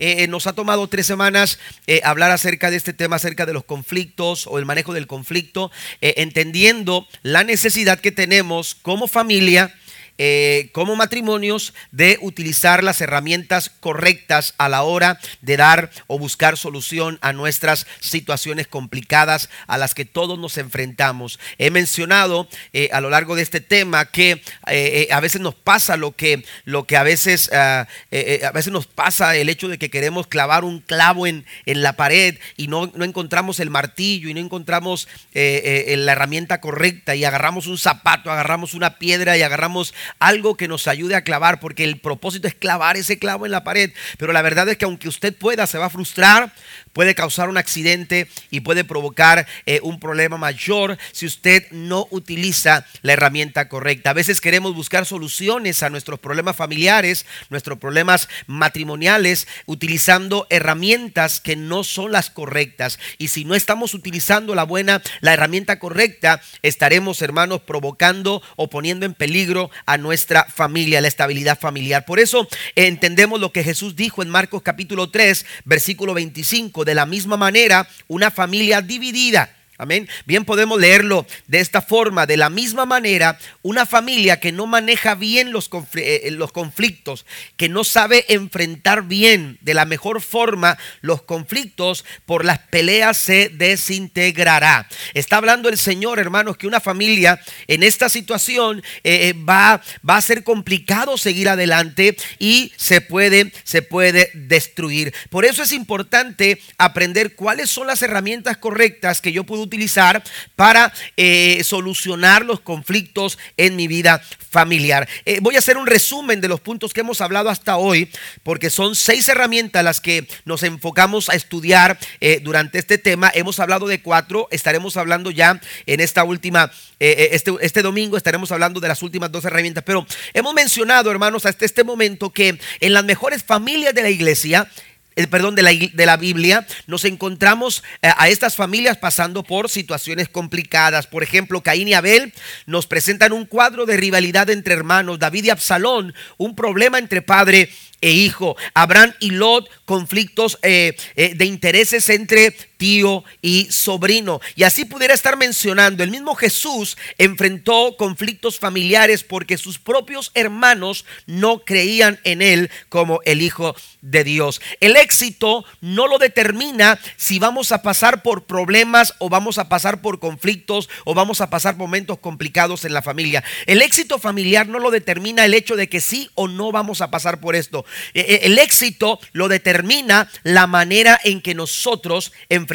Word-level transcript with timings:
eh, 0.00 0.26
nos 0.28 0.46
ha 0.46 0.52
tomado 0.52 0.88
tres 0.88 1.06
semanas 1.06 1.58
hablar 2.04 2.30
acerca 2.30 2.70
de 2.70 2.76
este 2.76 2.92
tema, 2.92 3.16
acerca 3.16 3.46
de 3.46 3.52
los 3.52 3.64
conflictos 3.64 4.46
o 4.46 4.58
el 4.58 4.66
manejo 4.66 4.92
del 4.92 5.06
conflicto, 5.06 5.70
entendiendo 6.00 7.06
la 7.22 7.44
necesidad 7.44 7.98
que 7.98 8.12
tenemos 8.12 8.74
como 8.74 9.08
familia 9.08 9.74
eh, 10.20 10.70
como 10.72 10.96
matrimonios 10.96 11.74
de 11.92 12.18
utilizar 12.20 12.82
las 12.82 13.00
herramientas 13.00 13.70
correctas 13.70 14.52
a 14.58 14.68
la 14.68 14.82
hora 14.82 15.20
de 15.42 15.56
dar 15.56 15.90
o 16.08 16.18
buscar 16.18 16.56
solución 16.56 17.18
a 17.22 17.32
nuestras 17.32 17.86
situaciones 18.00 18.66
complicadas 18.66 19.48
a 19.68 19.78
las 19.78 19.94
que 19.94 20.04
todos 20.04 20.36
nos 20.36 20.58
enfrentamos. 20.58 21.38
He 21.56 21.70
mencionado 21.70 22.48
eh, 22.72 22.88
a 22.92 23.00
lo 23.00 23.10
largo 23.10 23.36
de 23.36 23.42
este 23.42 23.60
tema 23.60 24.06
que 24.06 24.42
eh, 24.66 25.06
a 25.12 25.20
veces 25.20 25.40
nos 25.40 25.54
pasa 25.54 25.96
lo 25.96 26.16
que, 26.16 26.44
lo 26.64 26.84
que 26.84 26.96
a 26.96 27.04
veces 27.04 27.50
ah, 27.52 27.86
a 28.10 28.50
veces 28.50 28.72
nos 28.72 28.88
pasa 28.88 29.36
el 29.36 29.48
hecho 29.48 29.68
de 29.68 29.78
que 29.78 29.88
queremos 29.88 30.26
clavar 30.26 30.64
un 30.64 30.80
clavo 30.80 31.28
en, 31.28 31.46
en 31.64 31.82
la 31.82 31.92
pared 31.92 32.38
y 32.56 32.66
no, 32.66 32.90
no, 32.94 33.04
encontramos 33.04 33.60
el 33.60 33.70
martillo 33.70 34.28
y 34.28 34.34
no 34.34 34.40
encontramos 34.40 35.06
la 35.32 36.12
herramienta 36.12 36.60
correcta 36.60 37.14
y 37.14 37.24
agarramos 37.24 37.68
un 37.68 37.78
zapato, 37.78 38.32
agarramos 38.32 38.74
una 38.74 38.98
piedra 38.98 39.38
y 39.38 39.42
agarramos 39.42 39.94
algo 40.18 40.56
que 40.56 40.68
nos 40.68 40.88
ayude 40.88 41.14
a 41.14 41.24
clavar, 41.24 41.60
porque 41.60 41.84
el 41.84 42.00
propósito 42.00 42.48
es 42.48 42.54
clavar 42.54 42.96
ese 42.96 43.18
clavo 43.18 43.46
en 43.46 43.52
la 43.52 43.64
pared. 43.64 43.92
Pero 44.18 44.32
la 44.32 44.42
verdad 44.42 44.68
es 44.68 44.76
que 44.76 44.84
aunque 44.84 45.08
usted 45.08 45.34
pueda, 45.34 45.66
se 45.66 45.78
va 45.78 45.86
a 45.86 45.90
frustrar, 45.90 46.52
puede 46.92 47.14
causar 47.14 47.48
un 47.48 47.58
accidente 47.58 48.28
y 48.50 48.60
puede 48.60 48.84
provocar 48.84 49.46
eh, 49.66 49.80
un 49.82 50.00
problema 50.00 50.36
mayor 50.36 50.98
si 51.12 51.26
usted 51.26 51.70
no 51.70 52.08
utiliza 52.10 52.86
la 53.02 53.12
herramienta 53.12 53.68
correcta. 53.68 54.10
A 54.10 54.14
veces 54.14 54.40
queremos 54.40 54.74
buscar 54.74 55.06
soluciones 55.06 55.82
a 55.82 55.90
nuestros 55.90 56.18
problemas 56.18 56.56
familiares, 56.56 57.26
nuestros 57.50 57.78
problemas 57.78 58.28
matrimoniales, 58.46 59.46
utilizando 59.66 60.46
herramientas 60.50 61.40
que 61.40 61.56
no 61.56 61.84
son 61.84 62.12
las 62.12 62.30
correctas. 62.30 62.98
Y 63.18 63.28
si 63.28 63.44
no 63.44 63.54
estamos 63.54 63.94
utilizando 63.94 64.54
la 64.54 64.64
buena, 64.64 65.02
la 65.20 65.34
herramienta 65.34 65.78
correcta, 65.78 66.40
estaremos, 66.62 67.22
hermanos, 67.22 67.60
provocando 67.60 68.42
o 68.56 68.70
poniendo 68.70 69.06
en 69.06 69.14
peligro 69.14 69.70
a 69.86 69.97
nuestra 70.02 70.44
familia, 70.44 71.00
la 71.00 71.08
estabilidad 71.08 71.58
familiar. 71.58 72.04
Por 72.04 72.20
eso 72.20 72.48
entendemos 72.74 73.40
lo 73.40 73.52
que 73.52 73.64
Jesús 73.64 73.96
dijo 73.96 74.22
en 74.22 74.28
Marcos 74.28 74.62
capítulo 74.62 75.10
3, 75.10 75.44
versículo 75.64 76.14
25 76.14 76.84
de 76.84 76.94
la 76.94 77.06
misma 77.06 77.36
manera, 77.36 77.88
una 78.06 78.30
familia 78.30 78.80
dividida 78.80 79.57
Amén. 79.80 80.08
Bien 80.26 80.44
podemos 80.44 80.80
leerlo 80.80 81.24
de 81.46 81.60
esta 81.60 81.80
forma. 81.80 82.26
De 82.26 82.36
la 82.36 82.50
misma 82.50 82.84
manera, 82.84 83.38
una 83.62 83.86
familia 83.86 84.40
que 84.40 84.50
no 84.50 84.66
maneja 84.66 85.14
bien 85.14 85.52
los, 85.52 85.70
eh, 85.94 86.22
eh, 86.24 86.30
los, 86.32 86.50
conflictos, 86.50 87.24
que 87.56 87.68
no 87.68 87.84
sabe 87.84 88.24
enfrentar 88.28 89.04
bien 89.04 89.56
de 89.60 89.74
la 89.74 89.84
mejor 89.84 90.20
forma 90.20 90.76
los 91.00 91.22
conflictos, 91.22 92.04
por 92.26 92.44
las 92.44 92.58
peleas 92.58 93.18
se 93.18 93.50
desintegrará. 93.50 94.88
Está 95.14 95.36
hablando 95.36 95.68
el 95.68 95.78
Señor, 95.78 96.18
hermanos, 96.18 96.56
que 96.56 96.66
una 96.66 96.80
familia 96.80 97.40
en 97.68 97.84
esta 97.84 98.08
situación 98.08 98.82
eh, 99.04 99.32
va, 99.48 99.80
va 100.08 100.16
a 100.16 100.22
ser 100.22 100.42
complicado 100.42 101.16
seguir 101.16 101.48
adelante 101.48 102.16
y 102.40 102.72
se 102.76 103.00
puede, 103.00 103.52
se 103.62 103.82
puede 103.82 104.32
destruir. 104.34 105.14
Por 105.30 105.44
eso 105.44 105.62
es 105.62 105.70
importante 105.70 106.60
aprender 106.78 107.36
cuáles 107.36 107.70
son 107.70 107.86
las 107.86 108.02
herramientas 108.02 108.56
correctas 108.56 109.20
que 109.20 109.30
yo 109.30 109.44
puedo 109.44 109.67
utilizar 109.68 110.22
para 110.56 110.92
eh, 111.16 111.62
solucionar 111.62 112.44
los 112.44 112.60
conflictos 112.60 113.38
en 113.56 113.76
mi 113.76 113.86
vida 113.86 114.20
familiar. 114.50 115.08
Eh, 115.24 115.38
voy 115.40 115.56
a 115.56 115.58
hacer 115.60 115.76
un 115.76 115.86
resumen 115.86 116.40
de 116.40 116.48
los 116.48 116.60
puntos 116.60 116.92
que 116.92 117.00
hemos 117.00 117.20
hablado 117.20 117.50
hasta 117.50 117.76
hoy, 117.76 118.10
porque 118.42 118.70
son 118.70 118.96
seis 118.96 119.28
herramientas 119.28 119.84
las 119.84 120.00
que 120.00 120.26
nos 120.44 120.62
enfocamos 120.62 121.28
a 121.28 121.34
estudiar 121.34 121.98
eh, 122.20 122.40
durante 122.42 122.78
este 122.78 122.98
tema. 122.98 123.30
Hemos 123.34 123.60
hablado 123.60 123.86
de 123.86 124.02
cuatro, 124.02 124.48
estaremos 124.50 124.96
hablando 124.96 125.30
ya 125.30 125.60
en 125.86 126.00
esta 126.00 126.24
última, 126.24 126.72
este, 126.98 127.52
este 127.60 127.82
domingo 127.82 128.16
estaremos 128.16 128.50
hablando 128.50 128.80
de 128.80 128.88
las 128.88 129.02
últimas 129.02 129.30
dos 129.30 129.44
herramientas, 129.44 129.84
pero 129.86 130.06
hemos 130.34 130.54
mencionado, 130.54 131.10
hermanos, 131.10 131.46
hasta 131.46 131.64
este 131.64 131.84
momento 131.84 132.30
que 132.30 132.58
en 132.80 132.92
las 132.92 133.04
mejores 133.04 133.44
familias 133.44 133.94
de 133.94 134.02
la 134.02 134.10
iglesia, 134.10 134.68
eh, 135.18 135.26
perdón, 135.26 135.56
de 135.56 135.62
la, 135.62 135.70
de 135.72 136.06
la, 136.06 136.16
Biblia, 136.16 136.64
nos 136.86 137.04
encontramos 137.04 137.82
eh, 138.02 138.10
a 138.16 138.28
estas 138.28 138.54
familias 138.54 138.98
pasando 138.98 139.42
por 139.42 139.68
situaciones 139.68 140.28
complicadas. 140.28 141.08
Por 141.08 141.24
ejemplo, 141.24 141.60
Caín 141.60 141.88
y 141.88 141.94
Abel 141.94 142.32
nos 142.66 142.86
presentan 142.86 143.32
un 143.32 143.44
cuadro 143.44 143.84
de 143.84 143.96
rivalidad 143.96 144.48
entre 144.48 144.74
hermanos. 144.74 145.18
David 145.18 145.46
y 145.46 145.50
Absalón, 145.50 146.14
un 146.36 146.54
problema 146.54 147.00
entre 147.00 147.20
padre 147.20 147.68
e 148.00 148.10
hijo. 148.10 148.56
Abraham 148.74 149.12
y 149.18 149.30
Lot, 149.30 149.68
conflictos 149.84 150.58
eh, 150.62 150.96
eh, 151.16 151.34
de 151.34 151.44
intereses 151.44 152.08
entre 152.10 152.52
tío 152.78 153.24
y 153.42 153.66
sobrino. 153.70 154.40
Y 154.56 154.62
así 154.62 154.86
pudiera 154.86 155.12
estar 155.12 155.36
mencionando, 155.36 156.02
el 156.02 156.10
mismo 156.10 156.34
Jesús 156.34 156.96
enfrentó 157.18 157.96
conflictos 157.98 158.58
familiares 158.58 159.24
porque 159.24 159.58
sus 159.58 159.78
propios 159.78 160.30
hermanos 160.34 161.04
no 161.26 161.58
creían 161.64 162.18
en 162.24 162.40
él 162.40 162.70
como 162.88 163.20
el 163.26 163.42
Hijo 163.42 163.74
de 164.00 164.24
Dios. 164.24 164.62
El 164.80 164.96
éxito 164.96 165.64
no 165.80 166.06
lo 166.06 166.18
determina 166.18 166.98
si 167.16 167.38
vamos 167.38 167.72
a 167.72 167.82
pasar 167.82 168.22
por 168.22 168.44
problemas 168.44 169.14
o 169.18 169.28
vamos 169.28 169.58
a 169.58 169.68
pasar 169.68 170.00
por 170.00 170.20
conflictos 170.20 170.88
o 171.04 171.14
vamos 171.14 171.40
a 171.40 171.50
pasar 171.50 171.76
momentos 171.76 172.18
complicados 172.20 172.84
en 172.84 172.94
la 172.94 173.02
familia. 173.02 173.42
El 173.66 173.82
éxito 173.82 174.18
familiar 174.18 174.68
no 174.68 174.78
lo 174.78 174.90
determina 174.90 175.44
el 175.44 175.54
hecho 175.54 175.74
de 175.74 175.88
que 175.88 176.00
sí 176.00 176.30
o 176.34 176.46
no 176.46 176.70
vamos 176.70 177.00
a 177.00 177.10
pasar 177.10 177.40
por 177.40 177.56
esto. 177.56 177.84
E, 178.14 178.20
e, 178.20 178.46
el 178.46 178.58
éxito 178.58 179.18
lo 179.32 179.48
determina 179.48 180.30
la 180.44 180.68
manera 180.68 181.18
en 181.24 181.40
que 181.40 181.54
nosotros 181.54 182.32
enfrentamos 182.48 182.67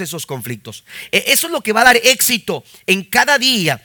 esos 0.00 0.26
conflictos. 0.26 0.84
E, 1.12 1.24
eso 1.28 1.46
es 1.46 1.52
lo 1.52 1.60
que 1.60 1.72
va 1.72 1.82
a 1.82 1.84
dar 1.84 1.96
éxito 1.96 2.64
en 2.86 3.04
cada 3.04 3.38
día 3.38 3.82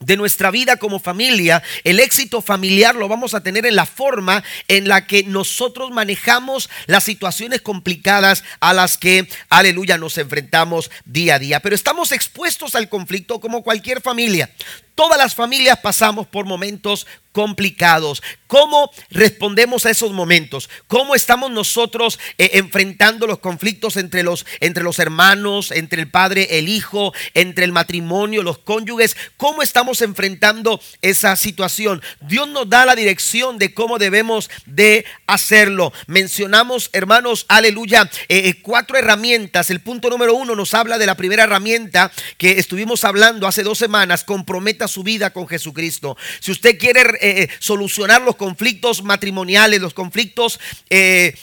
de 0.00 0.16
nuestra 0.16 0.50
vida 0.50 0.76
como 0.76 1.00
familia, 1.00 1.62
el 1.84 2.00
éxito 2.00 2.40
familiar 2.40 2.94
lo 2.94 3.08
vamos 3.08 3.34
a 3.34 3.42
tener 3.42 3.66
en 3.66 3.76
la 3.76 3.86
forma 3.86 4.44
en 4.68 4.88
la 4.88 5.06
que 5.06 5.24
nosotros 5.24 5.90
manejamos 5.90 6.70
las 6.86 7.04
situaciones 7.04 7.62
complicadas 7.62 8.44
a 8.60 8.72
las 8.72 8.96
que, 8.96 9.28
aleluya, 9.48 9.98
nos 9.98 10.16
enfrentamos 10.18 10.90
día 11.04 11.34
a 11.34 11.38
día. 11.38 11.60
Pero 11.60 11.74
estamos 11.74 12.12
expuestos 12.12 12.74
al 12.74 12.88
conflicto 12.88 13.40
como 13.40 13.62
cualquier 13.62 14.00
familia. 14.00 14.50
Todas 14.98 15.16
las 15.16 15.36
familias 15.36 15.78
pasamos 15.78 16.26
por 16.26 16.44
momentos 16.44 17.06
complicados. 17.30 18.20
¿Cómo 18.48 18.90
respondemos 19.10 19.86
a 19.86 19.90
esos 19.90 20.10
momentos? 20.10 20.68
¿Cómo 20.88 21.14
estamos 21.14 21.52
nosotros 21.52 22.18
eh, 22.36 22.50
enfrentando 22.54 23.28
los 23.28 23.38
conflictos 23.38 23.96
entre 23.96 24.24
los, 24.24 24.44
entre 24.58 24.82
los 24.82 24.98
hermanos, 24.98 25.70
entre 25.70 26.02
el 26.02 26.10
padre, 26.10 26.58
el 26.58 26.68
hijo, 26.68 27.12
entre 27.34 27.64
el 27.64 27.70
matrimonio, 27.70 28.42
los 28.42 28.58
cónyuges? 28.58 29.16
¿Cómo 29.36 29.62
estamos 29.62 30.02
enfrentando 30.02 30.80
esa 31.00 31.36
situación? 31.36 32.02
Dios 32.22 32.48
nos 32.48 32.68
da 32.68 32.84
la 32.84 32.96
dirección 32.96 33.58
de 33.58 33.72
cómo 33.74 33.98
debemos 33.98 34.50
de 34.66 35.04
hacerlo. 35.28 35.92
Mencionamos, 36.08 36.90
hermanos, 36.92 37.46
aleluya, 37.48 38.10
eh, 38.28 38.48
eh, 38.48 38.62
cuatro 38.62 38.96
herramientas. 38.96 39.70
El 39.70 39.78
punto 39.80 40.10
número 40.10 40.34
uno 40.34 40.56
nos 40.56 40.74
habla 40.74 40.98
de 40.98 41.06
la 41.06 41.14
primera 41.14 41.44
herramienta 41.44 42.10
que 42.36 42.58
estuvimos 42.58 43.04
hablando 43.04 43.46
hace 43.46 43.62
dos 43.62 43.78
semanas. 43.78 44.24
Comprometa 44.24 44.87
su 44.88 45.02
vida 45.02 45.32
con 45.32 45.46
Jesucristo. 45.46 46.16
Si 46.40 46.50
usted 46.50 46.78
quiere 46.78 47.00
eh, 47.00 47.18
eh, 47.20 47.48
solucionar 47.58 48.22
los 48.22 48.36
conflictos 48.36 49.02
matrimoniales, 49.02 49.80
los 49.80 49.94
conflictos 49.94 50.58
eh, 50.90 51.34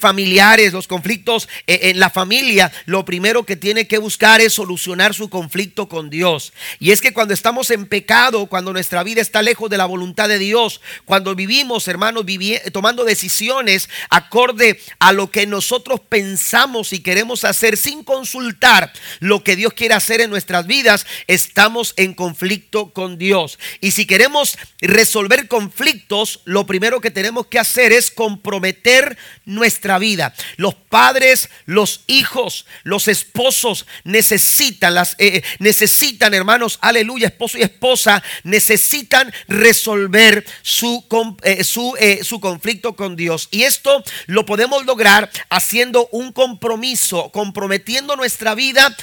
familiares, 0.00 0.72
los 0.72 0.86
conflictos 0.86 1.48
en 1.66 1.98
la 1.98 2.10
familia, 2.10 2.72
lo 2.86 3.04
primero 3.04 3.44
que 3.44 3.56
tiene 3.56 3.86
que 3.86 3.98
buscar 3.98 4.40
es 4.40 4.52
solucionar 4.54 5.14
su 5.14 5.28
conflicto 5.28 5.88
con 5.88 6.10
Dios. 6.10 6.52
Y 6.78 6.90
es 6.92 7.00
que 7.00 7.12
cuando 7.12 7.34
estamos 7.34 7.70
en 7.70 7.86
pecado, 7.86 8.46
cuando 8.46 8.72
nuestra 8.72 9.02
vida 9.02 9.20
está 9.20 9.42
lejos 9.42 9.68
de 9.70 9.78
la 9.78 9.86
voluntad 9.86 10.28
de 10.28 10.38
Dios, 10.38 10.80
cuando 11.04 11.34
vivimos, 11.34 11.88
hermanos, 11.88 12.24
tomando 12.72 13.04
decisiones 13.04 13.88
acorde 14.10 14.80
a 14.98 15.12
lo 15.12 15.30
que 15.30 15.46
nosotros 15.46 16.00
pensamos 16.00 16.92
y 16.92 17.00
queremos 17.00 17.44
hacer 17.44 17.76
sin 17.76 18.04
consultar 18.04 18.92
lo 19.20 19.42
que 19.42 19.56
Dios 19.56 19.72
quiere 19.72 19.94
hacer 19.94 20.20
en 20.20 20.30
nuestras 20.30 20.66
vidas, 20.66 21.06
estamos 21.26 21.94
en 21.96 22.14
conflicto 22.14 22.91
con 22.92 23.18
Dios. 23.18 23.58
Y 23.80 23.92
si 23.92 24.06
queremos 24.06 24.58
resolver 24.80 25.48
conflictos, 25.48 26.40
lo 26.44 26.66
primero 26.66 27.00
que 27.00 27.10
tenemos 27.10 27.46
que 27.46 27.58
hacer 27.58 27.92
es 27.92 28.10
comprometer 28.10 29.16
nuestra 29.44 29.98
vida. 29.98 30.34
Los 30.56 30.74
padres, 30.74 31.48
los 31.66 32.04
hijos, 32.06 32.66
los 32.82 33.08
esposos 33.08 33.86
necesitan, 34.04 34.94
las, 34.94 35.14
eh, 35.18 35.36
eh, 35.36 35.44
necesitan, 35.58 36.34
hermanos, 36.34 36.78
aleluya, 36.80 37.28
esposo 37.28 37.58
y 37.58 37.62
esposa, 37.62 38.22
necesitan 38.44 39.32
resolver 39.48 40.44
su, 40.62 41.04
eh, 41.42 41.64
su, 41.64 41.96
su 42.22 42.40
conflicto 42.40 42.94
con 42.94 43.16
Dios. 43.16 43.48
Y 43.50 43.62
esto 43.62 44.02
lo 44.26 44.44
podemos 44.44 44.84
lograr 44.84 45.30
haciendo 45.48 46.08
un 46.12 46.32
compromiso, 46.32 47.30
comprometiendo 47.30 48.16
nuestra 48.16 48.54
vida 48.54 48.96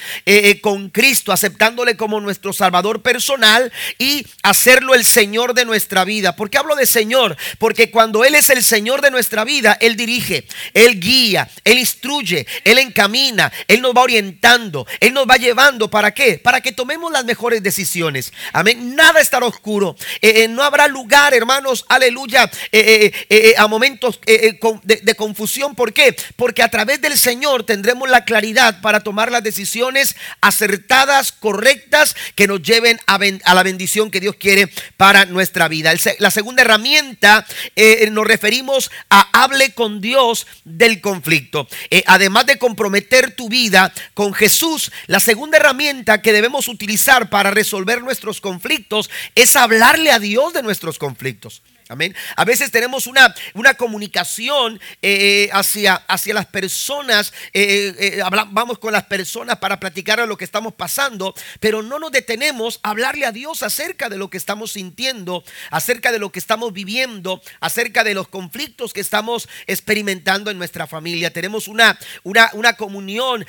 con 0.62 0.90
Cristo, 0.90 1.32
aceptándole 1.32 1.98
como 1.98 2.20
nuestro 2.20 2.54
Salvador 2.54 3.02
personal 3.02 3.72
y 3.98 4.26
hacerlo 4.44 4.94
el 4.94 5.06
Señor 5.06 5.54
de 5.54 5.66
nuestra 5.66 6.06
vida. 6.06 6.36
¿Por 6.36 6.50
qué 6.50 6.58
hablo 6.58 6.76
de 6.76 6.86
Señor? 6.86 7.38
Porque 7.58 7.92
cuando 7.92 8.24
Él 8.24 8.36
es 8.36 8.50
el 8.50 8.64
Señor 8.64 9.02
de 9.02 9.12
nuestra 9.12 9.44
vida, 9.44 9.78
Él 9.80 9.96
dirige, 9.96 10.46
Él 10.74 11.00
guía, 11.00 11.50
Él 11.64 11.80
instruye, 11.80 12.46
Él 12.64 12.78
encamina, 12.78 13.52
Él 13.68 13.82
nos 13.82 13.96
va 13.96 14.02
orientando, 14.02 14.86
Él 15.00 15.14
nos 15.14 15.28
va 15.28 15.38
llevando. 15.38 15.90
¿Para 15.90 16.14
qué? 16.14 16.38
Para 16.38 16.62
que 16.62 16.72
tomemos 16.72 17.12
las 17.12 17.26
mejores 17.26 17.64
decisiones. 17.64 18.34
Amén. 18.54 18.96
Nada 18.96 19.20
estará 19.20 19.46
oscuro. 19.46 19.96
Eh, 20.22 20.44
eh, 20.44 20.48
no 20.48 20.64
habrá 20.64 20.88
lugar, 20.88 21.34
hermanos, 21.34 21.86
aleluya, 21.90 22.50
eh, 22.72 23.54
a 23.58 23.68
momentos 23.68 24.20
de, 24.26 25.16
confusión. 25.16 25.76
¿Por 25.76 25.94
qué? 25.94 26.16
Porque 26.36 26.64
a 26.64 26.70
través 26.70 27.02
del 27.02 27.18
Señor 27.18 27.64
tendremos 27.64 28.10
la 28.10 28.26
claridad 28.26 28.82
para 28.82 29.02
tomar 29.02 29.32
las 29.32 29.44
decisiones 29.44 30.16
acertadas, 30.42 31.32
correctas, 31.32 32.16
que 32.36 32.48
nos 32.48 32.62
lleven 32.62 33.00
a, 33.06 33.18
la 33.54 33.59
bendición 33.64 34.12
que 34.12 34.20
Dios 34.20 34.36
quiere 34.36 34.70
para 34.98 35.26
nuestra 35.26 35.68
vida. 35.68 35.94
la 36.20 36.32
segunda 36.32 36.62
herramienta 36.62 37.46
eh, 37.76 38.10
nos 38.12 38.26
referimos 38.26 38.92
a 39.10 39.44
hable 39.44 39.74
con 39.74 40.02
Dios 40.02 40.48
del 40.64 41.02
conflicto. 41.02 41.68
Eh, 41.90 42.04
además 42.08 42.46
de 42.46 42.58
comprometer 42.58 43.36
tu 43.36 43.50
vida 43.50 43.94
con 44.14 44.34
Jesús, 44.34 44.92
la 45.08 45.20
segunda 45.20 45.58
herramienta 45.58 46.22
que 46.22 46.34
debemos 46.34 46.68
utilizar 46.68 47.30
para 47.30 47.52
resolver 47.52 48.02
nuestros 48.02 48.42
conflictos 48.42 49.10
es 49.36 49.56
hablarle 49.56 50.12
a 50.12 50.20
Dios 50.20 50.54
de 50.54 50.64
nuestros 50.64 50.98
conflictos. 50.98 51.62
Amén. 51.92 52.16
A 52.36 52.46
veces 52.46 52.70
tenemos 52.70 53.08
una, 53.08 53.34
una 53.56 53.74
comunicación 53.74 54.80
eh, 55.02 55.50
hacia, 55.54 55.96
hacia 55.96 56.36
las 56.36 56.46
personas, 56.46 57.34
eh, 57.52 57.96
eh, 57.98 58.24
vamos 58.52 58.78
con 58.78 58.94
las 58.94 59.06
personas 59.06 59.58
para 59.58 59.80
platicar 59.80 60.20
lo 60.28 60.38
que 60.38 60.46
estamos 60.46 60.76
pasando, 60.76 61.34
pero 61.60 61.82
no 61.82 61.98
nos 61.98 62.12
detenemos 62.12 62.80
a 62.84 62.92
hablarle 62.92 63.26
a 63.26 63.32
Dios 63.32 63.64
acerca 63.64 64.08
de 64.08 64.18
lo 64.18 64.30
que 64.30 64.38
estamos 64.38 64.74
sintiendo, 64.74 65.44
acerca 65.72 66.12
de 66.12 66.20
lo 66.20 66.32
que 66.32 66.38
estamos 66.38 66.74
viviendo, 66.74 67.42
acerca 67.60 68.04
de 68.04 68.14
los 68.14 68.28
conflictos 68.28 68.94
que 68.94 69.02
estamos 69.02 69.50
experimentando 69.66 70.52
en 70.52 70.60
nuestra 70.60 70.86
familia. 70.86 71.34
Tenemos 71.34 71.68
una, 71.68 71.98
una, 72.22 72.52
una 72.54 72.74
comunión, 72.74 73.48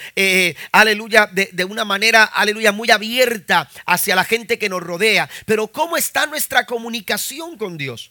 aleluya, 0.72 1.26
de, 1.26 1.50
de 1.52 1.64
una 1.66 1.84
manera, 1.84 2.24
aleluya, 2.24 2.72
muy 2.72 2.90
abierta 2.90 3.68
hacia 3.84 4.16
la 4.16 4.24
gente 4.24 4.58
que 4.58 4.70
nos 4.70 4.82
rodea. 4.82 5.28
Pero 5.44 5.66
¿cómo 5.66 5.98
está 5.98 6.24
nuestra 6.24 6.64
comunicación 6.64 7.58
con 7.58 7.76
Dios? 7.76 8.10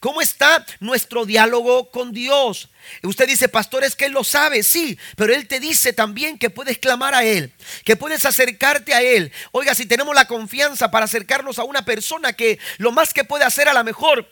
¿Cómo 0.00 0.20
está 0.20 0.64
nuestro 0.78 1.26
diálogo 1.26 1.90
con 1.90 2.12
Dios? 2.12 2.68
Usted 3.02 3.26
dice, 3.26 3.48
pastor, 3.48 3.82
es 3.82 3.96
que 3.96 4.04
Él 4.04 4.12
lo 4.12 4.22
sabe, 4.22 4.62
sí, 4.62 4.96
pero 5.16 5.34
Él 5.34 5.48
te 5.48 5.58
dice 5.58 5.92
también 5.92 6.38
que 6.38 6.50
puedes 6.50 6.78
clamar 6.78 7.14
a 7.14 7.24
Él, 7.24 7.52
que 7.84 7.96
puedes 7.96 8.24
acercarte 8.24 8.94
a 8.94 9.02
Él. 9.02 9.32
Oiga, 9.50 9.74
si 9.74 9.86
tenemos 9.86 10.14
la 10.14 10.28
confianza 10.28 10.90
para 10.92 11.06
acercarnos 11.06 11.58
a 11.58 11.64
una 11.64 11.84
persona 11.84 12.32
que 12.32 12.60
lo 12.76 12.92
más 12.92 13.12
que 13.12 13.24
puede 13.24 13.44
hacer 13.44 13.68
a 13.68 13.74
lo 13.74 13.82
mejor 13.82 14.28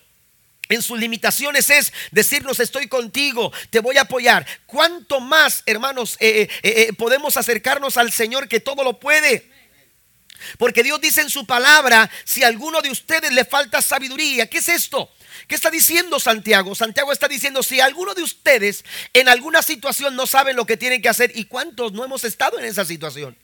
en 0.68 0.82
sus 0.82 0.98
limitaciones 0.98 1.70
es 1.70 1.92
decirnos 2.10 2.60
estoy 2.60 2.88
contigo, 2.88 3.52
te 3.70 3.80
voy 3.80 3.96
a 3.96 4.02
apoyar. 4.02 4.46
¿Cuánto 4.66 5.20
más, 5.20 5.64
hermanos, 5.66 6.16
eh, 6.20 6.48
eh, 6.62 6.86
eh, 6.88 6.92
podemos 6.92 7.36
acercarnos 7.36 7.96
al 7.96 8.12
Señor 8.12 8.48
que 8.48 8.60
todo 8.60 8.84
lo 8.84 8.98
puede? 8.98 9.50
Porque 10.58 10.82
Dios 10.82 11.00
dice 11.00 11.22
en 11.22 11.30
su 11.30 11.46
palabra, 11.46 12.10
si 12.24 12.44
a 12.44 12.48
alguno 12.48 12.80
de 12.82 12.90
ustedes 12.90 13.32
le 13.32 13.44
falta 13.44 13.82
sabiduría, 13.82 14.48
¿qué 14.48 14.58
es 14.58 14.68
esto? 14.68 15.10
¿Qué 15.46 15.54
está 15.54 15.70
diciendo 15.70 16.20
Santiago? 16.20 16.74
Santiago 16.74 17.12
está 17.12 17.28
diciendo, 17.28 17.62
si 17.62 17.80
alguno 17.80 18.14
de 18.14 18.22
ustedes 18.22 18.84
en 19.12 19.28
alguna 19.28 19.62
situación 19.62 20.16
no 20.16 20.26
saben 20.26 20.56
lo 20.56 20.66
que 20.66 20.76
tienen 20.76 21.02
que 21.02 21.08
hacer, 21.08 21.32
¿y 21.34 21.44
cuántos 21.44 21.92
no 21.92 22.04
hemos 22.04 22.24
estado 22.24 22.58
en 22.58 22.64
esa 22.64 22.84
situación? 22.84 23.36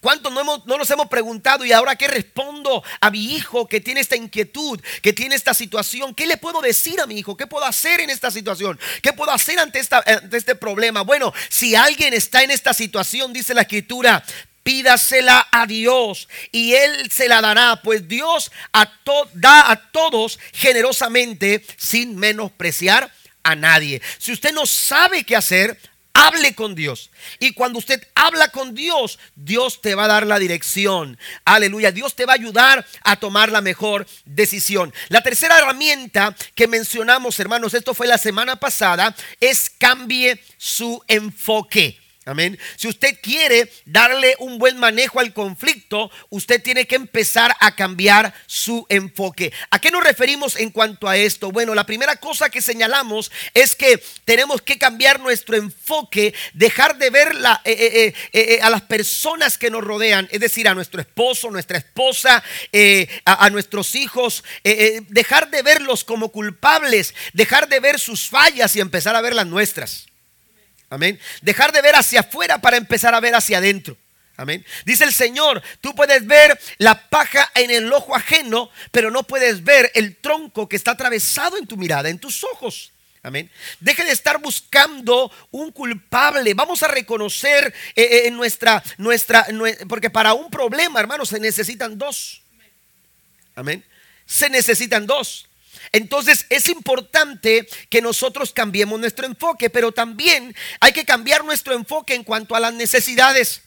¿Cuántos 0.00 0.32
no, 0.32 0.44
no, 0.44 0.78
nos 0.78 0.90
hemos 0.90 1.08
preguntado 1.08 1.64
y 1.64 1.72
ahora 1.72 1.96
qué 1.96 2.08
respondo 2.08 2.82
a 3.00 3.10
mi 3.10 3.34
hijo 3.34 3.66
que 3.66 3.80
tiene 3.80 4.00
esta 4.00 4.16
inquietud, 4.16 4.80
que 5.02 5.12
tiene 5.12 5.34
esta 5.34 5.54
situación? 5.54 6.14
¿Qué 6.14 6.26
le 6.26 6.36
puedo 6.36 6.60
decir 6.60 7.00
a 7.00 7.06
mi 7.06 7.18
hijo? 7.18 7.36
¿Qué 7.36 7.46
puedo 7.46 7.64
hacer 7.64 8.00
en 8.00 8.10
esta 8.10 8.30
situación? 8.30 8.78
¿Qué 9.02 9.12
puedo 9.12 9.30
hacer 9.30 9.58
ante 9.58 9.80
este 9.80 10.54
problema? 10.54 11.02
Bueno, 11.02 11.32
si 11.48 11.74
alguien 11.74 12.14
está 12.14 12.42
en 12.42 12.50
esta 12.50 12.74
situación, 12.74 13.32
dice 13.32 13.54
la 13.54 13.62
escritura, 13.62 14.24
pídasela 14.62 15.48
a 15.50 15.66
Dios 15.66 16.28
y 16.50 16.74
Él 16.74 17.10
se 17.10 17.28
la 17.28 17.40
dará, 17.40 17.80
pues 17.82 18.08
Dios 18.08 18.50
da 19.34 19.70
a 19.70 19.90
todos 19.90 20.38
generosamente 20.52 21.64
sin 21.76 22.16
menospreciar 22.16 23.12
a 23.42 23.54
nadie. 23.54 24.00
Si 24.18 24.32
usted 24.32 24.52
no 24.52 24.66
sabe 24.66 25.24
qué 25.24 25.36
hacer, 25.36 25.78
hable 26.14 26.54
con 26.54 26.74
Dios. 26.74 27.10
Y 27.38 27.52
cuando 27.52 27.78
usted 27.78 28.06
habla 28.14 28.48
con 28.48 28.74
Dios, 28.74 29.18
Dios 29.34 29.80
te 29.80 29.94
va 29.94 30.04
a 30.04 30.08
dar 30.08 30.26
la 30.26 30.38
dirección. 30.38 31.18
Aleluya. 31.44 31.92
Dios 31.92 32.14
te 32.14 32.26
va 32.26 32.32
a 32.32 32.36
ayudar 32.36 32.86
a 33.02 33.16
tomar 33.16 33.50
la 33.50 33.60
mejor 33.60 34.06
decisión. 34.24 34.92
La 35.08 35.22
tercera 35.22 35.58
herramienta 35.58 36.34
que 36.54 36.68
mencionamos, 36.68 37.38
hermanos, 37.40 37.74
esto 37.74 37.94
fue 37.94 38.06
la 38.06 38.18
semana 38.18 38.56
pasada, 38.56 39.14
es 39.40 39.70
cambie 39.78 40.42
su 40.58 41.02
enfoque. 41.08 42.01
Amén. 42.24 42.56
Si 42.76 42.86
usted 42.86 43.18
quiere 43.20 43.68
darle 43.84 44.36
un 44.38 44.58
buen 44.58 44.78
manejo 44.78 45.18
al 45.18 45.32
conflicto, 45.32 46.08
usted 46.30 46.62
tiene 46.62 46.86
que 46.86 46.94
empezar 46.94 47.52
a 47.58 47.74
cambiar 47.74 48.32
su 48.46 48.86
enfoque. 48.88 49.52
¿A 49.70 49.80
qué 49.80 49.90
nos 49.90 50.04
referimos 50.04 50.54
en 50.54 50.70
cuanto 50.70 51.08
a 51.08 51.16
esto? 51.16 51.50
Bueno, 51.50 51.74
la 51.74 51.84
primera 51.84 52.14
cosa 52.16 52.48
que 52.48 52.62
señalamos 52.62 53.32
es 53.54 53.74
que 53.74 54.00
tenemos 54.24 54.62
que 54.62 54.78
cambiar 54.78 55.18
nuestro 55.18 55.56
enfoque, 55.56 56.32
dejar 56.54 56.96
de 56.96 57.10
ver 57.10 57.32
eh, 57.64 57.74
eh, 57.74 58.14
eh, 58.32 58.60
a 58.62 58.70
las 58.70 58.82
personas 58.82 59.58
que 59.58 59.70
nos 59.70 59.82
rodean, 59.82 60.28
es 60.30 60.38
decir, 60.38 60.68
a 60.68 60.74
nuestro 60.74 61.00
esposo, 61.00 61.50
nuestra 61.50 61.78
esposa, 61.78 62.44
a, 63.24 63.46
a, 63.46 63.50
nuestros 63.50 63.96
hijos, 63.96 64.44
dejar 65.08 65.50
de 65.50 65.62
verlos 65.62 66.04
como 66.04 66.28
culpables, 66.30 67.16
dejar 67.32 67.68
de 67.68 67.80
ver 67.80 67.98
sus 67.98 68.28
fallas 68.28 68.76
y 68.76 68.80
empezar 68.80 69.16
a 69.16 69.20
ver 69.20 69.34
las 69.34 69.46
nuestras. 69.46 70.11
Amén. 70.92 71.18
Dejar 71.40 71.72
de 71.72 71.80
ver 71.80 71.96
hacia 71.96 72.20
afuera 72.20 72.58
para 72.58 72.76
empezar 72.76 73.14
a 73.14 73.20
ver 73.20 73.34
hacia 73.34 73.56
adentro. 73.56 73.96
Amén. 74.36 74.62
Dice 74.84 75.04
el 75.04 75.12
Señor, 75.14 75.62
tú 75.80 75.94
puedes 75.94 76.26
ver 76.26 76.60
la 76.76 77.08
paja 77.08 77.50
en 77.54 77.70
el 77.70 77.90
ojo 77.90 78.14
ajeno, 78.14 78.68
pero 78.90 79.10
no 79.10 79.22
puedes 79.22 79.64
ver 79.64 79.90
el 79.94 80.16
tronco 80.16 80.68
que 80.68 80.76
está 80.76 80.90
atravesado 80.90 81.56
en 81.56 81.66
tu 81.66 81.78
mirada, 81.78 82.10
en 82.10 82.18
tus 82.18 82.44
ojos. 82.44 82.92
Amén. 83.22 83.50
Deje 83.80 84.04
de 84.04 84.10
estar 84.10 84.38
buscando 84.38 85.32
un 85.50 85.72
culpable. 85.72 86.52
Vamos 86.52 86.82
a 86.82 86.88
reconocer 86.88 87.72
eh, 87.96 88.02
eh, 88.02 88.26
en 88.26 88.36
nuestra, 88.36 88.82
nuestra, 88.98 89.46
porque 89.88 90.10
para 90.10 90.34
un 90.34 90.50
problema, 90.50 91.00
hermanos, 91.00 91.30
se 91.30 91.40
necesitan 91.40 91.96
dos. 91.96 92.42
Amén. 93.54 93.82
Se 94.26 94.50
necesitan 94.50 95.06
dos. 95.06 95.48
Entonces 95.92 96.46
es 96.48 96.68
importante 96.70 97.68
que 97.90 98.00
nosotros 98.00 98.52
cambiemos 98.52 98.98
nuestro 98.98 99.26
enfoque, 99.26 99.68
pero 99.68 99.92
también 99.92 100.54
hay 100.80 100.92
que 100.92 101.04
cambiar 101.04 101.44
nuestro 101.44 101.74
enfoque 101.74 102.14
en 102.14 102.24
cuanto 102.24 102.56
a 102.56 102.60
las 102.60 102.72
necesidades. 102.72 103.62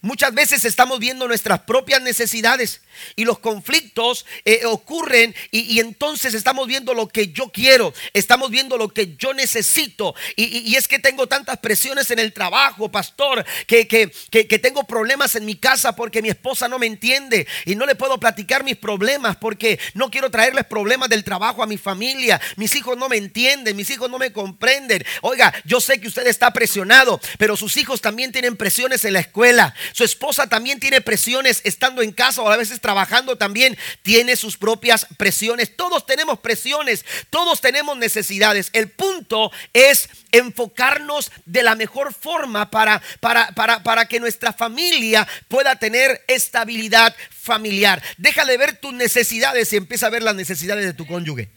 Muchas 0.00 0.32
veces 0.34 0.64
estamos 0.64 0.98
viendo 0.98 1.28
nuestras 1.28 1.60
propias 1.60 2.00
necesidades 2.00 2.80
y 3.14 3.24
los 3.24 3.38
conflictos 3.38 4.26
eh, 4.44 4.64
ocurren 4.64 5.34
y, 5.50 5.80
entonces 5.80 6.34
estamos 6.34 6.66
viendo 6.66 6.94
lo 6.94 7.08
que 7.08 7.28
yo 7.28 7.50
quiero, 7.50 7.92
estamos 8.12 8.50
viendo 8.50 8.76
lo 8.76 8.88
que 8.88 9.16
yo 9.16 9.34
necesito. 9.34 10.14
Y, 10.36 10.74
es 10.74 10.88
que 10.88 10.98
tengo 10.98 11.26
tantas 11.26 11.58
presiones 11.58 12.10
en 12.10 12.18
el 12.18 12.32
trabajo, 12.32 12.90
pastor, 12.90 13.44
que, 13.66 13.86
que, 13.86 14.10
que, 14.30 14.58
tengo 14.58 14.84
problemas 14.84 15.34
en 15.36 15.44
mi 15.44 15.56
casa 15.56 15.94
porque 15.94 16.22
mi 16.22 16.28
esposa 16.28 16.68
no 16.68 16.78
me 16.78 16.86
entiende 16.86 17.46
y 17.64 17.74
no 17.74 17.86
le 17.86 17.94
puedo 17.94 18.18
platicar 18.18 18.64
mis 18.64 18.76
problemas 18.76 19.36
porque 19.36 19.78
no 19.94 20.10
quiero 20.10 20.30
traerles 20.30 20.64
problemas 20.64 21.08
del 21.08 21.24
trabajo 21.24 21.62
a 21.62 21.66
mi 21.66 21.78
familia, 21.78 22.40
mis 22.56 22.74
hijos 22.74 22.96
no 22.96 23.08
me 23.08 23.16
entienden, 23.16 23.76
mis 23.76 23.90
hijos 23.90 24.10
no 24.10 24.18
me 24.18 24.32
comprenden. 24.32 25.04
Oiga, 25.22 25.52
yo 25.64 25.80
sé 25.80 26.00
que 26.00 26.08
usted 26.08 26.26
está 26.26 26.52
presionado, 26.52 27.20
pero 27.38 27.56
sus 27.56 27.76
hijos 27.76 28.00
también 28.00 28.32
tienen 28.32 28.56
presiones 28.56 29.04
en 29.04 29.12
la 29.12 29.20
escuela, 29.20 29.74
su 29.92 30.04
esposa 30.04 30.48
también 30.48 30.80
tiene 30.80 31.00
presiones 31.00 31.60
estando 31.64 32.02
en 32.02 32.12
casa 32.12 32.42
o 32.42 32.50
a 32.50 32.56
veces 32.56 32.80
trabajando 32.86 33.36
también 33.36 33.76
tiene 34.02 34.36
sus 34.36 34.56
propias 34.56 35.08
presiones. 35.16 35.76
Todos 35.76 36.06
tenemos 36.06 36.38
presiones, 36.38 37.04
todos 37.30 37.60
tenemos 37.60 37.96
necesidades. 37.98 38.70
El 38.72 38.90
punto 38.90 39.50
es 39.72 40.08
enfocarnos 40.30 41.32
de 41.46 41.64
la 41.64 41.74
mejor 41.74 42.14
forma 42.14 42.70
para, 42.70 43.02
para, 43.18 43.48
para, 43.56 43.82
para 43.82 44.06
que 44.06 44.20
nuestra 44.20 44.52
familia 44.52 45.26
pueda 45.48 45.74
tener 45.80 46.24
estabilidad 46.28 47.16
familiar. 47.28 48.00
Deja 48.18 48.44
de 48.44 48.56
ver 48.56 48.78
tus 48.78 48.92
necesidades 48.92 49.72
y 49.72 49.76
empieza 49.76 50.06
a 50.06 50.10
ver 50.10 50.22
las 50.22 50.36
necesidades 50.36 50.84
de 50.84 50.92
tu 50.92 51.08
cónyuge. 51.08 51.50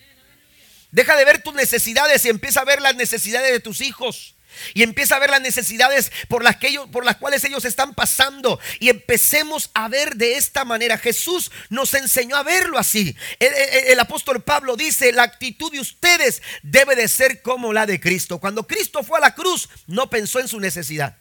Deja 0.89 1.15
de 1.15 1.25
ver 1.25 1.43
tus 1.43 1.53
necesidades 1.53 2.25
y 2.25 2.29
empieza 2.29 2.61
a 2.61 2.65
ver 2.65 2.81
las 2.81 2.95
necesidades 2.95 3.51
de 3.51 3.59
tus 3.59 3.81
hijos. 3.81 4.33
Y 4.73 4.83
empieza 4.83 5.15
a 5.15 5.19
ver 5.19 5.29
las 5.29 5.41
necesidades 5.41 6.11
por 6.27 6.43
las, 6.43 6.57
que 6.57 6.67
ellos, 6.67 6.87
por 6.91 7.05
las 7.05 7.17
cuales 7.17 7.43
ellos 7.43 7.65
están 7.65 7.93
pasando. 7.93 8.59
Y 8.79 8.89
empecemos 8.89 9.69
a 9.73 9.87
ver 9.87 10.15
de 10.15 10.37
esta 10.37 10.65
manera. 10.65 10.97
Jesús 10.97 11.51
nos 11.69 11.93
enseñó 11.93 12.35
a 12.35 12.43
verlo 12.43 12.77
así. 12.77 13.15
El, 13.39 13.99
apóstol 13.99 14.41
Pablo 14.41 14.75
dice, 14.75 15.11
la 15.11 15.23
actitud 15.23 15.71
de 15.71 15.79
ustedes 15.79 16.41
debe 16.63 16.95
de 16.95 17.07
ser 17.07 17.41
como 17.41 17.73
la 17.73 17.85
de 17.85 17.99
Cristo. 17.99 18.39
Cuando 18.39 18.67
Cristo 18.67 19.03
fue 19.03 19.17
a 19.17 19.21
la 19.21 19.35
cruz, 19.35 19.69
no 19.87 20.09
pensó 20.09 20.39
en 20.39 20.47
su 20.47 20.59
necesidad. 20.59 21.17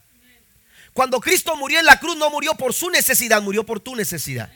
Cuando 0.93 1.19
Cristo 1.19 1.55
murió 1.55 1.79
en 1.79 1.85
la 1.85 1.99
cruz, 1.99 2.17
no 2.17 2.29
murió 2.29 2.55
por 2.55 2.73
su 2.73 2.89
necesidad, 2.89 3.41
murió 3.41 3.65
por 3.65 3.79
tu 3.79 3.95
necesidad. 3.95 4.51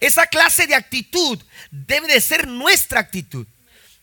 esa 0.00 0.26
clase 0.26 0.66
de 0.66 0.74
actitud 0.74 1.38
debe 1.70 2.08
de 2.08 2.20
ser 2.20 2.48
nuestra 2.48 3.00
actitud. 3.00 3.46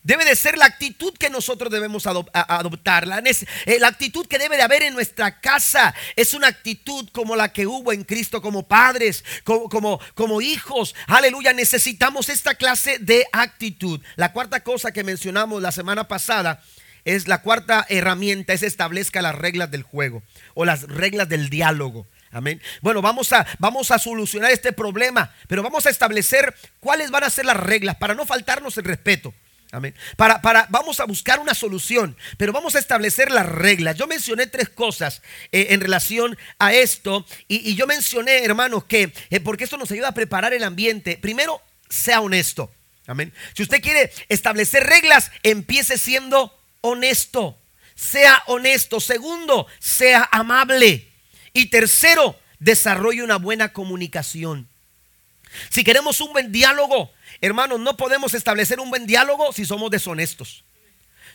Debe 0.02 0.24
de 0.24 0.34
ser 0.34 0.56
la 0.56 0.64
actitud 0.64 1.12
que 1.18 1.28
nosotros 1.28 1.70
debemos 1.70 2.06
adoptar. 2.06 3.04
Eh, 3.04 3.78
la, 3.78 3.88
actitud 3.88 4.26
que 4.26 4.38
debe 4.38 4.56
de 4.56 4.62
haber 4.62 4.82
en 4.82 4.94
nuestra 4.94 5.40
casa 5.40 5.94
es 6.16 6.32
una 6.32 6.46
actitud 6.46 7.08
como 7.12 7.36
la 7.36 7.52
que 7.52 7.66
hubo 7.66 7.92
en 7.92 8.04
Cristo 8.04 8.40
como 8.40 8.66
padres, 8.66 9.22
como, 9.44 9.68
como, 9.68 10.00
como 10.14 10.40
hijos. 10.40 10.94
Aleluya, 11.06 11.52
necesitamos 11.52 12.30
esta 12.30 12.54
clase 12.54 12.98
de 12.98 13.26
actitud. 13.32 14.00
La 14.16 14.32
cuarta 14.32 14.60
cosa 14.60 14.90
que 14.90 15.04
mencionamos 15.04 15.60
la 15.60 15.70
semana 15.70 16.08
pasada 16.08 16.62
es 17.04 17.28
la 17.28 17.42
cuarta 17.42 17.84
herramienta, 17.90 18.54
es 18.54 18.62
establezca 18.62 19.20
las 19.20 19.34
reglas 19.34 19.70
del 19.70 19.82
juego 19.82 20.22
o 20.54 20.64
las 20.64 20.82
reglas 20.82 21.28
del 21.28 21.50
diálogo. 21.50 22.06
Amén. 22.30 22.62
Bueno, 22.80 23.02
vamos 23.02 23.32
a, 23.34 23.46
vamos 23.58 23.90
a 23.90 23.98
solucionar 23.98 24.50
este 24.50 24.72
problema, 24.72 25.34
pero 25.46 25.62
vamos 25.62 25.84
a 25.84 25.90
establecer 25.90 26.54
cuáles 26.78 27.10
van 27.10 27.24
a 27.24 27.30
ser 27.30 27.44
las 27.44 27.56
reglas 27.56 27.96
para 27.96 28.14
no 28.14 28.24
faltarnos 28.24 28.78
el 28.78 28.84
respeto. 28.84 29.34
Amén. 29.72 29.94
Para, 30.16 30.42
para, 30.42 30.66
vamos 30.68 30.98
a 30.98 31.04
buscar 31.04 31.38
una 31.38 31.54
solución, 31.54 32.16
pero 32.36 32.52
vamos 32.52 32.74
a 32.74 32.80
establecer 32.80 33.30
las 33.30 33.46
reglas. 33.46 33.96
Yo 33.96 34.08
mencioné 34.08 34.48
tres 34.48 34.68
cosas 34.68 35.22
eh, 35.52 35.68
en 35.70 35.80
relación 35.80 36.36
a 36.58 36.72
esto 36.74 37.24
y, 37.46 37.76
yo 37.76 37.86
mencioné, 37.86 38.44
hermanos, 38.44 38.84
que 38.84 39.12
eh, 39.30 39.40
porque 39.40 39.64
esto 39.64 39.76
nos 39.76 39.92
ayuda 39.92 40.08
a 40.08 40.14
preparar 40.14 40.52
el 40.54 40.64
ambiente. 40.64 41.18
Primero, 41.18 41.62
sea 41.88 42.20
honesto. 42.20 42.72
Amén. 43.06 43.32
Si 43.54 43.62
usted 43.62 43.80
quiere 43.80 44.12
establecer 44.28 44.84
reglas, 44.84 45.30
empiece 45.44 45.98
siendo 45.98 46.58
honesto. 46.80 47.56
Sea 47.94 48.42
honesto. 48.46 48.98
Segundo, 48.98 49.68
sea 49.78 50.28
amable. 50.32 51.08
Y 51.52 51.66
tercero, 51.66 52.36
desarrolle 52.58 53.22
una 53.22 53.36
buena 53.36 53.72
comunicación. 53.72 54.68
Si 55.68 55.84
queremos 55.84 56.20
un 56.20 56.32
buen 56.32 56.52
diálogo, 56.52 57.12
hermanos, 57.40 57.80
no 57.80 57.96
podemos 57.96 58.34
establecer 58.34 58.80
un 58.80 58.90
buen 58.90 59.06
diálogo 59.06 59.52
si 59.52 59.64
somos 59.64 59.90
deshonestos. 59.90 60.64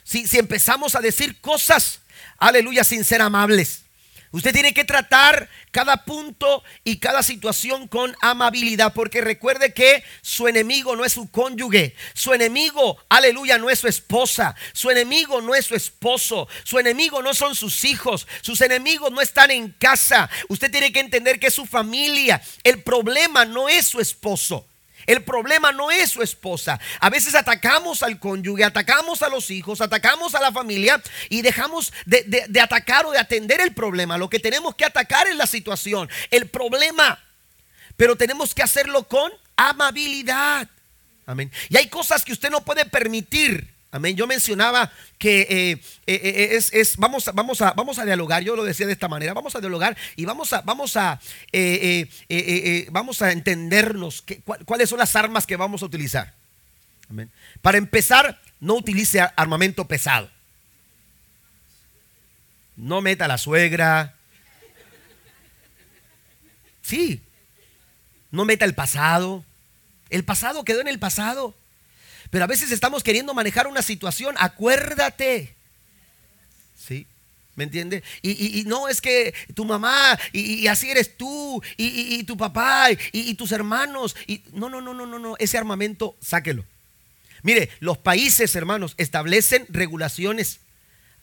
Si, 0.03 0.27
si 0.27 0.37
empezamos 0.37 0.95
a 0.95 1.01
decir 1.01 1.39
cosas, 1.41 2.01
aleluya, 2.37 2.83
sin 2.83 3.03
ser 3.03 3.21
amables. 3.21 3.85
Usted 4.35 4.51
tiene 4.51 4.73
que 4.73 4.83
tratar 4.83 5.49
cada 5.71 6.03
punto 6.03 6.61
y 6.83 6.97
cada 6.97 7.23
situación 7.23 7.87
con 7.87 8.13
amabilidad, 8.19 8.91
porque 8.93 9.21
recuerde 9.21 9.73
que 9.73 10.03
su 10.21 10.49
enemigo 10.49 10.97
no 10.97 11.05
es 11.05 11.13
su 11.13 11.31
cónyuge, 11.31 11.95
su 12.13 12.33
enemigo, 12.33 12.97
aleluya, 13.07 13.57
no 13.57 13.69
es 13.69 13.79
su 13.79 13.87
esposa, 13.87 14.53
su 14.73 14.91
enemigo 14.91 15.41
no 15.41 15.55
es 15.55 15.67
su 15.67 15.73
esposo, 15.73 16.49
su 16.65 16.77
enemigo 16.79 17.21
no 17.21 17.33
son 17.33 17.55
sus 17.55 17.85
hijos, 17.85 18.27
sus 18.41 18.59
enemigos 18.59 19.09
no 19.09 19.21
están 19.21 19.51
en 19.51 19.71
casa. 19.71 20.29
Usted 20.49 20.69
tiene 20.69 20.91
que 20.91 20.99
entender 20.99 21.39
que 21.39 21.47
es 21.47 21.53
su 21.53 21.65
familia. 21.65 22.41
El 22.65 22.83
problema 22.83 23.45
no 23.45 23.69
es 23.69 23.87
su 23.87 24.01
esposo. 24.01 24.67
El 25.05 25.23
problema 25.23 25.71
no 25.71 25.91
es 25.91 26.09
su 26.09 26.21
esposa. 26.21 26.79
A 26.99 27.09
veces 27.09 27.35
atacamos 27.35 28.01
al 28.03 28.19
cónyuge, 28.19 28.63
atacamos 28.63 29.21
a 29.21 29.29
los 29.29 29.51
hijos, 29.51 29.81
atacamos 29.81 30.35
a 30.35 30.41
la 30.41 30.51
familia 30.51 31.01
y 31.29 31.41
dejamos 31.41 31.93
de, 32.05 32.47
atacar 32.61 33.05
o 33.05 33.11
de 33.11 33.19
atender 33.19 33.61
el 33.61 33.73
problema. 33.73 34.17
Lo 34.17 34.29
que 34.29 34.39
tenemos 34.39 34.75
que 34.75 34.85
atacar 34.85 35.27
es 35.27 35.35
la 35.35 35.47
situación, 35.47 36.09
el 36.31 36.47
problema. 36.47 37.19
Pero 37.97 38.15
tenemos 38.15 38.55
que 38.55 38.63
hacerlo 38.63 39.03
con 39.07 39.31
amabilidad. 39.55 40.67
Amén. 41.25 41.51
Y 41.69 41.77
hay 41.77 41.87
cosas 41.87 42.25
que 42.25 42.33
usted 42.33 42.49
no 42.49 42.61
puede 42.61 42.85
permitir 42.85 43.74
Amén. 43.95 44.13
Yo 44.17 44.27
mencionaba 44.27 44.91
que 45.17 45.47
eh, 45.49 45.81
eh, 46.05 46.19
eh, 46.51 46.59
es, 46.73 46.97
vamos, 46.97 47.31
vamos, 47.33 47.61
a, 47.61 47.71
vamos 47.71 47.97
a 47.97 48.03
dialogar, 48.03 48.43
yo 48.43 48.53
lo 48.53 48.65
decía 48.65 48.85
de 48.85 48.91
esta 48.91 49.07
manera, 49.07 49.33
vamos 49.33 49.55
a 49.55 49.61
dialogar 49.61 49.95
y 50.17 50.25
vamos 50.25 50.51
a, 50.51 50.59
vamos 50.63 50.97
a, 50.97 51.17
vamos 52.91 53.21
a 53.21 53.31
entendernos 53.31 54.25
cuáles 54.65 54.89
son 54.89 54.99
las 54.99 55.15
armas 55.15 55.45
que 55.45 55.55
vamos 55.55 55.81
a 55.81 55.85
utilizar. 55.85 56.33
Amén. 57.09 57.31
Para 57.61 57.77
empezar, 57.77 58.41
no 58.59 58.73
utilice 58.73 59.21
armamento 59.21 59.87
pesado. 59.87 60.29
No 62.75 62.99
meta 62.99 63.23
a 63.23 63.29
la 63.29 63.37
suegra. 63.37 64.15
Sí. 66.81 67.21
No 68.29 68.43
meta 68.43 68.65
el 68.65 68.75
pasado. 68.75 69.45
El 70.09 70.25
pasado 70.25 70.65
quedó 70.65 70.81
en 70.81 70.89
el 70.89 70.99
pasado. 70.99 71.55
Pero 72.35 72.43
a 72.43 72.47
veces 72.49 72.69
estamos 72.73 73.01
queriendo 73.01 73.33
manejar 73.33 73.65
una 73.65 73.81
situación, 73.81 74.35
acuérdate. 74.37 75.55
¿Sí? 76.75 77.07
¿Me 77.55 77.63
entiende? 77.63 78.03
Y, 78.21 78.65
no 78.67 78.89
es 78.89 78.99
que 78.99 79.33
tu 79.53 79.63
mamá, 79.63 80.19
y, 80.33 80.67
así 80.67 80.91
eres 80.91 81.15
tú, 81.15 81.63
y, 81.77 82.21
tu 82.25 82.35
papá, 82.35 82.87
y, 83.13 83.33
tus 83.35 83.53
hermanos. 83.53 84.17
Y, 84.27 84.41
no, 84.51 84.67
no, 84.67 84.81
no, 84.81 84.93
no, 84.93 85.05
no, 85.05 85.17
no. 85.17 85.37
Ese 85.39 85.57
armamento, 85.57 86.17
sáquelo. 86.19 86.65
Mire, 87.41 87.69
los 87.79 87.97
países, 87.99 88.53
hermanos, 88.57 88.95
establecen 88.97 89.65
regulaciones. 89.69 90.59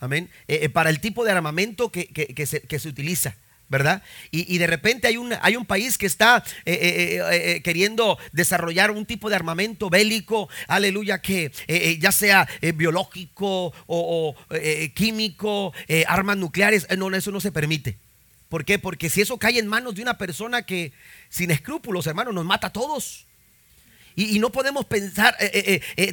Amén. 0.00 0.30
Eh, 0.48 0.60
eh, 0.62 0.68
para 0.70 0.88
el 0.88 0.98
tipo 1.00 1.26
de 1.26 1.32
armamento 1.32 1.92
que, 1.92 2.06
que 2.06 2.78
se 2.78 2.88
utiliza. 2.88 3.36
¿Verdad? 3.72 4.02
Y, 4.30 4.58
de 4.58 4.66
repente 4.66 5.08
hay 5.08 5.16
un, 5.16 5.32
hay 5.40 5.56
un 5.56 5.64
país 5.64 5.96
que 5.96 6.04
está 6.04 6.44
eh, 6.66 6.74
eh, 6.74 7.20
eh, 7.32 7.62
queriendo 7.62 8.18
desarrollar 8.30 8.90
un 8.90 9.06
tipo 9.06 9.30
de 9.30 9.34
armamento 9.34 9.88
bélico, 9.88 10.50
aleluya, 10.68 11.22
que 11.22 11.50
ya 11.98 12.12
sea 12.12 12.46
biológico 12.74 13.72
o, 13.86 14.36
químico, 14.94 15.72
armas 16.06 16.36
nucleares, 16.36 16.86
no, 16.98 17.08
eso 17.16 17.32
no 17.32 17.40
se 17.40 17.50
permite. 17.50 17.96
¿Por 18.50 18.66
qué? 18.66 18.78
Porque 18.78 19.08
si 19.08 19.22
eso 19.22 19.38
cae 19.38 19.58
en 19.58 19.66
manos 19.66 19.94
de 19.94 20.02
una 20.02 20.18
persona 20.18 20.62
que 20.62 20.92
sin 21.30 21.50
escrúpulos, 21.50 22.06
hermano, 22.06 22.30
nos 22.30 22.44
mata 22.44 22.66
a 22.66 22.72
todos. 22.72 23.26
Y, 24.14 24.36
y 24.36 24.38
no 24.38 24.52
podemos 24.52 24.84
pensar, 24.84 25.34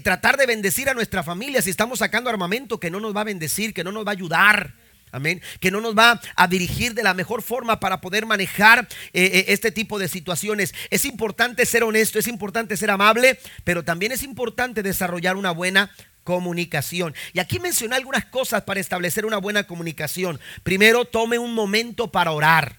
tratar 0.01 0.37
de 0.37 0.45
bendecir 0.45 0.87
a 0.87 0.93
nuestra 0.93 1.23
familia 1.23 1.61
si 1.61 1.69
estamos 1.69 1.99
sacando 1.99 2.29
armamento 2.29 2.79
que 2.79 2.89
no 2.89 3.01
nos 3.01 3.13
va 3.13 3.21
a 3.21 3.25
bendecir, 3.25 3.73
que 3.73 3.83
no 3.83 3.91
nos 3.91 4.05
va 4.05 4.11
a 4.11 4.13
ayudar. 4.13 4.78
Amén. 5.11 5.41
Que 5.59 5.71
no 5.71 5.81
nos 5.81 5.97
va 5.97 6.21
a 6.35 6.47
dirigir 6.47 6.93
de 6.93 7.03
la 7.03 7.13
mejor 7.13 7.41
forma 7.41 7.79
para 7.79 8.01
poder 8.01 8.25
manejar 8.25 8.87
eh, 9.13 9.23
eh, 9.33 9.45
este 9.47 9.71
tipo 9.71 9.97
de 9.97 10.07
situaciones. 10.07 10.73
Es 10.89 11.05
importante 11.05 11.65
ser 11.65 11.83
honesto, 11.83 12.19
es 12.19 12.27
importante 12.27 12.77
ser 12.77 12.91
amable, 12.91 13.39
pero 13.63 13.83
también 13.83 14.11
es 14.11 14.23
importante 14.23 14.83
desarrollar 14.83 15.35
una 15.35 15.51
buena 15.51 15.91
comunicación. 16.23 17.15
Y 17.33 17.39
aquí 17.39 17.59
mencioné 17.59 17.95
algunas 17.95 18.25
cosas 18.25 18.63
para 18.63 18.79
establecer 18.79 19.25
una 19.25 19.37
buena 19.37 19.63
comunicación. 19.63 20.39
Primero, 20.63 21.05
tome 21.05 21.39
un 21.39 21.53
momento 21.53 22.11
para 22.11 22.31
orar. 22.31 22.77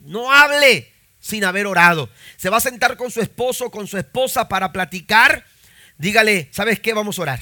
No 0.00 0.30
hable 0.30 0.92
sin 1.20 1.44
haber 1.44 1.66
orado. 1.66 2.08
Se 2.36 2.48
va 2.48 2.58
a 2.58 2.60
sentar 2.60 2.96
con 2.96 3.10
su 3.10 3.20
esposo, 3.20 3.70
con 3.70 3.86
su 3.86 3.98
esposa 3.98 4.48
para 4.48 4.72
platicar. 4.72 5.44
Dígale, 5.98 6.48
¿sabes 6.52 6.80
qué? 6.80 6.92
Vamos 6.92 7.18
a 7.18 7.22
orar. 7.22 7.40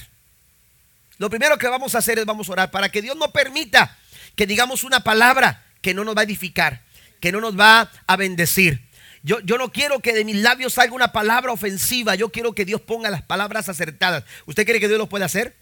Lo 1.17 1.29
primero 1.29 1.57
que 1.59 1.67
vamos 1.67 1.93
a 1.93 1.99
hacer 1.99 2.17
es 2.17 2.25
vamos 2.25 2.49
a 2.49 2.53
orar 2.53 2.71
para 2.71 2.89
que 2.89 3.01
Dios 3.01 3.15
no 3.15 3.31
permita 3.31 3.95
que 4.35 4.47
digamos 4.47 4.83
una 4.83 5.01
palabra 5.01 5.65
que 5.81 5.93
no 5.93 6.03
nos 6.03 6.15
va 6.15 6.21
a 6.21 6.25
edificar, 6.25 6.83
que 7.19 7.31
no 7.31 7.41
nos 7.41 7.59
va 7.59 7.91
a 8.07 8.15
bendecir. 8.15 8.81
Yo, 9.23 9.39
yo, 9.41 9.57
no 9.57 9.71
quiero 9.71 9.99
que 9.99 10.13
de 10.13 10.25
mis 10.25 10.37
labios 10.37 10.73
salga 10.73 10.95
una 10.95 11.11
palabra 11.11 11.51
ofensiva. 11.51 12.15
Yo 12.15 12.29
quiero 12.29 12.53
que 12.53 12.65
Dios 12.65 12.81
ponga 12.81 13.09
las 13.09 13.21
palabras 13.21 13.69
acertadas. 13.69 14.23
¿Usted 14.45 14.65
cree 14.65 14.79
que 14.79 14.87
Dios 14.87 14.97
lo 14.97 15.09
puede 15.09 15.25
hacer? 15.25 15.55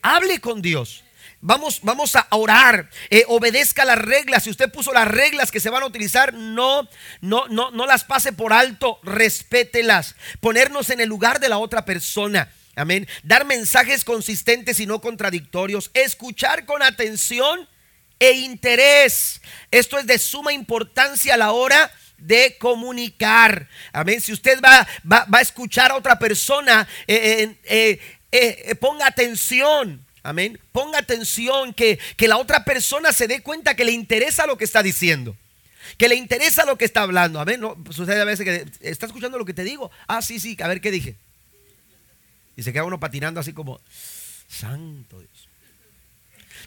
Hable 0.00 0.40
con 0.40 0.62
Dios. 0.62 1.04
Vamos, 1.44 1.80
vamos 1.82 2.16
a 2.16 2.26
orar. 2.30 2.88
Eh, 3.10 3.24
obedezca 3.26 3.84
las 3.84 3.98
reglas. 3.98 4.44
Si 4.44 4.50
usted 4.50 4.70
puso 4.70 4.92
las 4.92 5.08
reglas 5.08 5.50
que 5.50 5.60
se 5.60 5.70
van 5.70 5.82
a 5.82 5.86
utilizar, 5.86 6.32
no, 6.32 6.88
no, 7.20 7.46
no, 7.48 7.70
no 7.72 7.84
las 7.84 8.04
pase 8.04 8.32
por 8.32 8.52
alto. 8.52 9.00
Respételas. 9.02 10.14
Ponernos 10.40 10.88
en 10.90 11.00
el 11.00 11.08
lugar 11.08 11.40
de 11.40 11.48
la 11.48 11.58
otra 11.58 11.84
persona. 11.84 12.50
Amén. 12.74 13.06
Dar 13.22 13.44
mensajes 13.44 14.04
consistentes 14.04 14.80
y 14.80 14.86
no 14.86 15.00
contradictorios. 15.00 15.90
Escuchar 15.94 16.64
con 16.64 16.82
atención 16.82 17.68
e 18.22 18.32
interés. 18.34 19.40
Esto 19.72 19.98
es 19.98 20.06
de 20.06 20.16
suma 20.16 20.52
importancia 20.52 21.34
a 21.34 21.36
la 21.36 21.50
hora 21.50 21.90
de 22.18 22.56
comunicar. 22.56 23.68
Amén. 23.92 24.20
Si 24.20 24.32
usted 24.32 24.60
va, 24.60 24.86
va, 25.10 25.26
a 25.32 25.40
escuchar 25.40 25.90
a 25.90 25.96
otra 25.96 26.20
persona, 26.20 26.86
eh, 27.08 27.58
eh, 27.64 28.00
eh, 28.30 28.74
ponga 28.76 29.08
atención. 29.08 30.06
Amén. 30.22 30.56
Ponga 30.70 30.98
atención 30.98 31.74
que, 31.74 31.98
que 32.16 32.28
la 32.28 32.36
otra 32.36 32.64
persona 32.64 33.12
se 33.12 33.26
dé 33.26 33.42
cuenta 33.42 33.74
que 33.74 33.84
le 33.84 33.90
interesa 33.90 34.46
lo 34.46 34.56
que 34.56 34.64
está 34.64 34.84
diciendo. 34.84 35.36
Que 35.98 36.08
le 36.08 36.14
interesa 36.14 36.64
lo 36.64 36.78
que 36.78 36.84
está 36.84 37.02
hablando. 37.02 37.40
Amén. 37.40 37.60
No, 37.60 37.76
sucede 37.90 38.20
a 38.20 38.24
veces 38.24 38.44
que 38.44 38.88
está 38.88 39.06
escuchando 39.06 39.36
lo 39.36 39.44
que 39.44 39.52
te 39.52 39.64
digo. 39.64 39.90
Ah, 40.06 40.22
sí, 40.22 40.38
sí. 40.38 40.56
A 40.62 40.68
ver 40.68 40.80
qué 40.80 40.92
dije. 40.92 41.16
Y 42.54 42.62
se 42.62 42.72
queda 42.72 42.84
uno 42.84 43.00
patinando 43.00 43.40
así 43.40 43.52
como, 43.52 43.80
santo 44.46 45.18
Dios. 45.18 45.51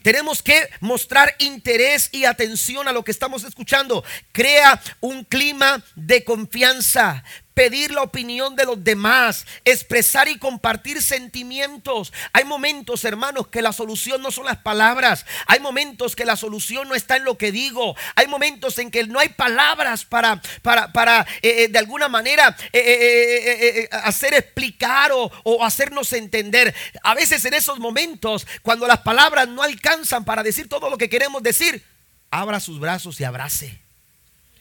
Tenemos 0.02 0.42
que 0.42 0.70
mostrar 0.80 1.36
interés 1.40 2.10
y 2.12 2.26
atención 2.26 2.88
a 2.88 2.94
lo 2.94 3.04
que 3.04 3.12
estamos 3.12 3.44
escuchando. 3.44 4.04
Crea 4.32 4.82
un 5.02 5.24
clima 5.24 5.84
de 5.96 6.24
confianza. 6.24 7.24
Pedir 7.56 7.92
la 7.92 8.04
opinión 8.04 8.56
de 8.56 8.66
los 8.66 8.84
demás, 8.84 9.48
expresar 9.64 10.28
y 10.28 10.38
compartir 10.38 11.02
sentimientos. 11.02 12.14
Hay 12.34 12.44
momentos, 12.44 13.04
hermanos, 13.06 13.48
que 13.48 13.62
la 13.62 13.74
solución 13.74 14.22
no 14.22 14.30
son 14.30 14.46
las 14.46 14.58
palabras. 14.58 15.26
Hay 15.48 15.62
momentos 15.62 16.16
que 16.16 16.26
la 16.26 16.36
solución 16.36 16.88
no 16.88 16.94
está 16.94 17.16
en 17.16 17.24
lo 17.24 17.38
que 17.38 17.52
digo. 17.52 17.96
Hay 18.16 18.28
momentos 18.28 18.78
en 18.78 18.92
que 18.92 19.08
no 19.08 19.20
hay 19.20 19.30
palabras 19.30 20.04
para, 20.06 20.42
para, 20.62 20.92
para 20.92 21.22
eh, 21.42 21.64
eh, 21.64 21.68
de 21.70 21.80
alguna 21.80 22.10
manera 22.10 22.56
eh, 22.74 23.88
hacer 23.92 24.34
explicar 24.34 25.14
o, 25.14 25.32
o 25.44 25.64
hacernos 25.64 26.12
entender. 26.12 26.76
A 27.04 27.16
veces 27.16 27.46
en 27.46 27.54
esos 27.54 27.80
momentos, 27.80 28.46
cuando 28.62 28.86
las 28.86 29.00
palabras 29.00 29.48
no 29.48 29.64
alcanzan 29.64 30.26
para 30.26 30.44
decir 30.44 30.68
todo 30.68 30.90
lo 30.90 30.98
que 30.98 31.10
queremos 31.10 31.42
decir, 31.42 31.82
abra 32.30 32.60
sus 32.60 32.82
brazos 32.82 33.20
y 33.22 33.24
abrace. 33.24 33.80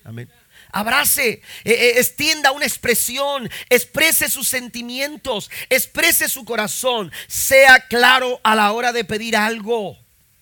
Amén. 0.05 0.31
Abrace, 0.75 1.41
extienda 1.65 2.51
una 2.51 2.67
expresión, 2.67 3.49
exprese 3.71 4.29
sus 4.29 4.49
sentimientos, 4.49 5.51
exprese 5.71 6.29
su 6.29 6.45
corazón, 6.45 7.13
sea 7.29 7.79
claro 7.89 8.41
a 8.43 8.57
la 8.57 8.73
hora 8.73 8.93
de 8.93 9.05
pedir 9.05 9.37
algo. 9.37 9.97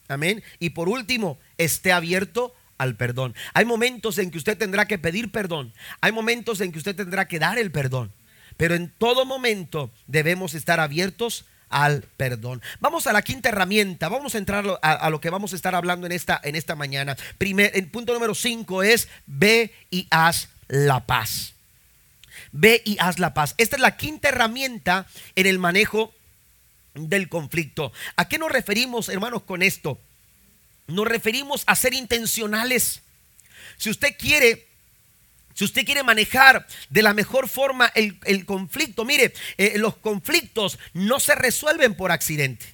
Amén. 0.08 0.42
Y 0.58 0.70
por 0.70 0.88
último, 0.88 1.38
esté 1.58 1.92
abierto 1.92 2.54
al 2.78 2.96
perdón. 2.96 3.34
Hay 3.52 3.66
momentos 3.66 4.16
en 4.16 4.30
que 4.30 4.38
usted 4.38 4.56
tendrá 4.56 4.86
que 4.86 4.98
pedir 4.98 5.30
perdón. 5.30 5.74
Hay 6.00 6.12
momentos 6.12 6.62
en 6.62 6.72
que 6.72 6.78
usted 6.78 6.96
tendrá 6.96 7.28
que 7.28 7.38
dar 7.38 7.58
el 7.58 7.70
perdón. 7.70 8.12
Pero 8.56 8.74
en 8.74 8.90
todo 8.90 9.26
momento 9.26 9.92
debemos 10.06 10.54
estar 10.54 10.80
abiertos 10.80 11.44
al 11.73 12.02
perdón. 12.17 12.62
Vamos 12.81 13.07
a 13.07 13.12
la 13.12 13.23
quinta 13.23 13.49
herramienta. 13.49 14.09
Vamos 14.09 14.35
a 14.35 14.38
entrar 14.38 14.64
a, 14.83 15.11
lo 15.11 15.21
que 15.21 15.31
vamos 15.31 15.52
a 15.52 15.57
estar 15.57 15.75
hablando 15.75 16.07
en 16.07 16.12
esta, 16.12 16.41
en 16.45 16.55
esta 16.55 16.76
mañana. 16.76 17.17
Primer, 17.38 17.73
el 17.75 17.88
punto 17.88 18.12
número 18.12 18.35
cinco 18.35 18.83
es 18.83 19.09
ve 19.26 19.75
y 19.91 20.07
haz 20.11 20.49
la 20.69 21.07
paz. 21.07 21.55
Ve 22.52 22.83
y 22.85 22.97
haz 23.00 23.19
la 23.19 23.35
paz. 23.35 23.55
Esta 23.59 23.76
es 23.76 23.83
la 23.83 23.97
quinta 23.97 24.29
herramienta 24.29 25.07
en 25.35 25.47
el 25.47 25.59
manejo 25.59 26.14
del 26.95 27.29
conflicto. 27.29 27.93
¿A 28.17 28.29
qué 28.29 28.38
nos 28.38 28.52
referimos, 28.52 29.09
hermanos, 29.09 29.43
con 29.43 29.62
esto? 29.62 29.99
Nos 30.87 31.07
referimos 31.07 31.64
a 31.67 31.75
ser 31.75 31.95
intencionales. 31.95 33.00
Si 33.79 33.91
usted 33.91 34.17
quiere 34.19 34.69
si 35.54 35.64
usted 35.64 35.85
quiere 35.85 36.02
manejar 36.02 36.66
de 36.90 37.02
la 37.02 37.14
mejor 37.14 37.49
forma 37.49 37.92
el, 37.94 38.44
conflicto, 38.47 39.04
mire, 39.04 39.32
eh, 39.59 39.75
los 39.76 39.97
conflictos 39.97 40.78
no 40.92 41.21
se 41.21 41.35
resuelven 41.35 41.94
por 41.94 42.12
accidente. 42.12 42.66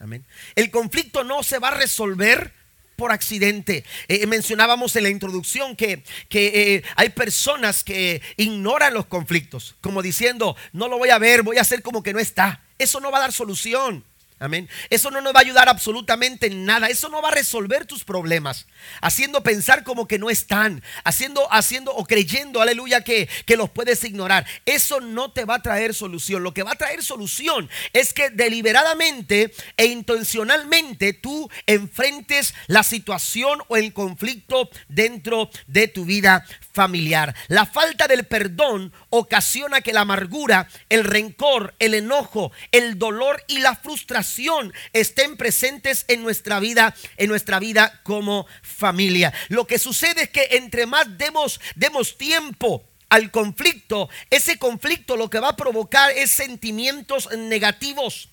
Amén. 0.00 0.24
El 0.54 0.70
conflicto 0.70 1.24
no 1.24 1.42
se 1.42 1.58
va 1.58 1.68
a 1.68 1.74
resolver 1.74 2.52
por 2.98 3.12
accidente. 3.12 3.84
Eh, 4.08 4.26
mencionábamos 4.26 4.96
en 4.96 5.04
la 5.04 5.08
introducción 5.08 5.76
que, 5.76 6.02
que 6.28 6.74
eh, 6.74 6.82
hay 6.96 7.10
personas 7.10 7.84
que 7.84 8.20
ignoran 8.36 8.92
los 8.92 9.06
conflictos, 9.06 9.76
como 9.80 10.02
diciendo, 10.02 10.56
no 10.72 10.88
lo 10.88 10.98
voy 10.98 11.10
a 11.10 11.18
ver, 11.18 11.42
voy 11.42 11.58
a 11.58 11.60
hacer 11.60 11.82
como 11.82 12.02
que 12.02 12.12
no 12.12 12.18
está. 12.18 12.60
Eso 12.76 12.98
no 13.00 13.12
va 13.12 13.18
a 13.18 13.22
dar 13.22 13.32
solución. 13.32 14.04
Amén. 14.40 14.68
Eso 14.88 15.10
no 15.10 15.20
nos 15.20 15.34
va 15.34 15.40
a 15.40 15.42
ayudar 15.42 15.68
absolutamente 15.68 16.46
en 16.46 16.64
nada. 16.64 16.88
Eso 16.88 17.08
no 17.08 17.20
va 17.20 17.28
a 17.28 17.32
resolver 17.32 17.86
tus 17.86 18.04
problemas. 18.04 18.66
Haciendo 19.00 19.42
pensar 19.42 19.82
como 19.82 20.06
que 20.06 20.18
no 20.18 20.30
están. 20.30 20.82
Haciendo, 21.02 21.52
haciendo 21.52 21.92
o 21.92 22.04
creyendo, 22.04 22.60
aleluya, 22.60 23.02
que, 23.02 23.28
que 23.46 23.56
los 23.56 23.68
puedes 23.70 24.04
ignorar. 24.04 24.46
Eso 24.64 25.00
no 25.00 25.32
te 25.32 25.44
va 25.44 25.56
a 25.56 25.62
traer 25.62 25.92
solución. 25.92 26.42
Lo 26.44 26.54
que 26.54 26.62
va 26.62 26.72
a 26.72 26.76
traer 26.76 27.02
solución 27.02 27.68
es 27.92 28.12
que 28.12 28.30
deliberadamente 28.30 29.52
e 29.76 29.86
intencionalmente 29.86 31.12
tú 31.12 31.50
enfrentes 31.66 32.54
la 32.68 32.84
situación 32.84 33.60
o 33.68 33.76
el 33.76 33.92
conflicto 33.92 34.70
dentro 34.88 35.50
de 35.66 35.88
tu 35.88 36.04
vida 36.04 36.44
La 37.48 37.66
falta 37.66 38.06
del 38.06 38.24
perdón 38.24 38.92
ocasiona 39.10 39.80
que 39.80 39.92
la 39.92 40.02
amargura, 40.02 40.68
el 40.88 41.02
rencor, 41.02 41.74
el 41.80 41.94
enojo, 41.94 42.52
el 42.70 43.00
dolor 43.00 43.42
y 43.48 43.58
la 43.58 43.74
frustración 43.74 44.72
estén 44.92 45.36
presentes 45.36 46.04
en 46.06 46.22
nuestra 46.22 46.60
vida, 46.60 46.94
en 47.16 47.28
nuestra 47.28 47.58
vida 47.58 48.00
como 48.04 48.46
familia. 48.62 49.32
Lo 49.48 49.66
que 49.66 49.80
sucede 49.80 50.22
es 50.22 50.30
que 50.30 50.48
entre 50.52 50.86
más 50.86 51.18
demos, 51.18 51.60
demos 51.74 52.16
tiempo 52.16 52.84
al 53.08 53.32
conflicto, 53.32 54.08
ese 54.30 54.58
conflicto 54.58 55.16
lo 55.16 55.30
que 55.30 55.40
va 55.40 55.48
a 55.48 55.56
provocar 55.56 56.12
es 56.12 56.30
sentimientos 56.30 57.28
negativos 57.36 58.28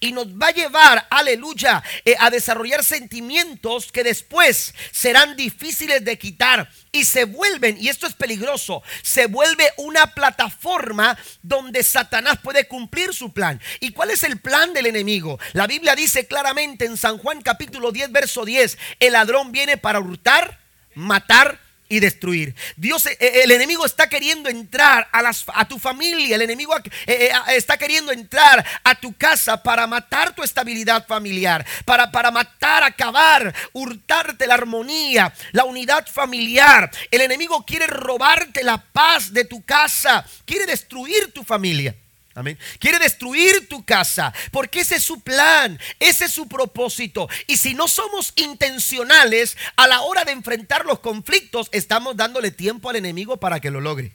y 0.00 0.12
nos 0.12 0.28
va 0.28 0.48
a 0.48 0.54
llevar, 0.54 1.06
aleluya, 1.10 1.82
eh, 2.04 2.16
a 2.18 2.30
desarrollar 2.30 2.84
sentimientos 2.84 3.92
que 3.92 4.04
después 4.04 4.74
serán 4.90 5.36
difíciles 5.36 6.04
de 6.04 6.18
quitar 6.18 6.70
y 6.92 7.04
se 7.04 7.24
vuelven, 7.24 7.76
y 7.78 7.88
esto 7.88 8.06
es 8.06 8.14
peligroso, 8.14 8.82
se 9.02 9.26
vuelve 9.26 9.70
una 9.76 10.14
plataforma 10.14 11.16
donde 11.42 11.82
Satanás 11.82 12.38
puede 12.42 12.66
cumplir 12.66 13.12
su 13.12 13.32
plan. 13.32 13.60
¿Y 13.80 13.90
cuál 13.90 14.10
es 14.10 14.22
el 14.24 14.40
plan 14.40 14.72
del 14.72 14.86
enemigo? 14.86 15.38
La 15.52 15.66
Biblia 15.66 15.94
dice 15.94 16.26
claramente 16.26 16.86
en 16.86 16.96
San 16.96 17.18
Juan 17.18 17.42
capítulo 17.42 17.92
10, 17.92 18.12
verso 18.12 18.44
10, 18.44 18.78
el 19.00 19.12
ladrón 19.12 19.52
viene 19.52 19.76
para 19.76 20.00
hurtar, 20.00 20.60
matar 20.94 21.65
y 21.88 22.00
destruir. 22.00 22.54
Dios, 22.76 23.06
eh, 23.06 23.16
eh, 23.20 23.40
el 23.44 23.50
enemigo 23.52 23.84
está 23.86 24.08
queriendo 24.08 24.48
entrar 24.48 25.08
a, 25.12 25.22
las, 25.22 25.44
a 25.54 25.66
tu 25.66 25.78
familia, 25.78 26.36
el 26.36 26.42
enemigo 26.42 26.74
eh, 27.06 27.30
está 27.48 27.76
queriendo 27.76 28.12
entrar 28.12 28.64
a 28.82 28.94
tu 28.94 29.12
casa 29.14 29.62
para 29.62 29.86
matar 29.86 30.34
tu 30.34 30.42
estabilidad 30.42 31.06
familiar, 31.06 31.64
para, 31.84 32.10
para 32.10 32.30
matar, 32.30 32.82
acabar, 32.82 33.54
hurtarte 33.72 34.46
la 34.46 34.54
armonía, 34.54 35.32
la 35.52 35.64
unidad 35.64 36.06
familiar. 36.06 36.90
El 37.10 37.20
enemigo 37.20 37.64
quiere 37.64 37.86
robarte 37.86 38.64
la 38.64 38.78
paz 38.78 39.32
de 39.32 39.44
tu 39.44 39.62
casa, 39.64 40.24
quiere 40.44 40.66
destruir 40.66 41.32
tu 41.32 41.44
familia. 41.44 41.94
Amén. 42.36 42.58
Quiere 42.78 42.98
destruir 42.98 43.66
tu 43.66 43.82
casa 43.82 44.32
porque 44.52 44.80
ese 44.80 44.96
es 44.96 45.02
su 45.02 45.20
plan, 45.20 45.80
ese 45.98 46.26
es 46.26 46.32
su 46.32 46.46
propósito. 46.46 47.30
Y 47.46 47.56
si 47.56 47.72
no 47.72 47.88
somos 47.88 48.34
intencionales 48.36 49.56
a 49.76 49.86
la 49.86 50.02
hora 50.02 50.26
de 50.26 50.32
enfrentar 50.32 50.84
los 50.84 51.00
conflictos, 51.00 51.70
estamos 51.72 52.14
dándole 52.14 52.50
tiempo 52.50 52.90
al 52.90 52.96
enemigo 52.96 53.38
para 53.38 53.58
que 53.58 53.70
lo 53.70 53.80
logre. 53.80 54.12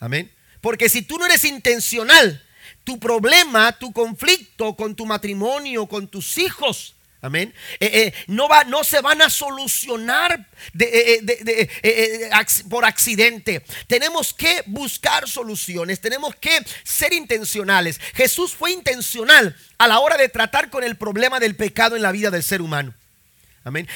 Amén. 0.00 0.30
Porque 0.60 0.90
si 0.90 1.00
tú 1.00 1.16
no 1.16 1.24
eres 1.24 1.46
intencional, 1.46 2.44
tu 2.84 3.00
problema, 3.00 3.72
tu 3.78 3.94
conflicto 3.94 4.76
con 4.76 4.94
tu 4.94 5.06
matrimonio, 5.06 5.86
con 5.86 6.08
tus 6.08 6.36
hijos, 6.36 6.95
Amén. 7.26 7.52
Eh, 7.80 7.90
eh, 7.92 8.14
no, 8.28 8.48
va, 8.48 8.64
no 8.64 8.84
se 8.84 9.00
van 9.00 9.20
a 9.20 9.28
solucionar 9.28 10.48
eh, 10.78 12.46
por 12.70 12.84
accidente. 12.84 13.64
Tenemos 13.88 14.32
que 14.32 14.62
buscar 14.66 15.28
soluciones. 15.28 16.00
Tenemos 16.00 16.34
que 16.36 16.64
ser 16.84 17.12
intencionales. 17.12 18.00
Jesús 18.14 18.54
fue 18.54 18.72
intencional 18.72 19.56
a 19.78 19.88
la 19.88 19.98
hora 19.98 20.16
de 20.16 20.28
tratar 20.28 20.70
con 20.70 20.84
el 20.84 20.96
problema 20.96 21.40
del 21.40 21.56
pecado 21.56 21.96
en 21.96 22.02
la 22.02 22.12
vida 22.12 22.30
del 22.30 22.42
ser 22.42 22.62
humano. 22.62 22.94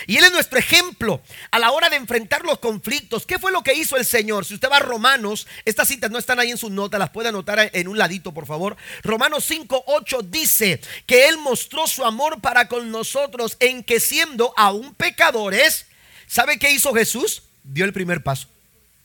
Y 0.06 0.16
Él 0.16 0.24
es 0.24 0.32
nuestro 0.32 0.58
ejemplo 0.58 1.22
a 1.50 1.58
la 1.58 1.70
hora 1.70 1.88
de 1.88 1.96
enfrentar 1.96 2.44
los 2.44 2.58
conflictos. 2.58 3.24
¿Qué 3.24 3.38
fue 3.38 3.52
lo 3.52 3.62
que 3.62 3.74
hizo 3.74 3.96
el 3.96 4.04
Señor? 4.04 4.44
Si 4.44 4.54
usted 4.54 4.68
va 4.68 4.78
a 4.78 4.80
Romanos, 4.80 5.46
estas 5.64 5.86
citas 5.88 6.10
no 6.10 6.18
están 6.18 6.40
ahí 6.40 6.50
en 6.50 6.58
sus 6.58 6.70
notas, 6.70 6.98
las 6.98 7.10
puede 7.10 7.28
anotar 7.28 7.70
en 7.72 7.88
un 7.88 7.96
ladito, 7.96 8.32
por 8.32 8.46
favor. 8.46 8.76
Romanos 9.02 9.44
5, 9.44 9.84
8 9.86 10.22
dice 10.22 10.80
que 11.06 11.28
Él 11.28 11.38
mostró 11.38 11.86
su 11.86 12.04
amor 12.04 12.40
para 12.40 12.66
con 12.66 12.90
nosotros 12.90 13.56
en 13.60 13.84
que 13.84 14.00
siendo 14.00 14.52
aún 14.56 14.92
pecadores, 14.94 15.86
¿sabe 16.26 16.58
qué 16.58 16.72
hizo 16.72 16.92
Jesús? 16.92 17.42
Dio 17.62 17.84
el 17.84 17.92
primer 17.92 18.22
paso. 18.24 18.48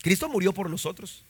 Cristo 0.01 0.29
murió 0.29 0.51
por 0.51 0.69
nosotros. 0.69 1.23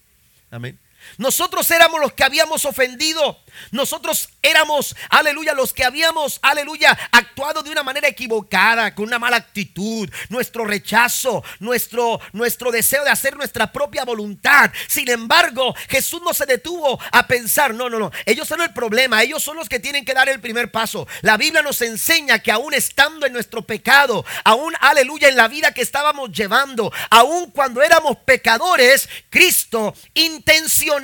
Amén. 0.50 0.80
Nosotros 1.18 1.70
éramos 1.72 2.00
los 2.00 2.14
que 2.14 2.24
habíamos 2.24 2.66
ofendido. 2.66 3.40
Nosotros 3.72 4.30
éramos, 4.42 4.96
aleluya, 5.10 5.54
los 5.54 5.74
que 5.74 5.84
habíamos, 5.84 6.40
aleluya, 6.42 6.98
actuado 7.12 7.64
de 7.64 7.72
una 7.72 7.84
manera 7.84 8.08
equivocada, 8.08 8.94
con 8.94 9.06
una 9.06 9.20
mala 9.20 9.38
actitud, 9.38 10.10
nuestro 10.30 10.66
rechazo, 10.66 11.44
nuestro, 11.60 12.20
nuestro 12.34 12.72
deseo 12.72 13.04
de 13.04 13.12
hacer 13.12 13.38
nuestra 13.38 13.72
propia 13.72 14.04
voluntad. 14.06 14.72
Sin 14.88 15.10
embargo, 15.10 15.74
Jesús 15.88 16.22
no 16.24 16.34
se 16.34 16.46
detuvo 16.46 17.00
a 17.12 17.28
pensar, 17.28 17.74
no, 17.74 17.90
no, 17.90 18.00
no, 18.00 18.12
ellos 18.26 18.48
son 18.48 18.62
el 18.62 18.74
problema, 18.74 19.24
ellos 19.24 19.42
son 19.42 19.56
los 19.56 19.70
que 19.70 19.80
tienen 19.80 20.06
que 20.06 20.14
dar 20.14 20.30
el 20.30 20.42
primer 20.42 20.72
paso. 20.72 21.08
La 21.22 21.38
Biblia 21.38 21.62
nos 21.62 21.82
enseña 21.82 22.40
que 22.40 22.52
aún 22.52 22.74
estando 22.74 23.26
en 23.26 23.34
nuestro 23.34 23.62
pecado, 23.62 24.26
aún, 24.44 24.74
aleluya, 24.80 25.30
en 25.30 25.38
la 25.38 25.48
vida 25.48 25.74
que 25.74 25.82
estábamos 25.82 26.32
llevando, 26.32 26.92
aún 27.10 27.52
cuando 27.52 27.82
éramos 27.82 28.18
pecadores, 28.26 29.08
Cristo 29.30 29.94
intencionó 30.14 30.95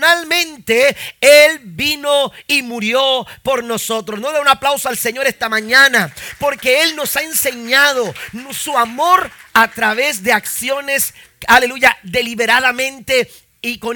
él 1.21 1.59
vino 1.63 2.31
y 2.47 2.61
murió 2.63 3.25
por 3.43 3.63
nosotros. 3.63 4.19
No 4.19 4.31
le 4.31 4.39
un 4.39 4.47
aplauso 4.47 4.89
al 4.89 4.97
Señor 4.97 5.27
esta 5.27 5.49
mañana, 5.49 6.13
porque 6.39 6.81
Él 6.81 6.95
nos 6.95 7.15
ha 7.15 7.21
enseñado 7.21 8.13
su 8.53 8.77
amor 8.77 9.31
a 9.53 9.69
través 9.69 10.23
de 10.23 10.33
acciones, 10.33 11.13
aleluya, 11.47 11.97
deliberadamente 12.03 13.29
y 13.61 13.77
con, 13.77 13.95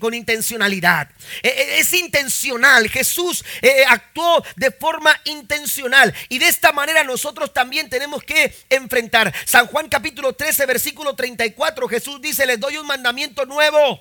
con, 0.00 0.14
intencionalidad. 0.14 1.08
E, 1.42 1.48
e, 1.48 1.78
es 1.78 1.92
intencional. 1.92 2.88
Jesús 2.88 3.44
eh, 3.62 3.84
actuó 3.88 4.44
de 4.56 4.70
forma 4.72 5.18
intencional. 5.24 6.12
Y 6.28 6.38
de 6.38 6.48
esta 6.48 6.72
manera 6.72 7.04
nosotros 7.04 7.52
también 7.52 7.88
tenemos 7.88 8.22
que 8.24 8.52
enfrentar. 8.70 9.32
San 9.44 9.66
Juan 9.66 9.88
capítulo 9.88 10.32
13, 10.32 10.66
versículo 10.66 11.14
34. 11.14 11.88
Jesús 11.88 12.20
dice, 12.20 12.46
les 12.46 12.58
doy 12.58 12.76
un 12.76 12.86
mandamiento 12.86 13.46
nuevo 13.46 14.00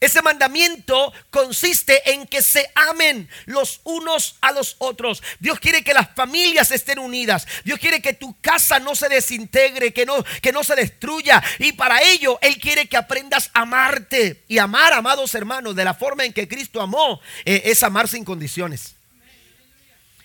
Ese 0.00 0.22
mandamiento 0.22 1.12
consiste 1.30 2.12
en 2.12 2.26
que 2.26 2.40
se 2.42 2.70
amen 2.74 3.28
los 3.46 3.80
unos 3.84 4.36
a 4.40 4.52
los 4.52 4.76
otros. 4.78 5.22
Dios 5.40 5.58
quiere 5.58 5.82
que 5.82 5.94
las 5.94 6.14
familias 6.14 6.70
estén 6.70 6.98
unidas. 6.98 7.46
Dios 7.64 7.80
quiere 7.80 8.00
que 8.00 8.12
tu 8.12 8.38
casa 8.40 8.78
no 8.78 8.94
se 8.94 9.08
desintegre, 9.08 9.92
que 9.92 10.06
no, 10.06 10.24
que 10.40 10.52
no 10.52 10.62
se 10.62 10.76
destruya. 10.76 11.42
Y 11.58 11.72
para 11.72 12.02
ello 12.02 12.38
Él 12.42 12.58
quiere 12.58 12.86
que 12.86 12.96
aprendas 12.96 13.50
a 13.54 13.62
amarte. 13.62 14.44
Y 14.46 14.58
amar, 14.58 14.92
amados 14.92 15.34
hermanos, 15.34 15.74
de 15.74 15.84
la 15.84 15.94
forma 15.94 16.24
en 16.24 16.32
que 16.32 16.46
Cristo 16.46 16.80
amó, 16.80 17.20
eh, 17.44 17.62
es 17.64 17.82
amar 17.82 18.06
sin 18.08 18.24
condiciones. 18.24 18.97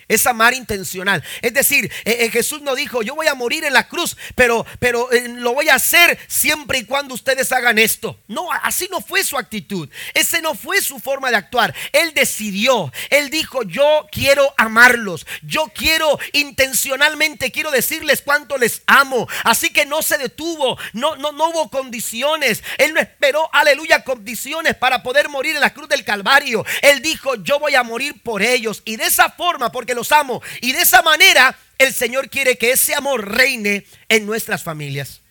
Es 0.08 0.26
amar 0.28 0.54
intencional. 0.54 1.24
Es 1.42 1.54
decir, 1.54 1.92
eh, 2.06 2.18
eh, 2.22 2.30
Jesús 2.30 2.62
no 2.62 2.76
dijo, 2.76 3.02
yo 3.02 3.16
voy 3.16 3.28
a 3.28 3.36
morir 3.36 3.64
en 3.64 3.74
la 3.74 3.88
cruz, 3.88 4.18
pero, 4.36 4.66
pero 4.80 5.12
eh, 5.12 5.28
lo 5.30 5.54
voy 5.54 5.70
a 5.70 5.76
hacer 5.76 6.20
siempre 6.28 6.80
y 6.80 6.86
cuando 6.86 7.14
ustedes 7.14 7.52
hagan 7.52 7.78
esto. 7.78 8.20
No, 8.28 8.52
así 8.52 8.88
no 8.92 9.02
fue 9.02 9.24
su 9.24 9.38
actitud. 9.38 9.90
Ese 10.14 10.42
no 10.42 10.56
fue 10.56 10.82
su 10.82 11.00
forma 11.00 11.30
de 11.30 11.38
actuar. 11.38 11.74
Él 11.92 12.14
decidió. 12.14 12.92
Él 13.10 13.30
dijo, 13.30 13.64
yo 13.64 14.08
quiero 14.12 14.54
amarlos. 14.58 15.26
Yo 15.42 15.72
quiero 15.74 16.20
intencionalmente, 16.34 17.52
quiero 17.52 17.72
decirles 17.72 18.22
cuánto 18.22 18.58
les 18.58 18.82
amo. 18.88 19.28
Así 19.44 19.72
que 19.72 19.86
no 19.86 20.02
se 20.02 20.18
detuvo. 20.18 20.78
No, 20.94 21.16
no, 21.16 21.32
no 21.32 21.50
hubo 21.50 21.70
condiciones. 21.70 22.64
Él 22.78 22.94
no 22.94 23.00
esperó, 23.00 23.50
aleluya, 23.54 24.04
condiciones 24.04 24.76
para 24.76 25.04
poder 25.04 25.30
morir 25.30 25.56
en 25.56 25.62
la 25.62 25.74
cruz 25.74 25.90
del 25.90 26.04
Calvario. 26.04 26.66
Él 26.82 27.02
dijo, 27.02 27.36
yo 27.36 27.60
voy 27.60 27.76
a 27.76 27.84
morir 27.84 28.22
por 28.22 28.42
ellos. 28.42 28.82
Y 28.86 28.98
de 28.98 29.06
esa 29.06 29.30
forma, 29.30 29.72
porque 29.72 29.93
los 29.96 30.12
amo. 30.12 30.42
Y 30.62 30.72
de 30.72 30.82
esa 30.82 31.02
manera 31.02 31.58
el 31.78 31.94
Señor 31.94 32.30
quiere 32.30 32.58
que 32.58 32.72
ese 32.72 32.96
amor 32.96 33.30
reine 33.30 33.86
en 34.10 34.26
nuestras 34.26 34.64
familias. 34.64 35.22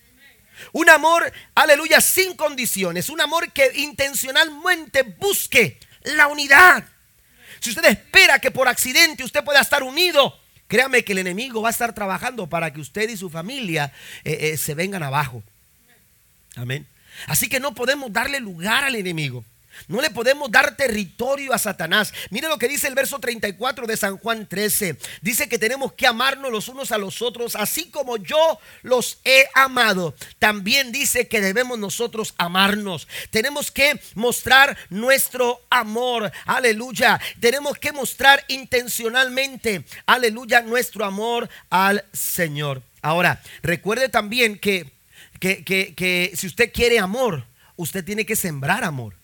Un 0.71 0.89
amor, 0.89 1.31
aleluya, 1.55 1.99
sin 2.01 2.35
condiciones. 2.35 3.09
Un 3.09 3.21
amor 3.21 3.51
que 3.51 3.71
intencionalmente 3.75 5.03
busque 5.03 5.79
la 6.03 6.27
unidad. 6.27 6.85
Si 7.59 7.69
usted 7.69 7.85
espera 7.85 8.39
que 8.39 8.51
por 8.51 8.67
accidente 8.67 9.23
usted 9.23 9.43
pueda 9.43 9.61
estar 9.61 9.83
unido, 9.83 10.37
créame 10.67 11.03
que 11.03 11.13
el 11.13 11.19
enemigo 11.19 11.61
va 11.61 11.69
a 11.69 11.71
estar 11.71 11.93
trabajando 11.93 12.47
para 12.47 12.73
que 12.73 12.81
usted 12.81 13.09
y 13.09 13.17
su 13.17 13.29
familia 13.29 13.93
eh, 14.23 14.51
eh, 14.53 14.57
se 14.57 14.73
vengan 14.73 15.03
abajo. 15.03 15.43
Amén. 16.55 16.87
Así 17.27 17.47
que 17.47 17.59
no 17.59 17.73
podemos 17.73 18.11
darle 18.11 18.39
lugar 18.39 18.83
al 18.83 18.95
enemigo. 18.95 19.45
No 19.87 20.01
le 20.01 20.09
podemos 20.09 20.51
dar 20.51 20.75
territorio 20.75 21.53
a 21.53 21.57
Satanás. 21.57 22.13
Mire 22.29 22.47
lo 22.47 22.57
que 22.57 22.67
dice 22.67 22.87
el 22.87 22.95
verso 22.95 23.19
34 23.19 23.87
de 23.87 23.97
San 23.97 24.17
Juan 24.17 24.47
13. 24.47 24.97
Dice 25.21 25.49
que 25.49 25.59
tenemos 25.59 25.93
que 25.93 26.07
amarnos 26.07 26.51
los 26.51 26.67
unos 26.67 26.91
a 26.91 26.97
los 26.97 27.21
otros, 27.21 27.55
así 27.55 27.89
como 27.89 28.17
yo 28.17 28.59
los 28.81 29.19
he 29.23 29.47
amado. 29.55 30.15
También 30.39 30.91
dice 30.91 31.27
que 31.27 31.41
debemos 31.41 31.79
nosotros 31.79 32.33
amarnos. 32.37 33.07
Tenemos 33.29 33.71
que 33.71 33.99
mostrar 34.15 34.77
nuestro 34.89 35.61
amor. 35.69 36.31
Aleluya. 36.45 37.19
Tenemos 37.39 37.77
que 37.77 37.91
mostrar 37.91 38.43
intencionalmente, 38.47 39.85
aleluya, 40.05 40.61
nuestro 40.61 41.05
amor 41.05 41.49
al 41.69 42.05
Señor. 42.13 42.81
Ahora, 43.01 43.41
recuerde 43.61 44.09
también 44.09 44.57
que, 44.57 44.91
que, 45.39 45.63
que, 45.63 45.93
que 45.93 46.31
si 46.35 46.47
usted 46.47 46.71
quiere 46.71 46.99
amor, 46.99 47.45
usted 47.75 48.03
tiene 48.03 48.25
que 48.25 48.35
sembrar 48.35 48.83
amor. 48.83 49.15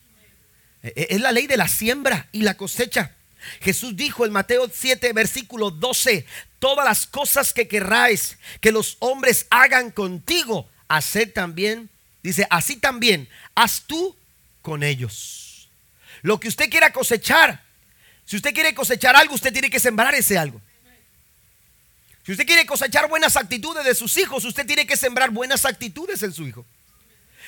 E, 0.83 0.93
e, 0.95 1.07
es 1.15 1.21
la 1.21 1.31
ley 1.31 1.47
de 1.47 1.57
la 1.57 1.67
siembra 1.67 2.27
y 2.31 2.41
la 2.41 2.55
cosecha. 2.55 3.15
Jesús 3.61 3.95
dijo 3.95 4.25
en 4.25 4.31
Mateo 4.31 4.69
7, 4.71 5.13
versículo 5.13 5.71
12, 5.71 6.25
todas 6.59 6.85
las 6.85 7.07
cosas 7.07 7.53
que 7.53 7.67
querráis 7.67 8.37
que 8.61 8.71
los 8.71 8.97
hombres 8.99 9.47
hagan 9.49 9.91
contigo, 9.91 10.69
haced 10.87 11.31
también, 11.31 11.89
dice, 12.21 12.45
así 12.49 12.75
también, 12.75 13.29
haz 13.55 13.83
tú 13.87 14.15
con 14.61 14.83
ellos. 14.83 15.69
Lo 16.21 16.39
que 16.39 16.49
usted 16.49 16.69
quiera 16.69 16.91
cosechar, 16.91 17.63
si 18.25 18.35
usted 18.35 18.53
quiere 18.53 18.73
cosechar 18.73 19.15
algo, 19.15 19.35
usted 19.35 19.53
tiene 19.53 19.69
que 19.69 19.79
sembrar 19.79 20.13
ese 20.15 20.37
algo. 20.37 20.61
Si 22.25 22.33
usted 22.33 22.45
quiere 22.45 22.65
cosechar 22.65 23.09
buenas 23.09 23.37
actitudes 23.37 23.83
de 23.85 23.95
sus 23.95 24.15
hijos, 24.17 24.43
usted 24.45 24.67
tiene 24.67 24.85
que 24.85 24.97
sembrar 24.97 25.31
buenas 25.31 25.65
actitudes 25.65 26.21
en 26.21 26.33
su 26.33 26.45
hijo. 26.45 26.65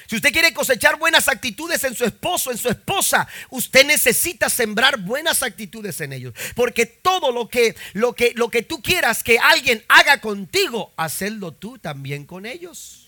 Si 0.08 0.16
usted 0.16 0.32
quiere 0.32 0.54
cosechar 0.54 0.98
buenas 0.98 1.28
actitudes 1.28 1.84
en 1.84 1.96
su 1.96 2.06
esposo, 2.06 2.52
en 2.52 2.58
su 2.58 2.70
esposa, 2.70 3.28
usted 3.50 3.86
necesita 3.86 4.50
sembrar 4.50 5.00
buenas 5.00 5.44
actitudes 5.44 6.02
en 6.02 6.14
ellos, 6.14 6.34
porque 6.56 6.86
todo 6.86 7.32
lo 7.32 7.48
que 7.48 7.76
lo 7.94 8.14
que 8.14 8.34
lo 8.36 8.50
que 8.50 8.64
tú 8.64 8.82
quieras 8.82 9.24
que 9.24 9.40
alguien 9.40 9.84
haga 9.88 10.20
contigo, 10.20 10.94
hacerlo 10.98 11.54
tú 11.54 11.78
también 11.78 12.26
con 12.26 12.46
ellos. 12.46 13.08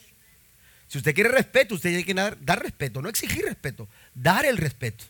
Si 0.93 0.99
usted 0.99 1.15
quiere 1.15 1.31
respeto, 1.31 1.73
usted 1.73 1.89
tiene 1.89 2.05
que 2.05 2.13
dar, 2.13 2.61
respeto, 2.61 3.01
no 3.01 3.09
exigir 3.09 3.43
respeto, 3.43 3.87
dar 4.13 4.45
el 4.45 4.57
respeto. 4.57 5.05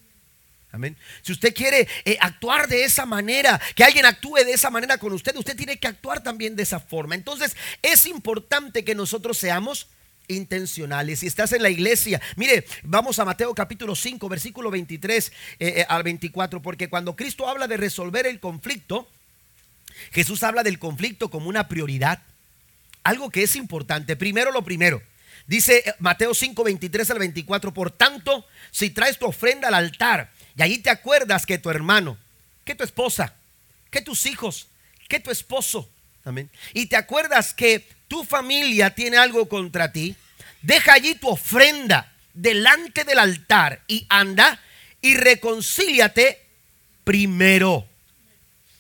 Amén. 0.72 0.98
Si 1.22 1.34
usted 1.34 1.54
quiere 1.54 1.90
eh, 2.06 2.18
actuar 2.22 2.70
de 2.70 2.86
esa 2.86 3.06
manera, 3.06 3.60
que 3.76 3.84
alguien 3.84 4.06
actúe 4.06 4.38
de 4.38 4.54
esa 4.54 4.70
manera 4.70 4.98
con 4.98 5.12
usted, 5.12 5.36
usted 5.36 5.58
tiene 5.58 5.78
que 5.78 5.88
actuar 5.88 6.24
también 6.24 6.56
de 6.56 6.64
esa 6.64 6.80
forma. 6.80 7.16
Entonces, 7.16 7.58
es 7.82 8.06
importante 8.06 8.86
que 8.86 8.96
nosotros 8.96 9.38
seamos 9.38 9.88
intencionales. 10.28 11.20
Si 11.20 11.28
estás 11.28 11.52
en 11.54 11.62
la 11.62 11.70
iglesia, 11.70 12.22
mire, 12.36 12.66
vamos 12.84 13.20
a 13.20 13.26
Mateo 13.26 13.54
capítulo 13.54 13.96
5, 13.96 14.30
versículo 14.30 14.72
23 14.72 15.28
eh, 15.28 15.34
eh, 15.60 15.86
al 15.88 16.04
24, 16.04 16.62
porque 16.62 16.90
cuando 16.90 17.16
Cristo 17.16 17.48
habla 17.48 17.68
de 17.68 17.78
resolver 17.78 18.26
el 18.26 18.40
conflicto, 18.40 19.08
Jesús 20.12 20.44
habla 20.44 20.64
del 20.64 20.80
conflicto 20.80 21.30
como 21.30 21.50
una 21.50 21.68
prioridad, 21.68 22.22
algo 23.04 23.30
que 23.30 23.44
es 23.44 23.56
importante. 23.56 24.16
Primero 24.16 24.52
lo 24.52 24.64
primero. 24.64 25.02
Dice 25.48 25.84
eh, 25.86 25.94
Mateo 26.00 26.34
5, 26.34 26.64
23 26.64 27.12
al 27.12 27.20
24, 27.20 27.74
por 27.74 27.92
tanto, 27.92 28.46
si 28.72 28.90
traes 28.90 29.20
tu 29.20 29.26
ofrenda 29.26 29.68
al 29.68 29.76
altar 29.76 30.32
y 30.56 30.62
allí 30.62 30.78
te 30.80 30.90
acuerdas 30.90 31.46
que 31.46 31.58
tu 31.58 31.70
hermano, 31.70 32.18
que 32.64 32.76
tu 32.76 32.84
esposa, 32.84 33.36
que 33.90 34.02
tus 34.02 34.26
hijos, 34.26 34.68
que 35.10 35.20
tu 35.20 35.32
esposo, 35.32 35.90
amén, 36.24 36.50
y 36.74 36.86
te 36.86 36.96
acuerdas 36.96 37.54
que 37.54 37.88
tu 38.14 38.24
familia 38.24 38.94
tiene 38.94 39.18
algo 39.18 39.50
contra 39.50 39.92
ti, 39.92 40.16
deja 40.62 40.94
allí 40.94 41.16
tu 41.16 41.30
ofrenda 41.30 42.14
delante 42.36 43.06
del 43.06 43.18
altar 43.18 43.82
y 43.88 44.06
anda 44.08 44.62
y 45.02 45.16
reconcíliate 45.16 46.46
primero. 47.04 47.88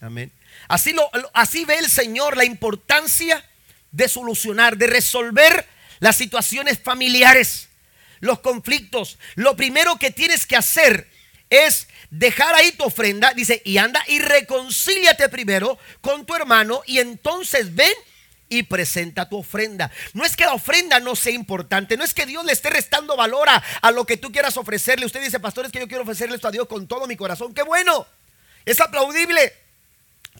Amén. 0.02 0.32
Así, 0.67 0.93
lo, 0.93 1.10
así 1.34 1.65
ve 1.65 1.80
el 1.80 1.89
Señor 1.89 2.38
la 2.38 2.46
importancia 2.46 3.43
de 3.89 4.08
solucionar, 4.08 4.78
de 4.78 4.86
resolver 4.86 5.67
las 6.00 6.15
situaciones 6.15 6.78
familiares, 6.78 7.69
los 8.19 8.39
conflictos. 8.39 9.17
Lo 9.34 9.56
primero 9.56 9.98
que 9.98 10.12
tienes 10.12 10.46
que 10.46 10.58
hacer 10.58 11.10
es 11.50 11.88
dejar 12.12 12.54
ahí 12.54 12.72
tu 12.74 12.84
ofrenda, 12.84 13.34
dice, 13.34 13.63
y 13.65 13.80
anda 13.80 14.04
y 14.08 14.19
reconcíliate 14.19 15.28
primero 15.30 15.80
con 16.02 16.24
tu 16.24 16.36
hermano 16.36 16.84
y 16.86 17.00
entonces 17.00 17.74
ven 17.74 17.93
y 18.50 18.64
presenta 18.64 19.28
tu 19.28 19.38
ofrenda. 19.38 19.92
No 20.14 20.26
es 20.26 20.36
que 20.36 20.46
la 20.46 20.54
ofrenda 20.54 21.00
no 21.00 21.16
sea 21.16 21.34
importante, 21.34 21.98
no 21.98 22.04
es 22.04 22.14
que 22.14 22.26
Dios 22.26 22.46
le 22.46 22.54
esté 22.54 22.70
restando 22.70 23.16
valor 23.16 23.48
a, 23.50 23.92
lo 23.92 24.06
que 24.06 24.18
tú 24.18 24.32
quieras 24.32 24.58
ofrecerle. 24.58 25.06
Usted 25.06 25.22
dice, 25.22 25.40
pastor, 25.40 25.66
es 25.66 25.72
que 25.72 25.80
yo 25.80 25.88
quiero 25.88 26.04
ofrecerle 26.04 26.36
esto 26.36 26.48
a 26.48 26.52
Dios 26.52 26.68
con 26.68 26.88
todo 26.88 27.08
mi 27.08 27.16
corazón. 27.16 27.54
Qué 27.54 27.64
bueno, 27.64 28.06
es 28.66 28.80
aplaudible. 28.80 29.54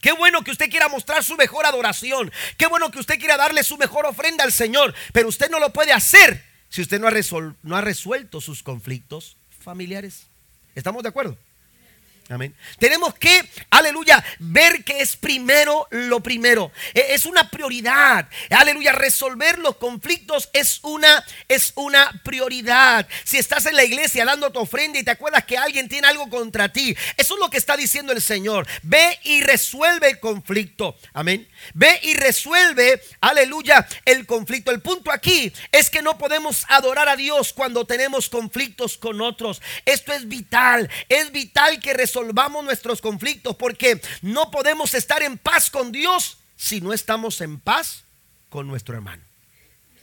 Qué 0.02 0.12
bueno 0.12 0.44
que 0.44 0.52
usted 0.52 0.70
quiera 0.70 0.89
mostrar 0.89 1.24
su 1.24 1.36
mejor 1.38 1.66
adoración. 1.66 2.32
Qué 2.58 2.68
bueno 2.68 2.92
que 2.92 3.00
usted 3.00 3.20
quiera 3.20 3.38
darle 3.38 3.63
su 3.63 3.78
mejor 3.78 4.06
ofrenda 4.06 4.44
al 4.44 4.52
Señor. 4.52 4.94
Pero 5.13 5.30
usted 5.30 5.50
no 5.50 5.60
lo 5.60 5.72
puede 5.72 5.94
hacer 5.94 6.44
si 6.70 6.82
usted 6.82 7.00
no 7.00 7.08
ha, 7.08 7.13
no 7.62 7.78
ha 7.78 7.82
resuelto 7.82 8.42
sus 8.42 8.63
conflictos 8.63 9.38
familiares. 9.60 10.28
¿Estamos 10.76 11.04
de 11.04 11.10
acuerdo? 11.10 11.38
Amén. 12.29 12.55
Tenemos 12.79 13.13
que, 13.15 13.49
aleluya, 13.69 14.23
ver 14.39 14.86
que 14.86 15.01
es 15.01 15.17
primero 15.17 15.88
lo 15.91 16.21
primero. 16.21 16.71
E, 16.93 17.13
es 17.13 17.25
una 17.25 17.49
prioridad. 17.49 18.29
Aleluya, 18.49 18.93
resolver 18.93 19.59
los 19.59 19.75
conflictos 19.75 20.49
es 20.53 20.79
una 20.83 21.25
es 21.49 21.73
una 21.75 22.21
prioridad. 22.23 23.07
Si 23.25 23.38
estás 23.38 23.65
en 23.65 23.75
la 23.75 23.83
iglesia 23.83 24.23
dando 24.23 24.51
tu 24.51 24.59
ofrenda 24.59 24.99
y 24.99 25.03
te 25.03 25.12
acuerdas 25.12 25.43
que 25.43 25.57
alguien 25.57 25.89
tiene 25.89 26.07
algo 26.07 26.29
contra 26.29 26.71
ti, 26.71 26.95
eso 27.17 27.33
es 27.33 27.39
lo 27.41 27.49
que 27.49 27.57
está 27.57 27.75
diciendo 27.75 28.13
el 28.13 28.21
Señor. 28.21 28.67
Ve 28.83 29.19
y 29.23 29.41
resuelve 29.41 30.12
el 30.12 30.19
conflicto. 30.21 30.95
Amén. 31.12 31.49
Ve 31.73 31.99
y 32.03 32.13
resuelve, 32.13 33.01
aleluya, 33.19 33.86
el 34.05 34.25
conflicto. 34.25 34.71
El 34.71 34.81
punto 34.81 35.12
aquí 35.12 35.51
es 35.73 35.89
que 35.89 36.01
no 36.01 36.17
podemos 36.17 36.65
adorar 36.69 37.09
a 37.09 37.17
Dios 37.17 37.51
cuando 37.51 37.86
tenemos 37.86 38.29
conflictos 38.29 38.97
con 38.97 39.19
otros. 39.19 39.62
Esto 39.86 40.13
es 40.13 40.29
vital. 40.29 40.89
Es 41.09 41.33
vital 41.33 41.81
que 41.81 41.93
resolvamos 41.93 42.12
resolvamos 42.13 42.63
nuestros 42.63 43.02
conflictos, 43.02 43.56
porque 43.56 43.99
no 44.21 44.52
podemos 44.52 44.93
estar 44.93 45.23
en 45.23 45.38
paz 45.38 45.71
con 45.71 45.91
Dios 45.91 46.38
si 46.56 46.80
no 46.80 46.93
estamos 46.93 47.41
en 47.41 47.60
paz 47.60 48.04
con 48.49 48.67
nuestro 48.67 48.95
hermano. 48.95 49.23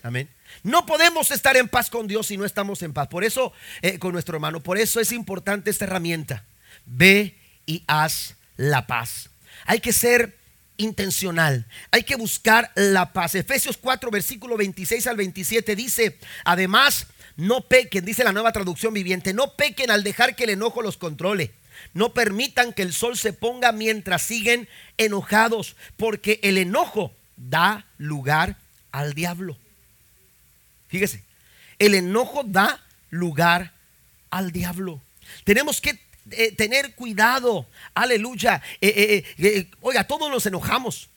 Amén. 0.03 0.29
No 0.65 0.87
podemos 0.87 1.31
estar 1.31 1.57
en 1.57 1.69
paz 1.69 1.89
con 1.89 2.09
Dios 2.09 2.27
si 2.27 2.37
no 2.37 2.45
estamos 2.45 2.83
en 2.83 2.93
paz. 2.93 3.07
Por 3.09 3.23
eso, 3.23 3.53
eh, 3.83 3.99
con 3.99 4.13
nuestro 4.13 4.37
hermano, 4.37 4.61
por 4.61 4.77
eso 4.79 4.99
es 4.99 5.13
importante 5.13 5.71
esta 5.71 5.85
herramienta. 5.85 6.45
Ve 6.85 7.37
y 7.67 7.85
haz 7.87 8.35
la 8.57 8.87
paz. 8.87 9.31
Hay 9.67 9.79
que 9.79 9.93
ser 9.93 10.37
intencional. 10.79 11.67
Hay 11.93 12.03
que 12.03 12.17
buscar 12.17 12.73
la 12.75 13.13
paz. 13.13 13.37
Efesios 13.37 13.77
4, 13.77 14.11
versículo 14.11 14.57
26 14.57 15.07
al 15.07 15.17
27 15.17 15.77
dice, 15.77 16.19
además, 16.45 17.07
no 17.37 17.61
pequen, 17.61 18.05
dice 18.05 18.25
la 18.25 18.33
nueva 18.33 18.53
traducción 18.53 18.95
viviente, 18.95 19.33
no 19.33 19.55
pequen 19.55 19.91
al 19.91 20.03
dejar 20.03 20.35
que 20.35 20.45
el 20.45 20.51
enojo 20.51 20.83
los 20.83 20.97
controle. 20.97 21.53
No 21.95 22.13
permitan 22.13 22.73
que 22.73 22.83
el 22.83 22.93
sol 22.93 23.17
se 23.19 23.33
ponga 23.33 23.73
mientras 23.73 24.23
siguen 24.23 24.69
enojados, 24.97 25.77
porque 25.97 26.41
el 26.43 26.59
enojo 26.59 27.13
da 27.37 27.87
lugar 27.99 28.57
al 28.93 29.15
diablo. 29.15 29.57
Fíjese, 30.89 31.23
el 31.79 31.95
enojo 31.95 32.43
da 32.45 32.85
lugar 33.11 33.73
al 34.31 34.53
diablo. 34.53 35.01
Tenemos 35.45 35.81
que 35.81 35.99
eh, 36.31 36.53
tener 36.53 36.95
cuidado, 36.95 37.67
aleluya. 37.95 38.63
Eh, 38.81 39.25
eh, 39.39 39.71
oiga, 39.81 40.05
todos 40.05 40.31
nos 40.31 40.47
enojamos. 40.47 41.09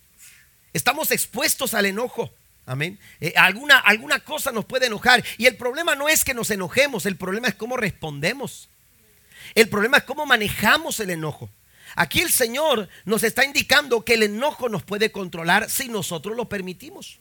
Estamos 0.71 1.11
expuestos 1.11 1.73
al 1.73 1.85
enojo. 1.85 2.31
Amén. 2.65 2.97
alguna, 3.35 3.77
alguna 3.77 4.21
cosa 4.21 4.51
nos 4.51 4.63
puede 4.63 4.87
enojar. 4.87 5.23
Y 5.37 5.47
el 5.47 5.57
problema 5.57 5.95
no 5.95 6.07
es 6.07 6.23
que 6.23 6.33
nos 6.33 6.49
enojemos, 6.49 7.05
el 7.05 7.17
problema 7.17 7.49
es 7.49 7.55
cómo 7.55 7.75
respondemos. 7.75 8.69
El 9.55 9.69
problema 9.69 9.97
es 9.97 10.03
cómo 10.03 10.25
manejamos 10.25 10.99
el 10.99 11.09
enojo. 11.09 11.49
Aquí 11.95 12.21
el 12.21 12.31
Señor 12.31 12.89
nos 13.05 13.23
está 13.23 13.45
indicando 13.45 14.03
que 14.03 14.15
el 14.15 14.23
enojo 14.23 14.67
nos 14.69 14.83
puede 14.83 15.11
controlar 15.11 15.69
si 15.69 15.89
nosotros 15.89 16.35
lo 16.35 16.49
permitimos. 16.49 17.19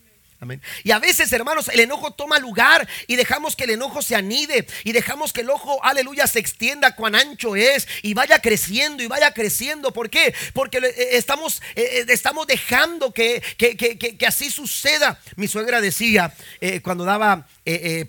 Y 0.82 0.90
a 0.90 0.98
veces, 0.98 1.32
hermanos, 1.32 1.68
el 1.68 1.80
enojo 1.80 2.12
toma 2.12 2.38
lugar 2.38 2.88
y 3.06 3.16
dejamos 3.16 3.54
que 3.54 3.64
el 3.64 3.70
enojo 3.70 4.02
se 4.02 4.16
anide 4.16 4.66
y 4.82 4.92
dejamos 4.92 5.32
que 5.32 5.42
el 5.42 5.50
ojo, 5.50 5.82
aleluya, 5.84 6.26
se 6.26 6.40
extienda 6.40 6.96
cuán 6.96 7.14
ancho 7.14 7.54
es 7.54 7.86
y 8.02 8.14
vaya 8.14 8.40
creciendo 8.40 9.02
y 9.02 9.06
vaya 9.06 9.32
creciendo. 9.32 9.92
¿Por 9.92 10.10
qué? 10.10 10.34
Porque 10.52 10.78
eh, 10.78 11.08
estamos, 11.12 11.62
eh, 11.76 11.82
eh, 11.82 12.06
estamos 12.08 12.46
dejando 12.46 13.12
que, 13.12 13.40
que, 13.56 14.26
así 14.26 14.50
suceda. 14.50 15.20
Mi 15.36 15.46
suegra 15.46 15.80
decía, 15.80 16.34
cuando 16.82 17.04
daba 17.04 17.46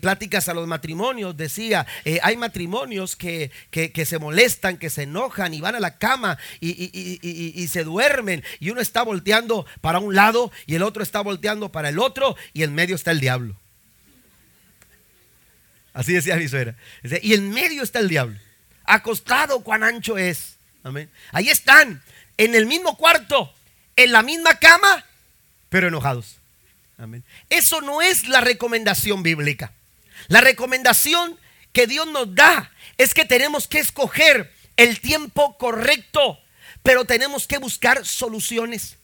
pláticas 0.00 0.48
a 0.48 0.54
los 0.54 0.66
matrimonios, 0.66 1.36
decía, 1.36 1.86
hay 2.22 2.36
matrimonios 2.36 3.14
que, 3.14 3.50
se 4.04 4.18
molestan, 4.18 4.78
que 4.78 4.90
se 4.90 5.02
enojan 5.02 5.54
y 5.54 5.60
van 5.60 5.76
a 5.76 5.80
la 5.80 5.98
cama 5.98 6.38
y 6.60 7.68
se 7.68 7.84
duermen 7.84 8.42
y 8.58 8.70
uno 8.70 8.80
está 8.80 9.02
volteando 9.02 9.66
para 9.80 9.98
un 9.98 10.14
lado 10.14 10.50
y 10.66 10.74
el 10.74 10.82
otro 10.82 11.02
está 11.02 11.20
volteando 11.20 11.70
para 11.70 11.90
el 11.90 11.98
otro 11.98 12.23
y 12.52 12.62
en 12.62 12.74
medio 12.74 12.96
está 12.96 13.10
el 13.10 13.20
diablo. 13.20 13.56
Así 15.92 16.12
decía 16.12 16.36
mi 16.36 16.48
suegra. 16.48 16.74
Y 17.22 17.34
en 17.34 17.50
medio 17.50 17.82
está 17.82 18.00
el 18.00 18.08
diablo. 18.08 18.38
Acostado 18.84 19.60
cuán 19.60 19.82
ancho 19.84 20.18
es. 20.18 20.56
Amén. 20.82 21.08
Ahí 21.32 21.48
están, 21.48 22.02
en 22.36 22.54
el 22.54 22.66
mismo 22.66 22.98
cuarto, 22.98 23.54
en 23.96 24.12
la 24.12 24.22
misma 24.22 24.58
cama, 24.58 25.06
pero 25.70 25.88
enojados. 25.88 26.36
Amén. 26.98 27.24
Eso 27.48 27.80
no 27.80 28.02
es 28.02 28.28
la 28.28 28.40
recomendación 28.40 29.22
bíblica. 29.22 29.72
La 30.28 30.40
recomendación 30.40 31.38
que 31.72 31.86
Dios 31.86 32.06
nos 32.08 32.34
da 32.34 32.72
es 32.98 33.14
que 33.14 33.24
tenemos 33.24 33.66
que 33.66 33.78
escoger 33.78 34.52
el 34.76 35.00
tiempo 35.00 35.56
correcto, 35.58 36.38
pero 36.82 37.04
tenemos 37.04 37.46
que 37.46 37.58
buscar 37.58 38.04
soluciones. 38.04 38.96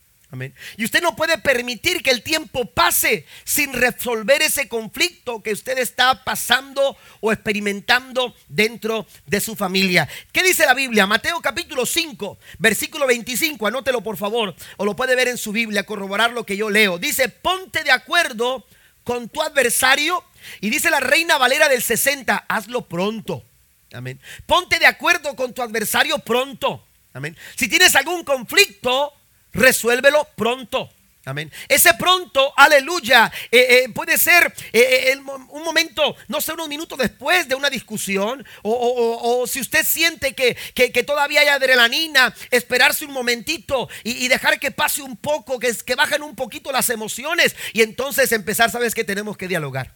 Y 0.77 0.85
usted 0.85 1.03
no 1.03 1.17
puede 1.17 1.39
permitir 1.39 2.03
que 2.03 2.11
el 2.11 2.23
tiempo 2.23 2.65
pase 2.65 3.27
sin 3.45 3.73
resolver 3.73 4.43
ese 4.43 4.69
conflicto 4.69 5.43
que 5.43 5.53
usted 5.53 5.79
está 5.79 6.23
pasando 6.23 6.97
o 7.21 7.33
experimentando 7.33 8.35
dentro 8.49 9.07
de 9.27 9.41
su 9.41 9.57
familia. 9.57 10.09
¿Qué 10.33 10.45
dice 10.45 10.67
la 10.67 10.75
Biblia? 10.75 11.07
Mateo 11.07 11.41
capítulo 11.41 11.85
5, 11.85 12.39
versículo 12.59 13.09
25. 13.09 13.67
Anótelo 13.67 14.03
por 14.03 14.17
favor, 14.17 14.55
o 14.77 14.85
lo 14.85 14.95
puede 14.95 15.17
ver 15.17 15.27
en 15.27 15.39
su 15.39 15.51
Biblia, 15.51 15.85
corroborar 15.85 16.33
lo 16.33 16.47
que 16.47 16.57
yo 16.57 16.71
leo. 16.71 16.99
Dice, 16.99 17.29
ponte 17.29 17.83
de 17.83 17.91
acuerdo 17.91 18.65
con 19.03 19.29
tu 19.29 19.43
adversario. 19.43 20.25
Y 20.61 20.71
dice 20.71 20.91
la 20.91 21.01
reina 21.01 21.39
Valera 21.39 21.69
del 21.69 21.83
60, 21.83 22.47
hazlo 22.49 22.83
pronto. 22.83 23.45
Amén. 23.93 24.21
Ponte 24.47 24.79
de 24.79 24.87
acuerdo 24.87 25.35
con 25.35 25.53
tu 25.53 25.63
adversario 25.63 26.19
pronto. 26.21 26.87
Amén. 27.13 27.37
Si 27.57 27.69
tienes 27.69 27.97
algún 27.97 28.23
conflicto, 28.23 29.13
resuélvelo 29.53 30.27
pronto. 30.37 30.91
Amén. 31.27 31.53
Ese 31.69 31.93
pronto, 31.95 32.53
aleluya, 32.57 33.31
eh, 33.51 33.85
eh, 33.85 33.89
puede 33.91 34.17
ser 34.17 34.53
eh, 34.73 35.15
un 35.51 35.63
momento, 35.63 36.17
no 36.29 36.41
sé, 36.41 36.55
unos 36.55 36.67
minutos 36.67 36.99
después 36.99 37.47
de 37.47 37.55
una 37.55 37.69
discusión, 37.69 38.45
o, 38.63 39.45
si 39.47 39.61
usted 39.61 39.85
siente 39.85 40.35
que, 40.35 41.05
todavía 41.05 41.43
hay 41.43 41.49
adrenalina, 41.49 42.35
esperarse 42.51 43.05
un 43.05 43.13
momentito 43.13 43.91
y, 44.03 44.29
dejar 44.29 44.59
que 44.59 44.71
pase 44.71 45.03
un 45.03 45.17
poco, 45.17 45.59
que, 45.59 45.75
que 45.85 45.95
bajen 45.95 46.23
un 46.23 46.35
poquito 46.35 46.73
las 46.73 46.89
emociones 46.89 47.55
y 47.75 47.83
entonces 47.83 48.33
empezar, 48.33 48.71
sabes 48.71 48.95
que 48.95 49.05
tenemos 49.05 49.37
que 49.37 49.47
dialogar, 49.47 49.95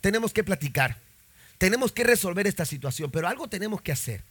tenemos 0.00 0.32
que 0.32 0.42
platicar, 0.42 0.96
tenemos 1.58 1.92
que 1.92 2.02
resolver 2.02 2.48
esta 2.48 2.64
situación, 2.64 3.12
pero 3.12 3.28
algo 3.28 3.46
tenemos 3.46 3.80
que 3.80 3.92
hacer. 3.92 4.22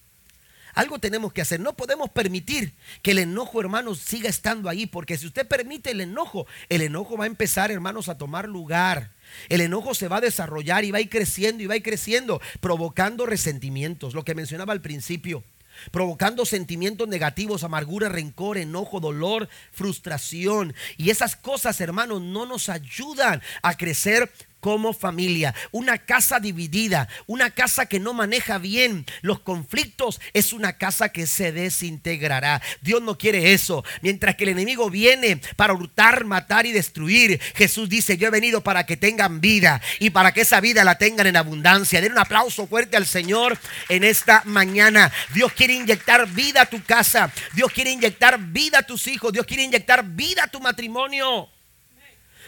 Algo 0.77 0.99
tenemos 0.99 1.33
que 1.33 1.41
hacer. 1.41 1.59
No 1.59 1.73
podemos 1.73 2.11
permitir 2.11 2.75
que 3.01 3.09
el 3.09 3.17
enojo, 3.17 3.59
hermanos, 3.59 3.97
siga 3.97 4.29
estando 4.29 4.69
ahí. 4.69 4.85
Porque 4.85 5.17
si 5.17 5.25
usted 5.25 5.47
permite 5.47 5.89
el 5.89 6.01
enojo, 6.01 6.45
el 6.69 6.83
enojo 6.83 7.17
va 7.17 7.23
a 7.23 7.27
empezar, 7.27 7.71
hermanos, 7.71 8.09
a 8.09 8.19
tomar 8.19 8.47
lugar. 8.47 9.09
El 9.49 9.61
enojo 9.61 9.95
se 9.95 10.07
va 10.07 10.17
a 10.17 10.21
desarrollar 10.21 10.85
y 10.85 10.91
va 10.91 10.99
a 10.99 11.01
ir 11.01 11.09
creciendo 11.09 11.63
y 11.63 11.65
va 11.65 11.73
a 11.73 11.77
ir 11.77 11.83
creciendo, 11.83 12.39
provocando 12.59 13.25
resentimientos, 13.25 14.13
lo 14.13 14.23
que 14.23 14.35
mencionaba 14.35 14.71
al 14.71 14.81
principio 14.81 15.43
provocando 15.91 16.43
sentimientos 16.45 17.07
negativos, 17.07 17.63
amargura, 17.63 18.09
rencor, 18.09 18.57
enojo, 18.57 18.99
dolor, 18.99 19.47
frustración. 19.71 20.73
Y 20.97 21.11
esas 21.11 21.35
cosas, 21.35 21.79
hermanos, 21.81 22.21
no 22.21 22.47
nos 22.47 22.69
ayudan 22.69 23.43
a 23.61 23.77
crecer 23.77 24.31
como 24.59 24.93
familia. 24.93 25.53
Una 25.71 25.97
casa 25.97 26.39
dividida, 26.39 27.07
una 27.25 27.51
casa 27.51 27.85
que 27.85 27.99
no 27.99 28.13
maneja 28.13 28.57
bien 28.57 29.05
los 29.21 29.39
conflictos, 29.39 30.19
es 30.33 30.53
una 30.53 30.77
casa 30.77 31.09
que 31.09 31.27
se 31.27 31.51
desintegrará. 31.51 32.61
Dios 32.81 33.01
no 33.01 33.17
quiere 33.17 33.53
eso. 33.53 33.83
Mientras 34.01 34.35
que 34.35 34.43
el 34.43 34.51
enemigo 34.51 34.89
viene 34.89 35.41
para 35.55 35.73
hurtar, 35.73 36.25
matar 36.25 36.65
y 36.65 36.71
destruir, 36.71 37.39
Jesús 37.55 37.89
dice, 37.89 38.17
yo 38.17 38.27
he 38.27 38.31
venido 38.31 38.61
para 38.61 38.85
que 38.85 38.97
tengan 38.97 39.41
vida 39.41 39.81
y 39.99 40.09
para 40.09 40.33
que 40.33 40.41
esa 40.41 40.59
vida 40.61 40.83
la 40.83 40.97
tengan 40.97 41.27
en 41.27 41.37
abundancia. 41.37 42.01
Den 42.01 42.13
un 42.13 42.19
aplauso 42.19 42.67
fuerte 42.67 42.97
al 42.97 43.05
Señor 43.05 43.57
en 43.89 44.03
esta 44.03 44.41
mañana. 44.45 45.11
Dios 45.33 45.53
quiere 45.53 45.73
inyectar 45.73 46.27
vida 46.27 46.63
a 46.63 46.65
tu 46.65 46.83
casa. 46.83 47.31
Dios 47.53 47.71
quiere 47.71 47.91
inyectar 47.91 48.39
vida 48.39 48.79
a 48.79 48.83
tus 48.83 49.07
hijos. 49.07 49.31
Dios 49.33 49.45
quiere 49.45 49.63
inyectar 49.63 50.03
vida 50.03 50.43
a 50.43 50.47
tu 50.47 50.59
matrimonio. 50.59 51.49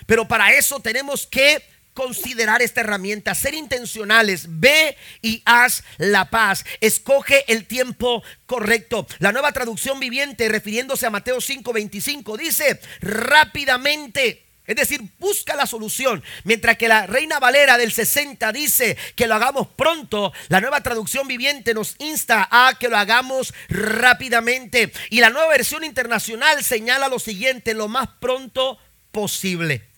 Pero 0.06 0.28
para 0.28 0.52
eso 0.54 0.80
tenemos 0.80 1.28
que 1.28 1.64
considerar 2.00 2.62
esta 2.62 2.80
herramienta, 2.80 3.36
ser 3.36 3.54
intencionales, 3.54 4.46
ve 4.48 4.96
y 5.22 5.42
haz 5.44 5.84
la 5.98 6.30
paz, 6.30 6.64
escoge 6.80 7.44
el 7.52 7.66
tiempo 7.66 8.24
correcto. 8.46 9.06
La 9.20 9.34
nueva 9.34 9.52
traducción 9.52 10.00
viviente, 10.00 10.48
refiriéndose 10.48 11.06
a 11.06 11.10
Mateo 11.10 11.42
5:25, 11.42 12.38
dice 12.38 12.80
rápidamente. 13.02 14.46
Es 14.66 14.78
decir, 14.78 15.02
busca 15.20 15.58
la 15.58 15.68
solución. 15.68 16.24
Mientras 16.46 16.78
que 16.78 16.88
la 16.88 17.06
Reina 17.06 17.38
Valera 17.38 17.78
del 17.78 17.92
60 17.92 18.50
dice 18.54 18.96
que 19.18 19.28
lo 19.28 19.36
hagamos 19.36 19.68
pronto, 19.68 20.32
la 20.48 20.62
nueva 20.62 20.82
traducción 20.82 21.28
viviente 21.28 21.74
nos 21.74 21.96
insta 21.98 22.48
a 22.50 22.76
que 22.80 22.88
lo 22.88 22.96
hagamos 22.96 23.54
rápidamente. 23.68 24.94
Y 25.10 25.20
la 25.20 25.32
nueva 25.32 25.50
versión 25.50 25.84
internacional 25.84 26.64
señala 26.64 27.10
lo 27.10 27.20
siguiente, 27.20 27.74
lo 27.74 27.90
más 27.90 28.08
pronto 28.22 28.78
posible. 29.12 29.89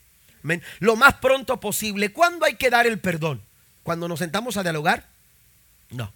Lo 0.80 0.96
más 0.96 1.16
pronto 1.16 1.60
posible. 1.60 2.12
¿Cuándo 2.12 2.46
hay 2.46 2.56
que 2.56 2.70
dar 2.70 2.88
el 2.88 3.00
perdón? 3.00 3.42
¿Cuando 3.84 4.08
nos 4.08 4.20
sentamos 4.20 4.58
a 4.58 4.64
dialogar? 4.64 5.08
No. 5.90 6.12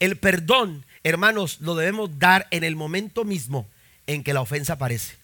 El 0.00 0.16
perdón, 0.16 0.84
hermanos, 1.02 1.60
lo 1.60 1.74
debemos 1.74 2.18
dar 2.18 2.46
en 2.50 2.64
el 2.64 2.76
momento 2.76 3.24
mismo 3.24 3.68
en 4.06 4.22
que 4.22 4.32
la 4.32 4.40
ofensa 4.40 4.74
aparece. 4.74 5.16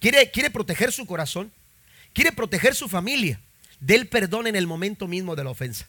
¿Quiere, 0.00 0.30
quiere 0.30 0.50
proteger 0.50 0.92
su 0.92 1.06
corazón? 1.06 1.52
¿Quiere 2.12 2.32
proteger 2.32 2.74
su 2.74 2.88
familia? 2.88 3.40
Del 3.80 4.08
perdón 4.08 4.46
en 4.46 4.56
el 4.56 4.66
momento 4.66 5.06
mismo 5.08 5.36
de 5.36 5.44
la 5.44 5.50
ofensa. 5.50 5.86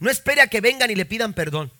No 0.00 0.10
espere 0.10 0.40
a 0.40 0.46
que 0.46 0.60
vengan 0.60 0.90
y 0.90 0.94
le 0.94 1.04
pidan 1.04 1.34
perdón. 1.34 1.70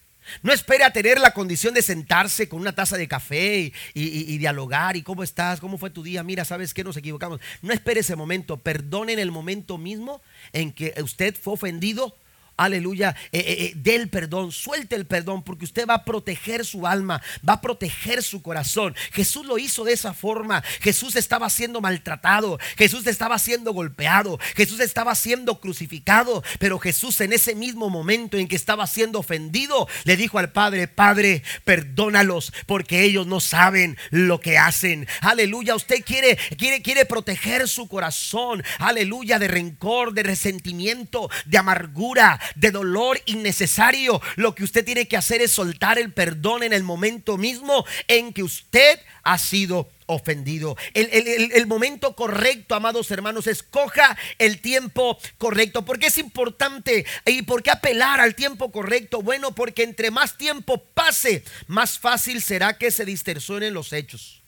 No 0.43 0.53
espere 0.53 0.85
a 0.85 0.93
tener 0.93 1.21
la 1.21 1.33
condición 1.33 1.75
de 1.75 1.83
sentarse 1.83 2.49
con 2.49 2.61
una 2.61 2.75
taza 2.75 2.97
de 2.97 3.09
café 3.09 3.73
y, 3.95 4.39
dialogar 4.39 4.97
y 4.97 5.03
cómo 5.03 5.23
estás, 5.23 5.61
cómo 5.61 5.79
fue 5.79 5.91
tu 5.91 6.03
día, 6.03 6.23
mira, 6.23 6.45
sabes 6.45 6.75
que 6.75 6.85
nos 6.85 6.97
equivocamos. 6.97 7.41
No 7.61 7.73
espere 7.73 8.01
ese 8.01 8.17
momento, 8.17 8.57
perdone 8.57 9.13
en 9.13 9.19
el 9.19 9.31
momento 9.31 9.79
mismo 9.79 10.23
en 10.53 10.73
que 10.73 10.95
usted 11.03 11.37
fue 11.37 11.55
ofendido 11.55 12.17
aleluya, 12.57 13.17
eh, 13.33 13.39
eh, 13.39 13.57
eh, 13.59 13.73
del 13.77 14.09
perdón, 14.09 14.53
suelte 14.53 14.97
el 14.97 15.07
perdón, 15.07 15.43
porque 15.43 15.65
usted 15.65 15.87
va 15.87 15.95
a 15.95 16.05
proteger 16.05 16.65
su 16.65 16.87
alma, 16.87 17.23
va 17.49 17.55
a 17.55 17.61
proteger 17.61 18.23
su 18.23 18.43
corazón. 18.43 18.95
Jesús 19.13 19.47
lo 19.47 19.59
hizo 19.59 19.85
de 19.85 19.93
esa 19.93 20.15
forma. 20.15 20.63
Jesús 20.81 21.17
estaba 21.17 21.51
siendo 21.51 21.81
maltratado, 21.81 22.59
Jesús 22.77 23.07
estaba 23.07 23.39
siendo 23.39 23.73
golpeado, 23.73 24.39
Jesús 24.57 24.81
estaba 24.81 25.15
siendo 25.15 25.61
crucificado, 25.61 26.43
pero 26.59 26.79
Jesús 26.79 27.21
en 27.21 27.33
ese 27.33 27.55
mismo 27.55 27.91
momento 27.91 28.37
en 28.37 28.49
que 28.49 28.57
estaba 28.57 28.87
siendo 28.87 29.21
ofendido, 29.21 29.89
le 30.05 30.17
dijo 30.17 30.39
al 30.39 30.53
Padre, 30.53 30.89
Padre, 30.89 31.43
perdónalos, 31.65 32.53
porque 32.67 33.03
ellos 33.03 33.27
no 33.27 33.41
saben 33.41 33.97
lo 34.11 34.41
que 34.41 34.59
hacen. 34.59 35.07
Aleluya, 35.21 35.75
usted 35.75 36.05
quiere, 36.05 36.37
quiere, 36.59 36.83
quiere 36.83 37.05
proteger 37.05 37.69
su 37.69 37.89
corazón, 37.89 38.63
aleluya, 38.79 39.39
de 39.39 39.49
rencor, 39.49 40.13
de 40.13 40.23
resentimiento, 40.23 41.31
de 41.47 41.59
amargura 41.59 42.41
de 42.55 42.71
dolor 42.71 43.21
innecesario. 43.27 44.21
Lo 44.37 44.55
que 44.55 44.65
usted 44.65 44.85
tiene 44.85 45.09
que 45.09 45.17
hacer 45.17 45.43
es 45.43 45.53
soltar 45.53 45.99
el 45.99 46.13
perdón 46.13 46.63
en 46.63 46.73
el 46.73 46.83
momento 46.83 47.37
mismo 47.37 47.85
en 48.09 48.33
que 48.33 48.43
usted 48.43 49.01
ha 49.23 49.39
sido 49.39 49.89
ofendido. 50.07 50.77
El, 50.95 51.67
momento 51.67 52.15
correcto, 52.15 52.75
amados 52.75 53.11
hermanos, 53.11 53.47
escoja 53.47 54.17
el 54.39 54.61
tiempo 54.61 55.19
correcto. 55.39 55.85
¿Por 55.85 55.99
qué 55.99 56.07
es 56.07 56.19
importante? 56.19 57.07
¿Y 57.27 57.43
por 57.43 57.63
qué 57.63 57.71
apelar 57.71 58.21
al 58.21 58.35
tiempo 58.35 58.71
correcto? 58.71 59.23
Bueno, 59.23 59.55
porque 59.55 59.83
entre 59.83 60.11
más 60.11 60.37
tiempo 60.37 60.83
pase, 60.95 61.45
más 61.67 61.99
fácil 61.99 62.43
será 62.43 62.77
que 62.77 62.91
se 62.91 63.05
distorsionen 63.05 63.75
los 63.75 63.93
hechos. 63.93 64.43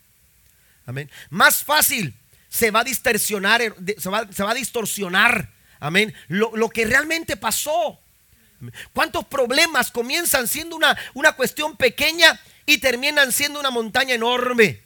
Amén. 0.86 1.10
Más 1.30 1.64
fácil 1.64 2.14
se 2.48 2.70
va 2.70 2.80
a 2.80 2.84
distorsionar, 2.84 3.62
se 3.98 4.10
va, 4.10 4.30
se 4.30 4.42
va 4.42 4.50
a 4.50 4.54
distorsionar. 4.54 5.53
Amén. 5.84 6.14
Lo, 6.28 6.56
lo 6.56 6.70
que 6.70 6.86
realmente 6.86 7.36
pasó. 7.36 8.00
¿Cuántos 8.94 9.26
problemas 9.26 9.90
comienzan 9.90 10.48
siendo 10.48 10.76
una, 10.76 10.96
una 11.12 11.32
cuestión 11.32 11.76
pequeña 11.76 12.40
y 12.64 12.78
terminan 12.78 13.30
siendo 13.32 13.60
una 13.60 13.70
montaña 13.70 14.14
enorme? 14.14 14.80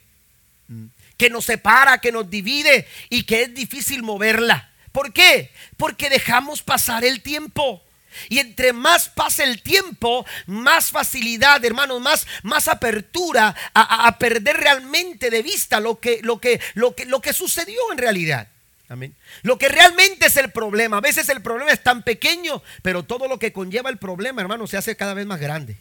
que 1.17 1.29
nos 1.29 1.45
separa, 1.45 1.99
que 1.99 2.11
nos 2.11 2.29
divide 2.29 2.87
y 3.09 3.23
que 3.23 3.43
es 3.43 3.53
difícil 3.53 4.03
moverla. 4.03 4.71
¿Por 4.91 5.11
qué? 5.11 5.51
Porque 5.77 6.09
dejamos 6.09 6.61
pasar 6.63 7.03
el 7.03 7.21
tiempo. 7.21 7.83
Y 8.27 8.39
entre 8.39 8.73
más 8.73 9.09
pase 9.09 9.43
el 9.43 9.61
tiempo, 9.61 10.25
más 10.47 10.91
facilidad, 10.91 11.63
hermanos, 11.63 12.01
más, 12.01 12.27
más 12.43 12.67
apertura 12.67 13.55
a, 13.73 14.17
perder 14.17 14.57
realmente 14.57 15.29
de 15.29 15.41
vista 15.43 15.79
lo 15.79 15.99
que, 15.99 16.19
lo, 16.23 16.39
que, 16.39 16.59
lo, 16.73 16.95
que, 16.95 17.05
lo 17.05 17.21
que 17.21 17.33
sucedió 17.33 17.79
en 17.91 17.97
realidad. 17.97 18.47
Amén. 18.89 19.15
Lo 19.43 19.59
que 19.59 19.69
realmente 19.69 20.25
es 20.25 20.37
el 20.37 20.51
problema. 20.51 20.97
A 20.97 21.01
veces 21.01 21.29
el 21.29 21.41
problema 21.41 21.71
es 21.71 21.83
tan 21.83 22.01
pequeño, 22.01 22.63
pero 22.81 23.03
todo 23.03 23.27
lo 23.27 23.37
que 23.37 23.53
conlleva 23.53 23.91
el 23.91 23.97
problema, 23.97 24.41
hermano, 24.41 24.65
se 24.65 24.77
hace 24.77 24.95
cada 24.95 25.13
vez 25.13 25.27
más 25.27 25.39
grande 25.39 25.77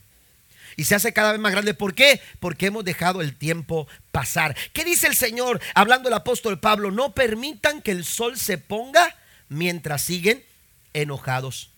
y 0.76 0.84
se 0.84 0.94
hace 0.94 1.12
cada 1.14 1.32
vez 1.32 1.40
más 1.40 1.50
grande. 1.50 1.74
¿Por 1.74 1.94
qué? 1.94 2.20
Porque 2.38 2.66
hemos 2.66 2.84
dejado 2.84 3.22
el 3.22 3.34
tiempo 3.34 3.88
pasar. 4.12 4.54
¿Qué 4.74 4.84
dice 4.84 5.06
el 5.06 5.16
Señor 5.16 5.60
hablando 5.74 6.08
el 6.08 6.14
apóstol 6.14 6.60
Pablo? 6.60 6.90
No 6.90 7.14
permitan 7.14 7.82
que 7.82 7.90
el 7.90 8.04
sol 8.04 8.38
se 8.38 8.58
ponga 8.58 9.16
mientras 9.48 10.02
siguen 10.02 10.44
enojados. 10.92 11.70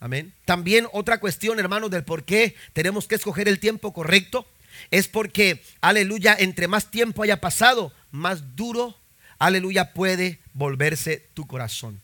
Amén. 0.00 0.34
También 0.44 0.88
otra 0.92 1.20
cuestión, 1.20 1.58
hermanos, 1.58 1.90
del 1.90 2.04
por 2.04 2.24
qué 2.24 2.54
tenemos 2.72 3.08
que 3.08 3.14
escoger 3.14 3.48
el 3.48 3.60
tiempo 3.60 3.92
correcto 3.94 4.46
es 4.90 5.08
porque, 5.08 5.62
aleluya, 5.80 6.36
entre 6.38 6.68
más 6.68 6.90
tiempo 6.90 7.22
haya 7.22 7.40
pasado, 7.40 7.92
más 8.10 8.56
duro, 8.56 8.97
aleluya, 9.38 9.92
puede 9.92 10.40
volverse 10.54 11.28
tu 11.34 11.46
corazón. 11.46 12.00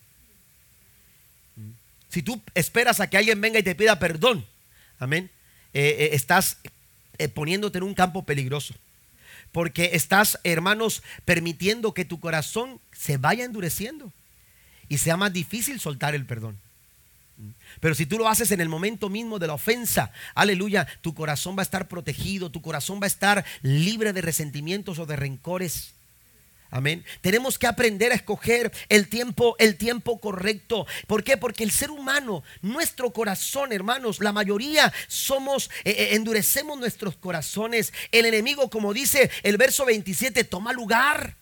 Si 2.09 2.21
tú 2.21 2.41
esperas 2.53 2.99
a 2.99 3.09
que 3.09 3.17
alguien 3.17 3.41
venga 3.41 3.59
y 3.59 3.63
te 3.63 3.75
pida 3.75 3.99
perdón, 3.99 4.45
amén, 4.99 5.29
eh, 5.73 5.95
eh, 5.99 6.09
estás 6.13 6.57
eh, 7.17 7.27
poniéndote 7.27 7.79
en 7.79 7.83
un 7.83 7.93
campo 7.93 8.25
peligroso. 8.25 8.73
Porque 9.51 9.91
estás, 9.93 10.39
hermanos, 10.43 11.03
permitiendo 11.25 11.93
que 11.93 12.05
tu 12.05 12.19
corazón 12.19 12.79
se 12.91 13.17
vaya 13.17 13.45
endureciendo 13.45 14.11
y 14.87 14.97
sea 14.97 15.17
más 15.17 15.33
difícil 15.33 15.79
soltar 15.79 16.15
el 16.15 16.25
perdón. 16.25 16.57
Pero 17.81 17.95
si 17.95 18.05
tú 18.05 18.17
lo 18.17 18.29
haces 18.29 18.51
en 18.51 18.61
el 18.61 18.69
momento 18.69 19.09
mismo 19.09 19.39
de 19.39 19.47
la 19.47 19.53
ofensa, 19.53 20.11
aleluya, 20.35 20.87
tu 21.01 21.13
corazón 21.13 21.57
va 21.57 21.61
a 21.61 21.63
estar 21.63 21.87
protegido, 21.87 22.49
tu 22.49 22.61
corazón 22.61 23.01
va 23.01 23.05
a 23.05 23.07
estar 23.07 23.43
libre 23.61 24.13
de 24.13 24.21
resentimientos 24.21 24.99
o 24.99 25.05
de 25.05 25.17
rencores. 25.17 25.94
Amén. 26.71 27.05
Tenemos 27.21 27.57
que 27.57 27.67
aprender 27.67 28.11
a 28.11 28.15
escoger 28.15 28.71
el 28.89 29.07
tiempo, 29.07 29.55
el 29.59 29.77
tiempo 29.77 30.19
correcto. 30.19 30.85
¿Por 31.07 31.23
qué? 31.23 31.37
Porque 31.37 31.63
el 31.63 31.71
ser 31.71 31.91
humano, 31.91 32.43
nuestro 32.61 33.11
corazón, 33.11 33.71
hermanos, 33.71 34.19
la 34.19 34.33
mayoría 34.33 34.91
somos, 35.07 35.69
eh, 35.83 35.91
eh, 35.91 36.15
endurecemos 36.15 36.77
nuestros 36.77 37.15
corazones. 37.15 37.93
El 38.11 38.25
enemigo, 38.25 38.69
como 38.69 38.93
dice 38.93 39.29
el 39.43 39.57
verso 39.57 39.85
27, 39.85 40.43
toma 40.43 40.73
lugar. 40.73 41.35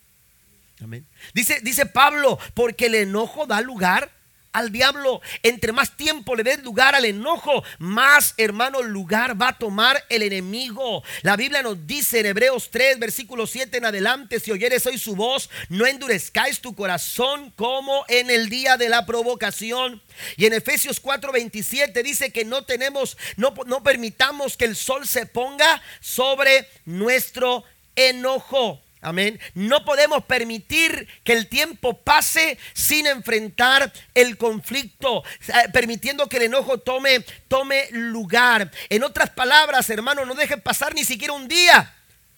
Amén. 0.81 1.05
Dice, 1.33 1.59
dice 1.61 1.85
Pablo, 1.85 2.37
porque 2.53 2.87
el 2.87 2.95
enojo 2.95 3.45
da 3.45 3.61
lugar 3.61 4.11
al 4.53 4.71
diablo. 4.71 5.21
Entre 5.41 5.71
más 5.71 5.97
tiempo 5.97 6.35
le 6.35 6.43
des 6.43 6.63
lugar 6.63 6.95
al 6.95 7.05
enojo, 7.05 7.63
más 7.79 8.33
hermano 8.37 8.81
lugar 8.81 9.39
va 9.41 9.49
a 9.49 9.57
tomar 9.57 10.03
el 10.09 10.21
enemigo. 10.21 11.03
La 11.23 11.35
Biblia 11.35 11.61
nos 11.61 11.85
dice 11.85 12.19
en 12.19 12.27
Hebreos 12.27 12.69
3, 12.71 12.99
versículo 12.99 13.47
7 13.47 13.77
en 13.77 13.85
adelante, 13.85 14.39
si 14.39 14.51
oyeres 14.51 14.85
hoy 14.85 14.97
su 14.97 15.15
voz, 15.15 15.49
no 15.69 15.85
endurezcáis 15.85 16.61
tu 16.61 16.75
corazón 16.75 17.51
como 17.55 18.05
en 18.07 18.29
el 18.29 18.49
día 18.49 18.77
de 18.77 18.89
la 18.89 19.05
provocación. 19.05 20.01
Y 20.37 20.45
en 20.45 20.53
Efesios 20.53 20.99
4, 20.99 21.31
27 21.31 22.03
dice 22.03 22.31
que 22.31 22.45
no 22.45 22.63
tenemos, 22.63 23.17
no, 23.35 23.53
no 23.65 23.83
permitamos 23.83 24.55
que 24.55 24.65
el 24.65 24.75
sol 24.75 25.07
se 25.07 25.25
ponga 25.25 25.81
sobre 25.99 26.67
nuestro 26.85 27.63
enojo. 27.95 28.81
Amén. 29.03 29.37
No 29.53 29.83
podemos 29.83 30.23
permitir 30.23 31.07
que 31.25 31.33
el 31.33 31.49
tiempo 31.49 31.99
pase 31.99 32.57
sin 32.73 33.05
enfrentar 33.05 33.91
el 34.13 34.37
conflicto, 34.37 35.23
eh, 35.47 35.69
permitiendo 35.73 36.29
que 36.29 36.37
el 36.37 36.43
enojo 36.43 36.77
tome, 36.77 37.19
tome 37.49 37.89
lugar. 37.91 38.71
En 38.89 39.03
otras 39.03 39.29
palabras, 39.29 39.89
hermano, 39.89 40.25
no 40.25 40.35
dejes 40.35 40.61
pasar 40.61 40.95
ni 40.95 41.03
siquiera 41.03 41.33
un 41.33 41.49
día. 41.49 41.93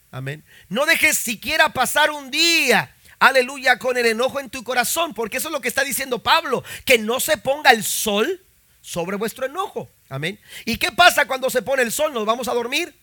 Amén. 0.10 0.43
No 0.67 0.88
dejes 0.88 1.17
siquiera 1.17 1.69
pasar 1.69 2.10
un 2.10 2.32
día. 2.32 2.91
Aleluya, 3.19 3.78
con 3.78 3.95
el 3.97 4.08
enojo 4.08 4.39
en 4.39 4.49
tu 4.49 4.63
corazón, 4.63 5.13
porque 5.13 5.38
eso 5.38 5.49
es 5.49 5.54
lo 5.54 5.62
que 5.62 5.67
está 5.67 5.84
diciendo 5.84 6.23
Pablo, 6.23 6.63
que 6.84 6.97
no 6.97 7.19
se 7.19 7.38
ponga 7.38 7.69
el 7.69 7.84
sol 7.84 8.41
sobre 8.82 9.17
vuestro 9.17 9.45
enojo. 9.45 9.88
Amén. 10.10 10.39
¿Y 10.65 10.78
qué 10.78 10.91
pasa 10.91 11.28
cuando 11.28 11.51
se 11.51 11.62
pone 11.62 11.84
el 11.84 11.91
sol? 11.91 12.12
¿Nos 12.12 12.25
vamos 12.25 12.47
a 12.47 12.54
dormir? 12.54 12.93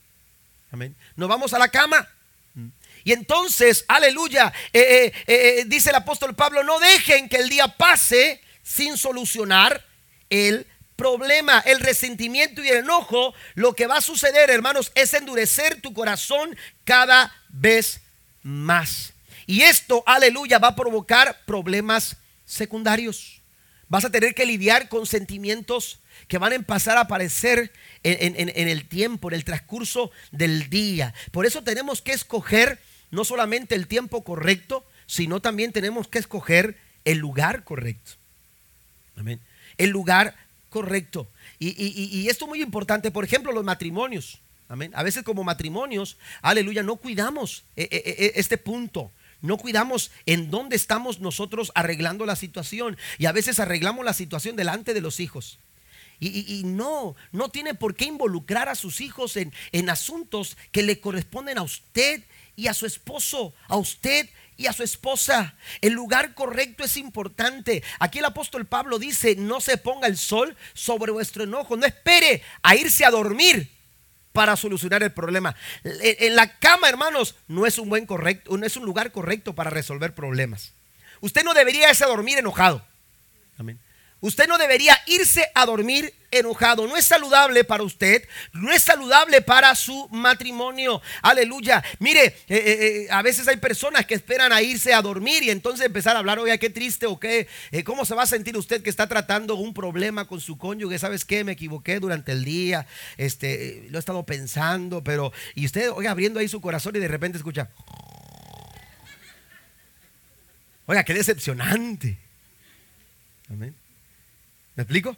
Amén. 0.72 0.96
¿Nos 1.14 1.28
vamos 1.28 1.54
a 1.54 1.60
la 1.60 1.68
cama? 1.68 2.08
Y 3.04 3.12
entonces, 3.12 3.84
aleluya, 3.88 4.52
eh, 4.72 5.12
eh, 5.16 5.24
eh, 5.26 5.64
dice 5.66 5.90
el 5.90 5.96
apóstol 5.96 6.34
Pablo, 6.34 6.62
no 6.62 6.78
dejen 6.78 7.28
que 7.28 7.36
el 7.36 7.48
día 7.48 7.68
pase 7.68 8.40
sin 8.62 8.96
solucionar 8.96 9.84
el 10.30 10.66
problema, 10.96 11.60
el 11.60 11.80
resentimiento 11.80 12.62
y 12.62 12.68
el 12.68 12.78
enojo. 12.78 13.34
Lo 13.54 13.74
que 13.74 13.86
va 13.86 13.96
a 13.96 14.02
suceder, 14.02 14.50
hermanos, 14.50 14.92
es 14.94 15.14
endurecer 15.14 15.80
tu 15.80 15.92
corazón 15.92 16.56
cada 16.84 17.34
vez 17.48 18.00
más. 18.42 19.12
Y 19.46 19.62
esto, 19.62 20.04
aleluya, 20.06 20.58
va 20.58 20.68
a 20.68 20.76
provocar 20.76 21.40
problemas 21.44 22.16
secundarios. 22.44 23.40
Vas 23.88 24.04
a 24.04 24.10
tener 24.10 24.34
que 24.34 24.46
lidiar 24.46 24.88
con 24.88 25.06
sentimientos 25.06 25.98
que 26.28 26.38
van 26.38 26.52
a 26.52 26.56
empezar 26.56 26.96
a 26.96 27.02
aparecer 27.02 27.72
en, 28.04 28.34
en, 28.36 28.68
el 28.68 28.88
tiempo, 28.88 29.28
en 29.28 29.34
el 29.34 29.44
transcurso 29.44 30.10
del 30.30 30.70
día. 30.70 31.12
Por 31.30 31.44
eso 31.44 31.62
tenemos 31.62 32.00
que 32.00 32.12
escoger 32.12 32.78
no 33.12 33.24
solamente 33.24 33.76
el 33.76 33.86
tiempo 33.86 34.24
correcto, 34.24 34.84
sino 35.06 35.40
también 35.40 35.70
tenemos 35.70 36.08
que 36.08 36.18
escoger 36.18 36.76
el 37.04 37.18
lugar 37.18 37.62
correcto. 37.62 38.12
Amén. 39.16 39.38
El 39.76 39.90
lugar 39.90 40.34
correcto. 40.70 41.28
Y, 41.58 42.28
esto 42.28 42.46
es 42.46 42.48
muy 42.48 42.62
importante, 42.62 43.12
por 43.12 43.24
ejemplo, 43.24 43.52
los 43.52 43.62
matrimonios. 43.62 44.40
Amén. 44.68 44.90
A 44.94 45.02
veces 45.02 45.22
como 45.22 45.44
matrimonios, 45.44 46.16
aleluya, 46.40 46.82
no 46.82 46.96
cuidamos 46.96 47.64
eh, 47.76 47.88
eh, 47.90 48.02
eh, 48.18 48.32
este 48.36 48.56
punto. 48.56 49.12
No 49.42 49.58
cuidamos 49.58 50.10
en 50.24 50.50
dónde 50.50 50.76
estamos 50.76 51.20
nosotros 51.20 51.70
arreglando 51.74 52.24
la 52.24 52.36
situación. 52.36 52.96
Y 53.18 53.26
a 53.26 53.32
veces 53.32 53.60
arreglamos 53.60 54.04
la 54.04 54.14
situación 54.14 54.56
delante 54.56 54.94
de 54.94 55.02
los 55.02 55.20
hijos. 55.20 55.58
Y, 56.20 56.62
no, 56.64 57.16
no 57.32 57.48
tiene 57.48 57.74
por 57.74 57.96
qué 57.96 58.04
involucrar 58.04 58.68
a 58.68 58.76
sus 58.76 59.00
hijos 59.00 59.36
en, 59.36 59.52
en 59.72 59.90
asuntos 59.90 60.56
que 60.70 60.84
le 60.84 61.00
corresponden 61.00 61.58
a 61.58 61.62
usted 61.62 62.22
y 62.62 62.68
a 62.68 62.74
su 62.74 62.86
esposo, 62.86 63.52
a 63.66 63.76
usted 63.76 64.28
y 64.56 64.68
a 64.68 64.72
su 64.72 64.84
esposa. 64.84 65.56
El 65.80 65.94
lugar 65.94 66.32
correcto 66.32 66.84
es 66.84 66.96
importante. 66.96 67.82
Aquí 67.98 68.20
el 68.20 68.24
apóstol 68.24 68.66
Pablo 68.66 69.00
dice, 69.00 69.34
no 69.34 69.60
se 69.60 69.78
ponga 69.78 70.06
el 70.06 70.16
sol 70.16 70.56
sobre 70.72 71.10
vuestro 71.10 71.42
enojo, 71.42 71.76
no 71.76 71.86
espere 71.86 72.40
a 72.62 72.76
irse 72.76 73.04
a 73.04 73.10
dormir 73.10 73.68
para 74.32 74.54
solucionar 74.54 75.02
el 75.02 75.10
problema. 75.10 75.56
En 75.82 76.36
la 76.36 76.56
cama, 76.60 76.88
hermanos, 76.88 77.34
no 77.48 77.66
es 77.66 77.78
un 77.78 77.88
buen 77.88 78.06
correcto, 78.06 78.56
no 78.56 78.64
es 78.64 78.76
un 78.76 78.84
lugar 78.84 79.10
correcto 79.10 79.54
para 79.54 79.68
resolver 79.68 80.14
problemas. 80.14 80.72
Usted 81.20 81.42
no 81.42 81.54
debería 81.54 81.90
irse 81.90 82.04
a 82.04 82.08
dormir 82.08 82.38
enojado. 82.38 82.86
Amén. 83.58 83.80
Usted 84.20 84.46
no 84.46 84.56
debería 84.56 84.96
irse 85.06 85.50
a 85.56 85.66
dormir 85.66 86.14
enojado. 86.32 86.86
No 86.88 86.96
es 86.96 87.04
saludable 87.04 87.62
para 87.62 87.84
usted, 87.84 88.26
no 88.52 88.72
es 88.72 88.82
saludable 88.82 89.42
para 89.42 89.74
su 89.74 90.08
matrimonio. 90.10 91.00
Aleluya. 91.20 91.84
Mire, 91.98 92.24
eh, 92.24 92.34
eh, 92.48 93.06
eh, 93.06 93.06
a 93.10 93.22
veces 93.22 93.46
hay 93.46 93.58
personas 93.58 94.06
que 94.06 94.14
esperan 94.14 94.52
a 94.52 94.62
irse 94.62 94.92
a 94.94 95.02
dormir 95.02 95.42
y 95.42 95.50
entonces 95.50 95.86
empezar 95.86 96.16
a 96.16 96.20
hablar, 96.20 96.38
oiga, 96.38 96.58
qué 96.58 96.70
triste 96.70 97.06
o 97.06 97.20
qué, 97.20 97.46
cómo 97.84 98.04
se 98.04 98.14
va 98.14 98.22
a 98.22 98.26
sentir 98.26 98.56
usted 98.56 98.82
que 98.82 98.90
está 98.90 99.06
tratando 99.06 99.54
un 99.54 99.74
problema 99.74 100.26
con 100.26 100.40
su 100.40 100.58
cónyuge. 100.58 100.98
¿Sabes 100.98 101.24
qué? 101.24 101.44
Me 101.44 101.52
equivoqué 101.52 102.00
durante 102.00 102.32
el 102.32 102.44
día, 102.44 102.86
este, 103.18 103.86
lo 103.90 103.98
he 103.98 104.00
estado 104.00 104.24
pensando, 104.24 105.04
pero, 105.04 105.32
y 105.54 105.66
usted, 105.66 105.90
oiga, 105.90 106.10
abriendo 106.10 106.40
ahí 106.40 106.48
su 106.48 106.60
corazón 106.60 106.96
y 106.96 106.98
de 106.98 107.08
repente 107.08 107.36
escucha, 107.36 107.68
oiga, 110.86 111.04
qué 111.04 111.12
decepcionante. 111.12 112.18
Amén. 113.50 113.74
¿Me 114.74 114.84
explico? 114.84 115.14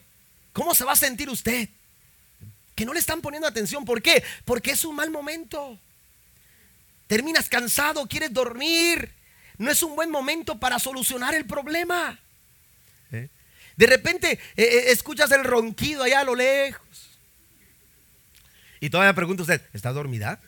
¿Cómo 0.54 0.74
se 0.74 0.84
va 0.84 0.92
a 0.92 0.96
sentir 0.96 1.28
usted? 1.28 1.68
Que 2.74 2.86
no 2.86 2.94
le 2.94 3.00
están 3.00 3.20
poniendo 3.20 3.46
atención. 3.46 3.84
¿Por 3.84 4.00
qué? 4.00 4.22
Porque 4.44 4.70
es 4.70 4.84
un 4.84 4.94
mal 4.94 5.10
momento. 5.10 5.78
Terminas 7.08 7.48
cansado, 7.48 8.06
quieres 8.06 8.32
dormir. 8.32 9.12
No 9.58 9.70
es 9.70 9.82
un 9.82 9.96
buen 9.96 10.10
momento 10.10 10.58
para 10.58 10.78
solucionar 10.78 11.34
el 11.34 11.44
problema. 11.44 12.18
¿Eh? 13.10 13.28
De 13.76 13.86
repente 13.86 14.32
eh, 14.32 14.40
eh, 14.56 14.84
escuchas 14.92 15.30
el 15.32 15.42
ronquido 15.42 16.04
allá 16.04 16.20
a 16.20 16.24
lo 16.24 16.36
lejos. 16.36 17.18
Y 18.78 18.90
todavía 18.90 19.12
pregunta 19.12 19.42
usted, 19.42 19.60
¿está 19.72 19.92
dormida? 19.92 20.40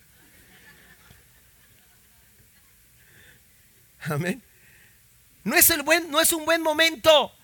Amén. 4.03 4.41
No 5.43 5.57
es, 5.57 5.69
el 5.71 5.83
buen, 5.83 6.11
no 6.13 6.21
es 6.21 6.33
un 6.33 6.45
buen 6.45 6.63
momento. 6.63 7.36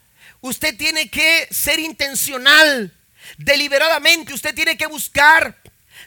Usted 0.42 0.76
tiene 0.76 1.08
que 1.08 1.48
ser 1.50 1.78
intencional, 1.78 2.92
deliberadamente. 3.38 4.34
Usted 4.34 4.54
tiene 4.54 4.76
que 4.76 4.86
buscar 4.86 5.56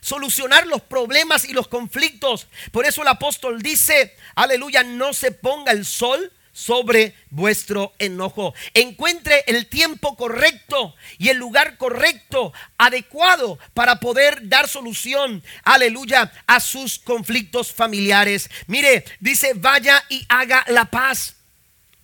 solucionar 0.01 0.67
los 0.67 0.81
problemas 0.81 1.45
y 1.45 1.53
los 1.53 1.69
conflictos. 1.69 2.47
Por 2.71 2.85
eso 2.85 3.01
el 3.01 3.07
apóstol 3.07 3.61
dice, 3.61 4.15
aleluya, 4.35 4.83
no 4.83 5.13
se 5.13 5.31
ponga 5.31 5.71
el 5.71 5.85
sol 5.85 6.31
sobre 6.51 7.15
vuestro 7.29 7.93
enojo. 7.97 8.53
Encuentre 8.73 9.45
el 9.47 9.67
tiempo 9.67 10.15
correcto 10.15 10.95
y 11.17 11.29
el 11.29 11.37
lugar 11.37 11.77
correcto, 11.77 12.53
adecuado 12.77 13.57
para 13.73 13.99
poder 14.01 14.47
dar 14.49 14.67
solución, 14.67 15.43
aleluya, 15.63 16.31
a 16.45 16.59
sus 16.59 16.99
conflictos 16.99 17.71
familiares. 17.71 18.49
Mire, 18.67 19.05
dice, 19.19 19.53
vaya 19.55 20.03
y 20.09 20.25
haga 20.29 20.65
la 20.67 20.85
paz. 20.85 21.34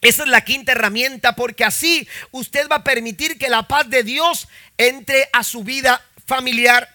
Esa 0.01 0.23
es 0.23 0.29
la 0.29 0.41
quinta 0.41 0.71
herramienta 0.71 1.35
porque 1.35 1.63
así 1.63 2.07
usted 2.31 2.67
va 2.67 2.77
a 2.77 2.83
permitir 2.83 3.37
que 3.37 3.49
la 3.49 3.67
paz 3.67 3.87
de 3.87 4.03
Dios 4.03 4.47
entre 4.77 5.29
a 5.31 5.43
su 5.43 5.63
vida 5.63 6.03
familiar. 6.25 6.89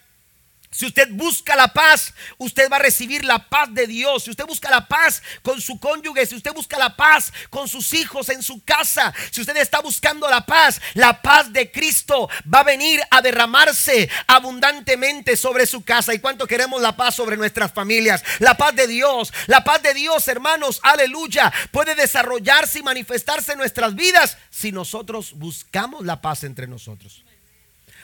Si 0.77 0.85
usted 0.85 1.09
busca 1.13 1.57
la 1.57 1.69
paz, 1.69 2.13
usted 2.37 2.71
va 2.71 2.77
a 2.77 2.81
recibir 2.81 3.25
la 3.25 3.39
paz 3.49 3.73
de 3.73 3.87
Dios. 3.87 4.25
Si 4.25 4.31
usted 4.31 4.45
busca 4.45 4.69
la 4.69 4.87
paz 4.87 5.23
con 5.41 5.59
su 5.59 5.81
cónyuge, 5.81 6.27
si 6.27 6.35
usted 6.35 6.53
busca 6.53 6.77
la 6.79 6.95
paz 6.95 7.33
con 7.49 7.67
sus 7.67 7.95
hijos 7.95 8.29
en 8.29 8.43
su 8.43 8.63
casa, 8.63 9.15
si 9.31 9.41
usted 9.41 9.57
está 9.57 9.81
buscando 9.81 10.29
la 10.29 10.45
paz, 10.45 10.79
la 10.93 11.23
paz 11.23 11.51
de 11.51 11.73
Cristo 11.73 12.29
va 12.53 12.61
a 12.61 12.65
venir 12.65 13.01
a 13.11 13.23
derramarse 13.23 14.11
abundantemente 14.27 15.39
sobre 15.39 15.65
su 15.65 15.83
casa. 15.83 16.13
¿Y 16.13 16.19
cuánto 16.19 16.47
queremos 16.47 16.83
la 16.83 16.95
paz 16.95 17.15
sobre 17.15 17.39
nuestras 17.39 17.73
familias? 17.73 18.23
La 18.41 18.59
paz 18.59 18.77
de 18.77 18.87
Dios, 18.87 19.33
la 19.47 19.65
paz 19.65 19.83
de 19.83 19.95
Dios, 19.95 20.29
hermanos, 20.29 20.81
aleluya, 20.83 21.51
puede 21.71 21.95
desarrollarse 21.95 22.81
y 22.81 22.83
manifestarse 22.83 23.53
en 23.53 23.59
nuestras 23.61 23.95
vidas 23.95 24.37
si 24.51 24.73
nosotros 24.73 25.33
buscamos 25.39 26.05
la 26.05 26.21
paz 26.21 26.45
entre 26.45 26.67
nosotros. 26.67 27.25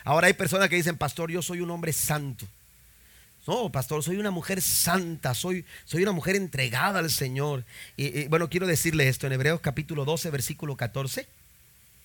Ahora 0.05 0.29
hay 0.29 0.33
personas 0.33 0.70
que 0.70 0.77
dicen, 0.77 0.97
pastor, 0.97 1.31
yo 1.31 1.43
soy 1.43 1.61
un 1.61 1.70
hombre 1.70 1.93
santo. 1.93 2.47
No, 3.47 3.70
pastor, 3.70 4.05
soy 4.05 4.18
una 4.18 4.30
mujer 4.30 4.62
santa, 4.62 5.34
soy, 5.34 5.64
soy 5.84 6.03
una 6.03 6.12
mujer 6.12 6.36
entregada 6.36 7.01
al 7.01 7.11
Señor. 7.11 7.64
Y, 7.97 8.28
bueno, 8.28 8.49
quiero 8.49 8.68
decirle 8.68 9.09
esto 9.09 9.26
en 9.26 9.32
Hebreos 9.32 9.61
capítulo 9.61 10.05
12, 10.05 10.30
versículo 10.30 10.76
14. 10.76 11.26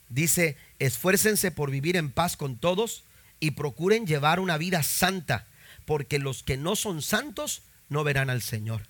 Dice, 0.09 0.57
esfuércense 0.79 1.51
por 1.51 1.69
vivir 1.69 1.95
en 1.95 2.11
paz 2.11 2.37
con 2.37 2.57
todos 2.57 3.03
y 3.39 3.51
procuren 3.51 4.07
llevar 4.07 4.39
una 4.39 4.57
vida 4.57 4.81
santa, 4.81 5.45
porque 5.85 6.17
los 6.17 6.41
que 6.41 6.57
no 6.57 6.75
son 6.75 7.03
santos 7.03 7.61
no 7.89 8.03
verán 8.03 8.31
al 8.31 8.41
Señor. 8.41 8.81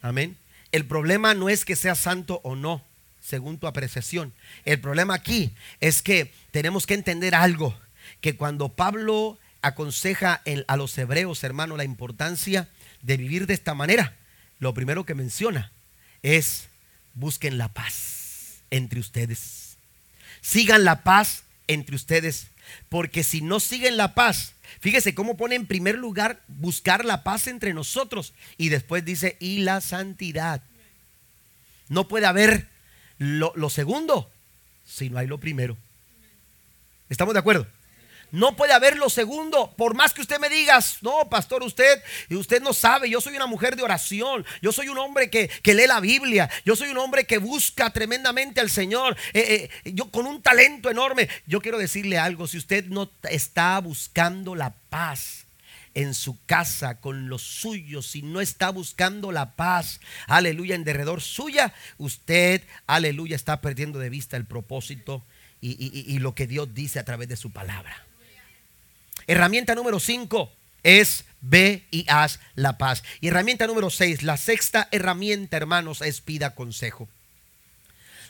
Amén. 0.00 0.38
El 0.72 0.86
problema 0.86 1.34
no 1.34 1.50
es 1.50 1.66
que 1.66 1.76
sea 1.76 1.94
santo 1.94 2.40
o 2.42 2.56
no, 2.56 2.82
según 3.20 3.58
tu 3.58 3.66
apreciación. 3.66 4.32
El 4.64 4.80
problema 4.80 5.12
aquí 5.12 5.52
es 5.80 6.00
que 6.00 6.32
tenemos 6.52 6.86
que 6.86 6.94
entender 6.94 7.34
algo, 7.34 7.78
que 8.22 8.34
cuando 8.34 8.70
Pablo 8.70 9.38
aconseja 9.66 10.42
a 10.66 10.76
los 10.76 10.96
hebreos, 10.96 11.42
hermano, 11.44 11.76
la 11.76 11.84
importancia 11.84 12.68
de 13.02 13.16
vivir 13.16 13.46
de 13.46 13.54
esta 13.54 13.74
manera, 13.74 14.16
lo 14.58 14.74
primero 14.74 15.04
que 15.04 15.14
menciona 15.14 15.72
es 16.22 16.68
busquen 17.14 17.58
la 17.58 17.68
paz 17.68 18.62
entre 18.70 19.00
ustedes. 19.00 19.76
Sigan 20.40 20.84
la 20.84 21.02
paz 21.02 21.44
entre 21.66 21.96
ustedes, 21.96 22.48
porque 22.88 23.24
si 23.24 23.40
no 23.40 23.60
siguen 23.60 23.96
la 23.96 24.14
paz, 24.14 24.54
fíjese 24.80 25.14
cómo 25.14 25.36
pone 25.36 25.56
en 25.56 25.66
primer 25.66 25.96
lugar 25.98 26.42
buscar 26.48 27.04
la 27.04 27.24
paz 27.24 27.46
entre 27.46 27.74
nosotros 27.74 28.32
y 28.56 28.68
después 28.68 29.04
dice 29.04 29.36
y 29.40 29.58
la 29.58 29.80
santidad. 29.80 30.62
No 31.88 32.08
puede 32.08 32.26
haber 32.26 32.68
lo, 33.18 33.70
segundo 33.70 34.30
si 34.84 35.10
no 35.10 35.18
hay 35.18 35.26
lo 35.26 35.38
primero. 35.38 35.76
¿Estamos 37.08 37.34
de 37.34 37.40
acuerdo? 37.40 37.66
No 38.32 38.56
puede 38.56 38.72
haber 38.72 38.96
lo 38.96 39.08
segundo. 39.08 39.74
Por 39.76 39.94
más 39.94 40.12
que 40.12 40.20
usted 40.20 40.38
me 40.40 40.48
diga, 40.48 40.78
no, 41.02 41.28
pastor, 41.28 41.62
usted, 41.62 42.02
usted 42.30 42.60
no 42.60 42.72
sabe, 42.72 43.08
yo 43.08 43.20
soy 43.20 43.36
una 43.36 43.46
mujer 43.46 43.76
de 43.76 43.82
oración, 43.82 44.44
yo 44.60 44.72
soy 44.72 44.88
un 44.88 44.98
hombre 44.98 45.30
que, 45.30 45.50
lee 45.64 45.86
la 45.86 46.00
Biblia, 46.00 46.50
yo 46.64 46.74
soy 46.76 46.88
un 46.88 46.98
hombre 46.98 47.24
que 47.24 47.38
busca 47.38 47.90
tremendamente 47.90 48.60
al 48.60 48.70
Señor, 48.70 49.16
eh, 49.32 49.70
eh, 49.84 49.92
yo 49.92 50.10
con 50.10 50.26
un 50.26 50.42
talento 50.42 50.90
enorme. 50.90 51.28
Yo 51.46 51.60
quiero 51.60 51.78
decirle 51.78 52.18
algo, 52.18 52.46
si 52.46 52.58
usted 52.58 52.86
no 52.86 53.10
está 53.30 53.78
buscando 53.80 54.54
la 54.54 54.74
paz, 54.90 55.44
en 55.94 56.12
su 56.12 56.38
casa 56.44 57.00
con 57.00 57.30
los 57.30 57.40
suyos, 57.40 58.06
si 58.06 58.20
no 58.20 58.42
está 58.42 58.68
buscando 58.68 59.32
la 59.32 59.56
paz, 59.56 60.00
aleluya, 60.26 60.74
en 60.74 60.84
derredor 60.84 61.22
suya, 61.22 61.72
usted, 61.96 62.62
aleluya, 62.86 63.34
está 63.34 63.62
perdiendo 63.62 63.98
de 63.98 64.10
vista 64.10 64.36
el 64.36 64.44
propósito 64.44 65.24
y 65.62 66.18
lo 66.18 66.34
que 66.34 66.46
Dios 66.46 66.74
dice 66.74 66.98
a 66.98 67.04
través 67.04 67.28
de 67.28 67.36
su 67.36 67.50
palabra. 67.50 68.05
Herramienta 69.26 69.74
número 69.74 69.98
5 69.98 70.52
es 70.82 71.24
ve 71.40 71.86
y 71.90 72.06
haz 72.08 72.40
la 72.54 72.78
paz. 72.78 73.02
Y 73.20 73.28
herramienta 73.28 73.66
número 73.66 73.90
6, 73.90 74.22
la 74.22 74.36
sexta 74.36 74.88
herramienta, 74.92 75.56
hermanos, 75.56 76.00
es 76.00 76.20
pida 76.20 76.54
consejo. 76.54 77.08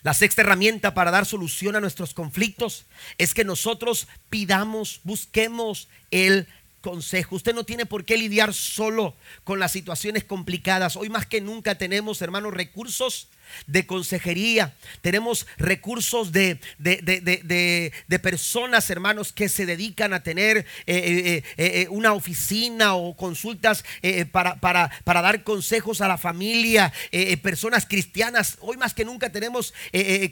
La 0.02 0.14
sexta 0.14 0.42
herramienta 0.42 0.94
para 0.94 1.10
dar 1.10 1.26
solución 1.26 1.76
a 1.76 1.80
nuestros 1.80 2.14
conflictos 2.14 2.86
es 3.18 3.34
que 3.34 3.44
nosotros 3.44 4.06
pidamos, 4.30 5.00
busquemos 5.02 5.88
el 6.10 6.46
consejo. 6.80 7.36
Usted 7.36 7.54
no 7.54 7.64
tiene 7.64 7.86
por 7.86 8.04
qué 8.04 8.16
lidiar 8.16 8.54
solo 8.54 9.16
con 9.44 9.58
las 9.58 9.72
situaciones 9.72 10.24
complicadas. 10.24 10.96
Hoy 10.96 11.08
más 11.08 11.26
que 11.26 11.40
nunca 11.40 11.76
tenemos, 11.76 12.22
hermanos, 12.22 12.54
recursos 12.54 13.28
de 13.66 13.86
consejería, 13.86 14.74
tenemos 15.00 15.46
recursos 15.58 16.32
de, 16.32 16.58
de, 16.78 18.18
personas, 18.22 18.90
hermanos, 18.90 19.32
que 19.32 19.48
se 19.48 19.66
dedican 19.66 20.12
a 20.12 20.22
tener 20.22 20.58
eh, 20.58 20.64
eh, 20.86 21.42
eh, 21.56 21.86
una 21.90 22.12
oficina 22.12 22.94
o 22.94 23.16
consultas 23.16 23.84
para, 24.32 24.56
para, 24.56 24.90
para, 25.04 25.22
dar 25.22 25.42
consejos 25.42 26.00
a 26.00 26.08
la 26.08 26.18
familia, 26.18 26.92
personas 27.42 27.86
cristianas. 27.86 28.58
Hoy 28.60 28.76
más 28.76 28.94
que 28.94 29.04
nunca 29.04 29.30
tenemos 29.30 29.74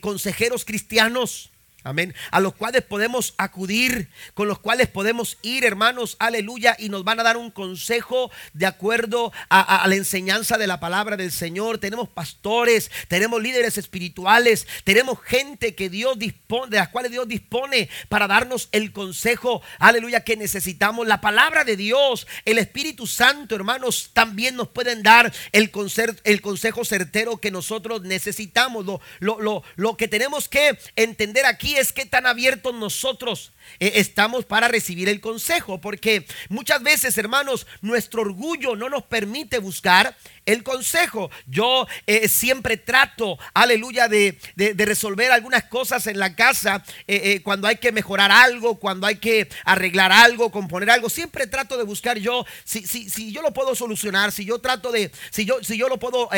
consejeros 0.00 0.64
cristianos. 0.64 1.50
Amén. 1.86 2.14
A 2.30 2.40
los 2.40 2.54
cuales 2.54 2.80
podemos 2.80 3.34
acudir, 3.36 4.08
con 4.32 4.48
los 4.48 4.58
cuales 4.58 4.88
podemos 4.88 5.36
ir, 5.42 5.66
hermanos, 5.66 6.16
aleluya, 6.18 6.74
y 6.78 6.88
nos 6.88 7.04
van 7.04 7.20
a 7.20 7.22
dar 7.22 7.36
un 7.36 7.50
consejo 7.50 8.30
de 8.54 8.64
acuerdo 8.64 9.32
a, 9.50 9.86
la 9.86 9.94
enseñanza 9.94 10.56
de 10.56 10.66
la 10.66 10.80
palabra 10.80 11.18
del 11.18 11.30
Señor. 11.30 11.76
Tenemos 11.76 12.08
pastores, 12.08 12.90
tenemos 13.06 13.42
líderes 13.42 13.76
espirituales, 13.76 14.66
tenemos 14.84 15.20
gente 15.20 15.74
que 15.74 15.90
Dios 15.90 16.18
dispone, 16.18 16.70
de 16.70 16.78
las 16.78 16.88
cuales 16.88 17.12
Dios 17.12 17.28
dispone 17.28 17.90
para 18.08 18.28
darnos 18.28 18.70
el 18.72 18.90
consejo, 18.90 19.60
aleluya, 19.78 20.24
que 20.24 20.38
necesitamos. 20.38 21.06
La 21.06 21.20
palabra 21.20 21.64
de 21.64 21.76
Dios, 21.76 22.26
el 22.46 22.56
Espíritu 22.56 23.06
Santo, 23.06 23.56
hermanos, 23.56 24.08
también 24.14 24.56
nos 24.56 24.68
pueden 24.68 25.02
dar 25.02 25.30
el, 25.52 25.70
consejo, 25.70 26.84
certero 26.86 27.36
que 27.36 27.50
nosotros 27.50 28.00
necesitamos. 28.00 28.86
Lo 29.20 29.96
que 29.98 30.08
tenemos 30.08 30.48
que 30.48 30.78
entender 30.96 31.44
aquí 31.44 31.73
es 31.76 31.92
que 31.92 32.06
tan 32.06 32.26
abiertos 32.26 32.74
nosotros 32.74 33.52
eh, 33.80 33.92
estamos 33.96 34.44
para 34.44 34.68
recibir 34.68 35.08
el 35.08 35.20
consejo, 35.20 35.80
porque 35.80 36.26
muchas 36.48 36.82
veces, 36.82 37.16
hermanos, 37.18 37.66
nuestro 37.80 38.22
orgullo 38.22 38.76
no 38.76 38.88
nos 38.88 39.04
permite 39.04 39.58
buscar 39.58 40.16
el 40.46 40.62
consejo. 40.62 41.30
Yo 41.46 41.86
eh, 42.06 42.28
siempre 42.28 42.76
trato, 42.76 43.38
aleluya, 43.54 44.08
de, 44.08 44.38
resolver 44.76 45.32
algunas 45.32 45.64
cosas 45.64 46.06
en 46.06 46.18
la 46.18 46.36
casa 46.36 46.84
eh, 47.06 47.40
cuando 47.42 47.66
hay 47.66 47.76
que 47.76 47.92
mejorar 47.92 48.30
algo, 48.30 48.78
cuando 48.78 49.06
hay 49.06 49.16
que 49.16 49.48
arreglar 49.64 50.12
algo, 50.12 50.50
componer 50.50 50.90
algo. 50.90 51.08
Siempre 51.08 51.46
trato 51.46 51.76
de 51.76 51.84
buscar 51.84 52.18
yo, 52.18 52.44
si, 52.64 52.86
si, 52.86 53.08
si 53.08 53.32
yo 53.32 53.42
lo 53.42 53.52
puedo 53.52 53.74
solucionar, 53.74 54.32
si 54.32 54.44
yo 54.44 54.58
trato 54.58 54.92
de, 54.92 55.10
si 55.30 55.44
yo, 55.44 55.62
si 55.62 55.78
yo 55.78 55.88
lo 55.88 55.98
puedo 55.98 56.28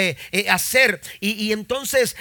hacer. 0.48 1.00
Y, 1.20 1.52
entonces 1.52 2.16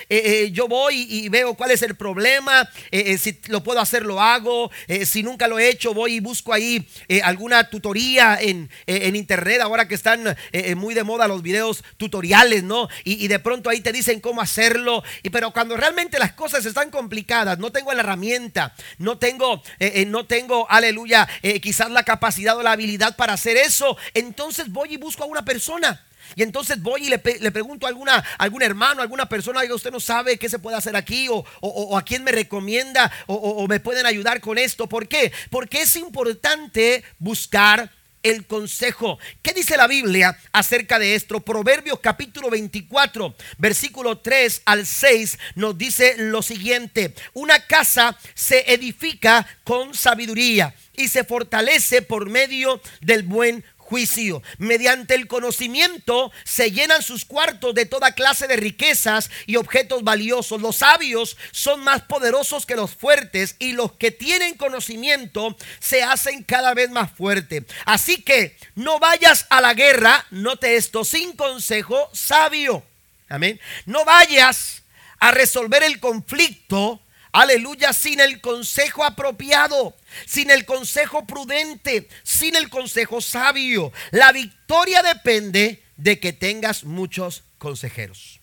yo 0.51 0.67
voy 0.67 1.05
y, 1.09 1.29
veo 1.29 1.53
cuál 1.53 1.71
es 1.71 1.81
el 1.81 1.95
problema, 1.95 2.69
si 2.91 3.39
lo 3.47 3.63
puedo 3.63 3.79
hacer, 3.79 4.03
lo 4.03 4.21
hago 4.21 4.71
Eh, 4.95 5.05
si 5.05 5.23
nunca 5.23 5.49
lo 5.49 5.59
he 5.59 5.67
hecho, 5.67 5.93
voy 5.93 6.13
y 6.13 6.19
busco 6.21 6.53
ahí 6.53 6.87
eh, 7.09 7.21
alguna 7.21 7.69
tutoría 7.69 8.37
en, 8.39 8.69
en, 8.87 9.15
internet, 9.17 9.59
ahora 9.61 9.89
que 9.89 9.95
están 9.95 10.37
muy 10.77 10.93
de 10.93 11.03
moda 11.03 11.27
los 11.27 11.41
videos 11.41 11.83
tutoriales, 11.97 12.63
¿no? 12.63 12.87
Y, 13.03 13.27
de 13.27 13.39
pronto 13.39 13.69
ahí 13.69 13.81
te 13.81 13.91
dicen 13.91 14.21
cómo 14.21 14.41
hacerlo. 14.41 15.03
Y, 15.21 15.29
pero 15.31 15.51
cuando 15.51 15.75
realmente 15.75 16.17
las 16.17 16.31
cosas 16.33 16.65
están 16.65 16.91
complicadas, 16.91 17.59
no 17.59 17.71
tengo 17.71 17.91
la 17.93 17.99
herramienta, 18.01 18.73
no 18.97 19.17
tengo, 19.17 19.61
no 20.07 20.25
tengo, 20.25 20.69
aleluya, 20.69 21.27
quizás 21.61 21.91
la 21.91 22.03
capacidad 22.03 22.57
o 22.57 22.63
la 22.63 22.71
habilidad 22.71 23.15
para 23.15 23.33
hacer 23.33 23.57
eso, 23.57 23.97
entonces 24.13 24.71
voy 24.71 24.93
y 24.93 24.97
busco 24.97 25.23
a 25.23 25.27
una 25.27 25.43
persona. 25.43 26.05
Y 26.35 26.43
entonces 26.43 26.81
voy 26.81 27.07
y 27.07 27.09
le, 27.09 27.19
pregunto 27.19 27.85
a 27.85 27.89
alguna, 27.89 28.23
algún 28.37 28.61
hermano, 28.61 29.01
alguna 29.01 29.27
persona, 29.27 29.59
oiga, 29.59 29.75
usted 29.75 29.91
no 29.91 29.99
sabe 29.99 30.37
qué 30.37 30.49
se 30.49 30.59
puede 30.59 30.77
hacer 30.77 30.95
aquí 30.95 31.27
o, 31.29 31.97
a 31.97 32.03
quién 32.03 32.23
me 32.23 32.31
recomienda 32.31 33.11
o, 33.27 33.67
me 33.67 33.79
pueden 33.79 34.05
ayudar 34.05 34.41
con 34.41 34.57
esto. 34.57 34.87
¿Por 34.87 35.07
qué? 35.07 35.31
Porque 35.49 35.81
es 35.81 35.95
importante 35.95 37.03
buscar 37.19 37.91
el 38.25 38.47
consejo. 38.47 39.19
¿Qué 39.43 39.53
dice 39.53 39.77
la 39.77 39.85
Biblia 39.85 40.35
acerca 40.51 40.97
de 40.97 41.13
esto? 41.13 41.41
Proverbios 41.41 41.99
capítulo 41.99 42.49
24, 42.49 43.35
versículo 43.59 44.17
3 44.17 44.63
al 44.65 44.87
6 44.87 45.37
nos 45.53 45.77
dice 45.77 46.15
lo 46.17 46.41
siguiente. 46.41 47.13
Una 47.33 47.59
casa 47.59 48.17
se 48.33 48.73
edifica 48.73 49.45
con 49.63 49.93
sabiduría 49.93 50.73
y 50.97 51.07
se 51.07 51.23
fortalece 51.23 52.01
por 52.01 52.27
medio 52.29 52.81
del 53.01 53.23
buen 53.23 53.63
juicio. 53.85 54.41
Mediante 54.57 55.13
el 55.13 55.27
conocimiento 55.27 56.31
se 56.43 56.71
llenan 56.71 57.03
sus 57.03 57.23
cuartos 57.23 57.75
de 57.75 57.85
toda 57.85 58.13
clase 58.13 58.47
de 58.47 58.57
riquezas 58.57 59.29
y 59.45 59.57
objetos 59.57 60.03
valiosos. 60.03 60.59
Los 60.59 60.77
sabios 60.77 61.37
son 61.51 61.83
más 61.83 62.01
poderosos 62.01 62.65
que 62.65 62.75
los 62.75 62.95
fuertes 62.95 63.55
y 63.59 63.73
los 63.73 63.93
que 63.93 64.09
tienen 64.09 64.57
conocimiento 64.57 65.55
se 65.79 66.01
hacen 66.03 66.43
cada 66.43 66.73
vez 66.73 66.89
más 66.89 67.11
fuertes. 67.11 67.63
Así 67.85 68.23
que 68.23 68.57
no 68.73 68.99
vayas 68.99 69.45
a 69.49 69.61
la 69.61 69.75
guerra, 69.75 70.25
note 70.31 70.75
esto, 70.75 71.05
sin 71.05 71.33
consejo 71.33 72.09
sabio. 72.11 72.83
Amén. 73.29 73.59
No 73.85 74.03
vayas 74.03 74.81
a 75.19 75.31
resolver 75.31 75.83
el 75.83 75.99
conflicto 75.99 77.01
aleluya, 77.41 77.93
sin 77.93 78.19
el 78.19 78.41
consejo 78.41 79.03
apropiado, 79.03 79.95
sin 80.25 80.49
el 80.49 80.65
consejo 80.65 81.27
prudente, 81.27 82.07
sin 82.23 82.55
el 82.55 82.69
consejo 82.69 83.21
sabio. 83.21 83.91
La 84.11 84.31
victoria 84.31 85.03
depende 85.03 85.83
de 85.97 86.19
que 86.19 86.33
tengas 86.33 86.83
muchos 86.83 87.43
consejeros. 87.57 88.39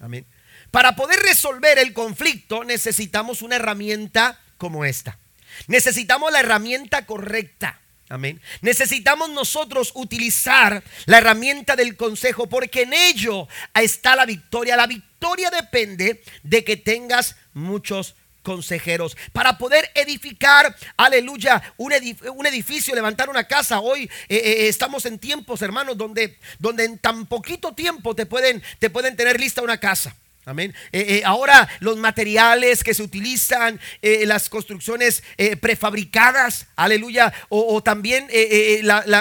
Amén. 0.00 0.26
Para 0.70 0.96
poder 0.96 1.20
resolver 1.20 1.78
el 1.78 1.92
conflicto 1.92 2.64
necesitamos 2.64 3.42
una 3.42 3.56
herramienta 3.56 4.40
como 4.56 4.84
esta. 4.84 5.18
Necesitamos 5.66 6.32
la 6.32 6.40
herramienta 6.40 7.04
correcta. 7.04 7.80
Amén. 8.08 8.40
Necesitamos 8.60 9.30
nosotros 9.30 9.92
utilizar 9.94 10.82
la 11.06 11.18
herramienta 11.18 11.76
del 11.76 11.96
consejo 11.96 12.46
porque 12.46 12.82
en 12.82 12.92
ello 12.92 13.48
está 13.74 14.16
la 14.16 14.26
victoria. 14.26 14.76
La 14.76 14.86
victoria 14.86 15.50
depende 15.50 16.22
de 16.42 16.62
que 16.62 16.76
tengas 16.76 17.36
muchos 17.54 18.14
consejeros. 18.42 19.16
Para 19.32 19.56
poder 19.58 19.90
edificar, 19.94 20.74
aleluya, 20.96 21.62
un, 21.76 21.92
edificio, 22.46 22.94
levantar 22.94 23.30
una 23.30 23.44
casa. 23.44 23.80
Hoy 23.80 24.10
eh, 24.28 24.36
eh, 24.36 24.68
estamos 24.68 25.06
en 25.06 25.18
tiempos, 25.18 25.62
hermanos, 25.62 25.96
donde, 25.96 26.38
donde 26.58 26.84
en 26.84 26.98
tan 26.98 27.26
poquito 27.26 27.72
tiempo 27.72 28.14
te 28.14 28.26
pueden, 28.26 28.62
te 28.78 28.90
pueden 28.90 29.16
tener 29.16 29.40
lista 29.40 29.62
una 29.62 29.78
casa. 29.78 30.14
Amén. 30.44 30.74
Eh, 30.90 31.06
eh, 31.08 31.22
ahora 31.24 31.68
los 31.78 31.96
materiales 31.98 32.82
que 32.82 32.94
se 32.94 33.04
utilizan, 33.04 33.78
eh, 34.00 34.26
las 34.26 34.48
construcciones 34.48 35.22
prefabricadas, 35.60 36.66
aleluya, 36.74 37.32
o, 37.48 37.80
también 37.82 38.26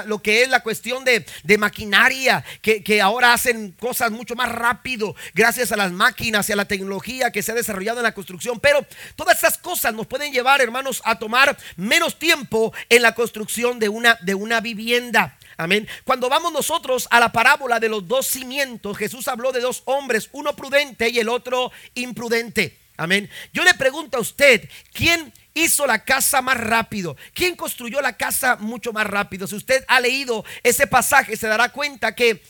lo 0.06 0.22
que 0.22 0.42
es 0.42 0.50
la 0.50 0.62
cuestión 0.62 1.06
de, 1.06 1.58
maquinaria, 1.60 2.44
que, 2.62 3.02
ahora 3.02 3.34
hacen 3.34 3.72
cosas 3.74 4.12
mucho 4.12 4.36
más 4.36 4.52
rápido 4.52 5.16
gracias 5.34 5.72
a 5.72 5.78
las 5.78 5.92
máquinas 5.92 6.50
y 6.50 6.54
a 6.54 6.56
la 6.56 6.66
tecnología 6.66 7.32
que 7.32 7.44
se 7.44 7.52
ha 7.52 7.56
desarrollado 7.56 8.00
en 8.00 8.04
la 8.04 8.14
construcción. 8.14 8.60
Pero 8.60 8.86
todas 9.16 9.38
esas 9.38 9.60
cosas 9.60 9.94
nos 9.94 10.08
pueden 10.08 10.34
llevar, 10.34 10.60
hermanos, 10.62 11.02
a 11.06 11.20
tomar 11.20 11.56
menos 11.76 12.18
tiempo 12.18 12.74
en 12.90 13.04
la 13.04 13.14
construcción 13.14 13.78
de 13.78 13.90
una 13.90 14.60
vivienda. 14.62 15.38
Amén. 15.62 15.88
Cuando 16.06 16.28
vamos 16.28 16.52
nosotros 16.52 17.08
a 17.12 17.20
la 17.20 17.32
parábola 17.32 17.80
de 17.80 17.88
los 17.88 18.08
dos 18.08 18.26
cimientos, 18.26 18.98
Jesús 18.98 19.28
habló 19.28 19.52
de 19.52 19.60
dos 19.60 19.84
hombres, 19.86 20.28
uno 20.32 20.56
prudente 20.56 21.08
y 21.10 21.20
el 21.20 21.30
otro 21.30 21.72
imprudente. 21.94 22.80
Amén. 22.98 23.30
Yo 23.54 23.64
le 23.64 23.76
pregunto 23.76 24.18
a 24.18 24.22
usted, 24.22 24.68
¿quién 24.92 25.32
hizo 25.54 25.86
la 25.86 26.04
casa 26.04 26.42
más 26.42 26.58
rápido? 26.58 27.16
¿Quién 27.36 27.56
construyó 27.56 28.02
la 28.02 28.18
casa 28.18 28.56
mucho 28.56 28.92
más 28.92 29.06
rápido? 29.06 29.46
Si 29.46 29.54
usted 29.54 29.86
ha 29.88 30.00
leído 30.00 30.44
ese 30.64 30.88
pasaje, 30.88 31.38
se 31.38 31.48
dará 31.48 31.70
cuenta 31.70 32.16
que 32.16 32.42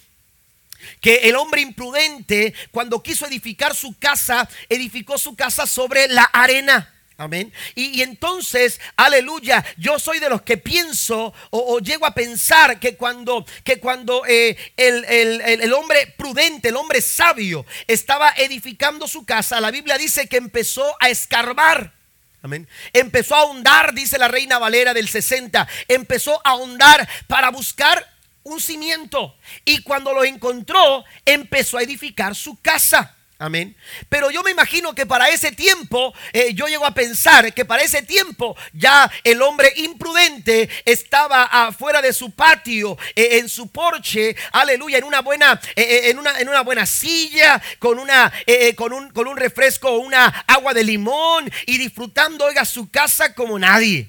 que 1.01 1.29
el 1.29 1.35
hombre 1.35 1.61
imprudente, 1.61 2.55
cuando 2.71 3.03
quiso 3.03 3.27
edificar 3.27 3.75
su 3.75 3.99
casa, 3.99 4.49
edificó 4.69 5.17
su 5.17 5.35
casa 5.35 5.67
sobre 5.67 6.07
la 6.07 6.23
arena. 6.23 6.91
Amén. 7.21 7.53
Y, 7.75 8.01
entonces, 8.01 8.81
aleluya, 8.95 9.63
yo 9.77 9.99
soy 9.99 10.17
de 10.17 10.27
los 10.27 10.41
que 10.41 10.57
pienso 10.57 11.35
o, 11.51 11.77
llego 11.77 12.07
a 12.07 12.15
pensar 12.15 12.79
que 12.79 12.97
cuando, 12.97 13.45
que 13.63 13.79
cuando 13.79 14.23
eh, 14.27 14.57
el, 14.75 15.71
hombre 15.71 16.15
prudente, 16.17 16.69
el 16.69 16.77
hombre 16.77 16.99
sabio, 16.99 17.63
estaba 17.85 18.33
edificando 18.37 19.07
su 19.07 19.23
casa, 19.23 19.61
la 19.61 19.69
Biblia 19.69 19.99
dice 19.99 20.27
que 20.27 20.37
empezó 20.37 20.95
a 20.99 21.09
escarbar. 21.09 21.93
Amén. 22.41 22.67
Empezó 22.91 23.35
a 23.35 23.41
ahondar, 23.41 23.93
dice 23.93 24.17
la 24.17 24.27
reina 24.27 24.57
Valera 24.57 24.91
del 24.91 25.07
60, 25.07 25.67
empezó 25.89 26.41
a 26.43 26.49
ahondar 26.49 27.07
para 27.27 27.51
buscar 27.51 28.03
un 28.41 28.59
cimiento. 28.59 29.35
Y 29.63 29.83
cuando 29.83 30.11
lo 30.11 30.23
encontró, 30.23 31.05
empezó 31.23 31.77
a 31.77 31.83
edificar 31.83 32.33
su 32.33 32.59
casa. 32.63 33.15
Amén. 33.41 33.75
Pero 34.07 34.29
yo 34.29 34.43
me 34.43 34.51
imagino 34.51 34.93
que 34.93 35.07
para 35.07 35.27
ese 35.29 35.51
tiempo, 35.51 36.13
eh, 36.31 36.53
yo 36.53 36.67
llego 36.67 36.85
a 36.85 36.93
pensar 36.93 37.51
que 37.55 37.65
para 37.65 37.81
ese 37.81 38.03
tiempo 38.03 38.55
ya 38.71 39.11
el 39.23 39.41
hombre 39.41 39.73
imprudente 39.77 40.69
estaba 40.85 41.45
afuera 41.45 42.03
de 42.03 42.13
su 42.13 42.29
patio, 42.29 42.99
eh, 43.15 43.39
en 43.39 43.49
su 43.49 43.69
porche, 43.69 44.35
aleluya, 44.51 44.99
en 44.99 45.05
una 45.05 45.21
buena, 45.21 45.59
eh, 45.75 46.11
en, 46.11 46.19
una, 46.19 46.39
en 46.39 46.49
una 46.49 46.61
buena 46.61 46.85
silla, 46.85 47.59
con, 47.79 47.97
una, 47.97 48.31
con, 48.75 48.93
un, 48.93 49.09
con 49.09 49.27
un 49.27 49.37
refresco 49.37 49.89
o 49.89 50.01
una 50.01 50.27
agua 50.45 50.75
de 50.75 50.83
limón 50.83 51.51
y 51.65 51.79
disfrutando, 51.79 52.45
oiga, 52.45 52.63
su 52.63 52.91
casa 52.91 53.33
como 53.33 53.57
nadie. 53.57 54.07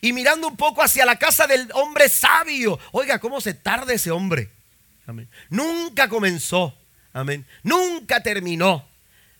Y 0.00 0.12
mirando 0.12 0.48
un 0.48 0.56
poco 0.56 0.82
hacia 0.82 1.06
la 1.06 1.20
casa 1.20 1.46
del 1.46 1.70
hombre 1.74 2.08
sabio. 2.08 2.80
Oiga, 2.90 3.20
cómo 3.20 3.40
se 3.40 3.54
tarda 3.54 3.92
ese 3.92 4.10
hombre. 4.10 4.50
Amén. 5.06 5.28
Nunca 5.50 6.08
comenzó. 6.08 6.76
Amén. 7.12 7.46
Nunca 7.62 8.22
terminó. 8.22 8.86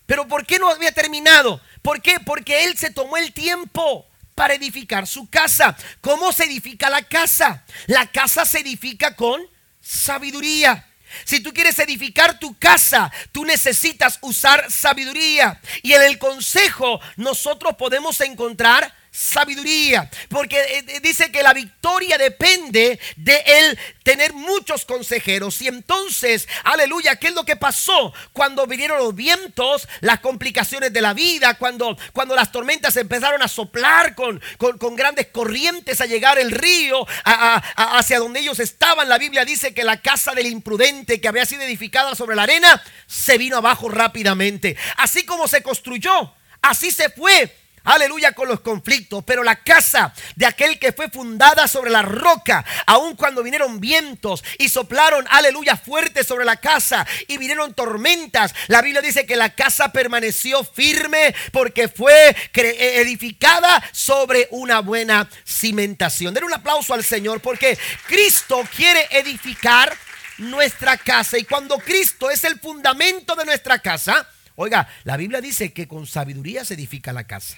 Pero 0.05 0.27
¿por 0.27 0.45
qué 0.45 0.59
no 0.59 0.69
había 0.69 0.91
terminado? 0.91 1.61
¿Por 1.81 2.01
qué? 2.01 2.19
Porque 2.19 2.65
él 2.65 2.77
se 2.77 2.91
tomó 2.91 3.17
el 3.17 3.33
tiempo 3.33 4.05
para 4.35 4.53
edificar 4.53 5.07
su 5.07 5.29
casa. 5.29 5.75
¿Cómo 6.01 6.31
se 6.31 6.45
edifica 6.45 6.89
la 6.89 7.03
casa? 7.03 7.63
La 7.87 8.07
casa 8.07 8.45
se 8.45 8.59
edifica 8.59 9.15
con 9.15 9.41
sabiduría. 9.81 10.87
Si 11.25 11.39
tú 11.39 11.53
quieres 11.53 11.77
edificar 11.79 12.39
tu 12.39 12.57
casa, 12.57 13.11
tú 13.31 13.45
necesitas 13.45 14.17
usar 14.21 14.71
sabiduría. 14.71 15.61
Y 15.81 15.93
en 15.93 16.01
el 16.01 16.17
consejo 16.17 16.99
nosotros 17.17 17.75
podemos 17.77 18.19
encontrar 18.21 18.93
sabiduría. 19.13 20.09
Porque 20.27 20.59
eh, 20.59 20.85
eh, 20.87 20.99
dice 21.01 21.31
que 21.31 21.43
la 21.43 21.53
victoria 21.53 22.17
depende 22.17 22.99
de 23.15 23.43
él 23.45 23.79
tener 24.01 24.33
muchos 24.33 24.85
consejeros. 24.85 25.61
Y 25.61 25.67
entonces, 25.67 26.47
aleluya, 26.63 27.15
¿qué 27.17 27.27
es 27.27 27.33
lo 27.33 27.45
que 27.45 27.55
pasó 27.55 28.11
cuando 28.33 28.65
vinieron 28.65 28.97
los 28.97 29.15
vientos, 29.15 29.87
las 30.01 30.19
complicaciones 30.19 30.91
de 30.91 31.01
la 31.01 31.13
vida, 31.13 31.53
cuando, 31.59 31.95
cuando 32.11 32.35
las 32.35 32.51
tormentas 32.51 32.97
empezaron 32.97 33.41
a 33.43 33.47
soplar 33.47 34.15
con, 34.15 34.41
con, 34.57 34.95
grandes 34.95 35.27
corrientes 35.27 36.01
a 36.01 36.05
llegar 36.05 36.39
el 36.39 36.51
río 36.51 37.05
hacia 37.23 38.19
donde 38.19 38.39
ellos 38.39 38.59
estaban? 38.59 39.07
La 39.07 39.19
Biblia 39.19 39.45
dice 39.45 39.73
que 39.75 39.83
la 39.83 40.01
casa 40.01 40.33
del 40.33 40.47
imprudente 40.47 41.21
que 41.21 41.27
había 41.27 41.45
sido 41.45 41.61
edificada 41.61 42.15
sobre 42.15 42.35
la 42.35 42.43
arena 42.43 42.81
se 43.05 43.37
vino 43.37 43.57
abajo 43.57 43.89
rápidamente. 43.89 44.75
Así 44.97 45.23
como 45.23 45.47
se 45.47 45.61
construyó, 45.61 46.33
así 46.61 46.89
se 46.89 47.09
fue 47.09 47.62
Aleluya 47.83 48.31
con 48.31 48.47
los 48.47 48.61
conflictos. 48.61 49.23
Pero 49.25 49.43
la 49.43 49.57
casa 49.57 50.13
de 50.35 50.45
aquel 50.45 50.79
que 50.79 50.93
fue 50.93 51.09
fundada 51.09 51.67
sobre 51.67 51.91
la 51.91 52.01
roca, 52.01 52.63
aun 52.85 53.15
cuando 53.15 53.43
vinieron 53.43 53.79
vientos 53.79 54.43
y 54.57 54.69
soplaron, 54.69 55.25
aleluya, 55.29 55.75
fuerte 55.75 56.23
sobre 56.23 56.45
la 56.45 56.57
casa 56.57 57.05
y 57.27 57.37
vinieron 57.37 57.73
tormentas, 57.73 58.53
la 58.67 58.81
Biblia 58.81 59.01
dice 59.01 59.25
que 59.25 59.35
la 59.35 59.53
casa 59.53 59.91
permaneció 59.91 60.63
firme 60.63 61.35
porque 61.51 61.87
fue 61.87 62.29
eh, 62.29 63.01
edificada 63.01 63.83
sobre 63.91 64.47
una 64.51 64.79
buena 64.79 65.29
cimentación. 65.45 66.33
Den 66.33 66.45
un 66.45 66.53
aplauso 66.53 66.93
al 66.93 67.03
Señor 67.03 67.41
porque 67.41 67.77
Cristo 68.07 68.63
quiere 68.75 69.07
edificar 69.11 69.93
nuestra 70.37 70.97
casa 70.97 71.37
y 71.37 71.43
cuando 71.43 71.77
Cristo 71.77 72.29
es 72.29 72.43
el 72.43 72.59
fundamento 72.59 73.35
de 73.35 73.45
nuestra 73.45 73.79
casa, 73.79 74.27
oiga, 74.55 74.87
la 75.03 75.17
Biblia 75.17 75.41
dice 75.41 75.73
que 75.73 75.87
con 75.87 76.07
sabiduría 76.07 76.65
se 76.65 76.73
edifica 76.73 77.13
la 77.13 77.25
casa. 77.25 77.57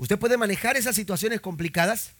Usted 0.00 0.18
puede 0.18 0.38
manejar 0.38 0.78
esas 0.78 0.96
situaciones 0.96 1.42
complicadas, 1.42 2.12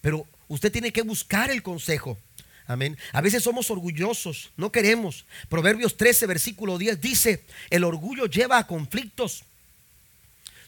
pero 0.00 0.26
usted 0.48 0.72
tiene 0.72 0.92
que 0.92 1.02
buscar 1.02 1.48
el 1.48 1.62
consejo. 1.62 2.18
Amén. 2.66 2.98
A 3.12 3.20
veces 3.20 3.44
somos 3.44 3.70
orgullosos, 3.70 4.50
no 4.56 4.72
queremos. 4.72 5.26
Proverbios 5.48 5.96
13, 5.96 6.26
versículo 6.26 6.76
10 6.76 7.00
dice, 7.00 7.44
el 7.70 7.84
orgullo 7.84 8.26
lleva 8.26 8.58
a 8.58 8.66
conflictos. 8.66 9.44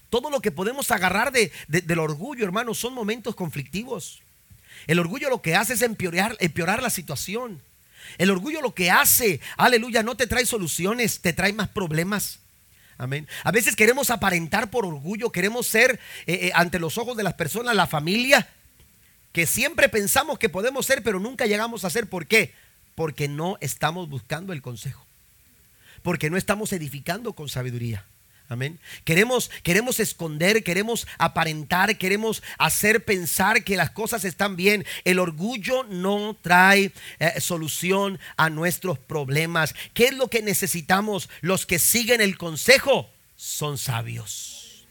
Todo 0.09 0.31
lo 0.31 0.41
que 0.41 0.53
podemos 0.53 0.93
agarrar 0.93 1.33
de, 1.33 1.51
del 1.67 1.99
orgullo, 1.99 2.45
hermanos, 2.45 2.79
son 2.79 2.95
momentos 2.95 3.35
conflictivos. 3.35 4.23
El 4.87 5.01
orgullo 5.01 5.31
lo 5.31 5.43
que 5.43 5.57
hace 5.57 5.73
es 5.73 5.83
empeorar, 5.83 6.37
empeorar 6.39 6.81
la 6.81 6.91
situación. 6.91 7.61
El 8.19 8.31
orgullo 8.31 8.61
lo 8.61 8.73
que 8.73 8.89
hace, 8.89 9.41
aleluya, 9.57 10.05
no 10.05 10.17
te 10.17 10.29
trae 10.29 10.47
soluciones, 10.47 11.23
te 11.23 11.33
trae 11.33 11.53
más 11.53 11.71
problemas. 11.71 12.39
Amén. 13.03 13.26
A 13.42 13.50
veces 13.50 13.74
queremos 13.74 14.11
aparentar 14.11 14.70
por 14.70 14.86
orgullo, 14.86 15.32
queremos 15.32 15.66
ser 15.66 15.98
eh, 16.26 16.34
eh, 16.34 16.53
ante 16.55 16.78
los 16.78 16.98
ojos 16.98 17.16
de 17.16 17.24
las 17.24 17.34
personas 17.34 17.74
la 17.74 17.88
familia 17.88 18.48
que 19.32 19.44
siempre 19.44 19.88
pensamos 19.88 20.38
que 20.38 20.48
podemos 20.48 20.86
ser, 20.86 21.03
pero 21.03 21.18
nunca 21.18 21.46
llegamos 21.46 21.84
a 21.84 21.90
ser. 21.90 22.09
¿Por 22.09 22.28
qué? 22.28 22.55
Porque 22.94 23.26
no 23.26 23.59
estamos 23.61 24.09
buscando 24.09 24.53
el 24.53 24.62
consejo. 24.62 25.05
Porque 26.05 26.30
no 26.30 26.36
estamos 26.36 26.72
edificando 26.72 27.32
con 27.32 27.48
sabiduría. 27.48 28.05
Amén. 28.53 28.78
Queremos, 29.05 29.50
queremos 29.62 29.98
esconder, 30.00 30.62
queremos 30.62 31.07
aparentar, 31.18 31.96
queremos 31.98 32.42
hacer 32.59 33.05
pensar 33.05 33.64
que 33.64 33.76
las 33.76 33.90
cosas 33.90 34.24
están 34.24 34.57
bien. 34.57 34.84
El 35.05 35.18
orgullo 35.18 35.84
no 35.84 36.36
trae 36.40 36.92
eh, 37.18 37.40
solución 37.40 38.18
a 38.36 38.50
nuestros 38.50 38.98
problemas. 38.98 39.74
¿Qué 39.94 40.07
es 40.07 40.14
lo 40.14 40.28
que 40.28 40.42
necesitamos? 40.42 41.28
Los 41.40 41.66
que 41.66 41.78
siguen 41.78 42.20
el 42.20 42.36
consejo 42.36 43.11
son 43.36 43.78
sabios. 43.78 44.86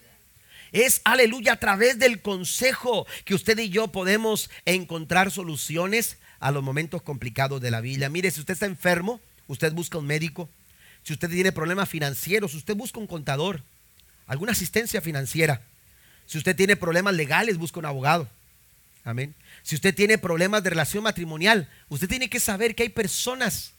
Es, 0.71 1.01
aleluya, 1.03 1.53
a 1.53 1.59
través 1.59 1.99
del 1.99 2.21
consejo 2.21 3.05
que 3.25 3.35
usted 3.35 3.59
y 3.59 3.69
yo 3.69 3.89
podemos 3.89 4.49
encontrar 4.65 5.29
soluciones 5.29 6.17
a 6.39 6.51
los 6.51 6.63
momentos 6.63 7.01
complicados 7.01 7.61
de 7.61 7.71
la 7.71 7.81
vida. 7.81 8.09
Mire, 8.09 8.31
si 8.31 8.39
usted 8.39 8.53
está 8.53 8.65
enfermo, 8.65 9.19
usted 9.47 9.73
busca 9.73 9.97
un 9.97 10.07
médico. 10.07 10.49
Si 11.03 11.13
usted 11.13 11.29
tiene 11.29 11.51
problemas 11.51 11.89
financieros, 11.89 12.53
usted 12.53 12.75
busca 12.75 12.99
un 12.99 13.07
contador, 13.07 13.61
alguna 14.27 14.51
asistencia 14.51 15.01
financiera. 15.01 15.61
Si 16.25 16.37
usted 16.37 16.55
tiene 16.55 16.75
problemas 16.75 17.13
legales, 17.15 17.57
busca 17.57 17.79
un 17.79 17.85
abogado. 17.85 18.29
Amén. 19.03 19.33
Si 19.63 19.75
usted 19.75 19.95
tiene 19.95 20.17
problemas 20.17 20.63
de 20.63 20.69
relación 20.69 21.03
matrimonial, 21.03 21.67
usted 21.89 22.07
tiene 22.07 22.29
que 22.29 22.39
saber 22.39 22.75
que 22.75 22.83
hay 22.83 22.89
personas 22.89 23.73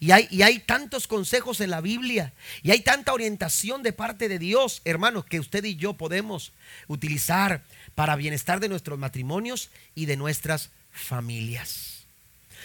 y 0.00 0.10
hay, 0.10 0.26
y 0.30 0.42
hay 0.42 0.58
tantos 0.58 1.06
consejos 1.06 1.60
en 1.60 1.70
la 1.70 1.80
Biblia 1.80 2.32
y 2.62 2.72
hay 2.72 2.80
tanta 2.80 3.12
orientación 3.12 3.82
de 3.82 3.92
parte 3.92 4.28
de 4.28 4.38
Dios, 4.40 4.82
hermanos, 4.84 5.24
que 5.24 5.38
usted 5.38 5.64
y 5.64 5.76
yo 5.76 5.94
podemos 5.94 6.52
utilizar 6.88 7.62
para 7.94 8.16
bienestar 8.16 8.58
de 8.58 8.68
nuestros 8.68 8.98
matrimonios 8.98 9.70
y 9.94 10.06
de 10.06 10.16
nuestras 10.16 10.70
familias. 10.90 12.04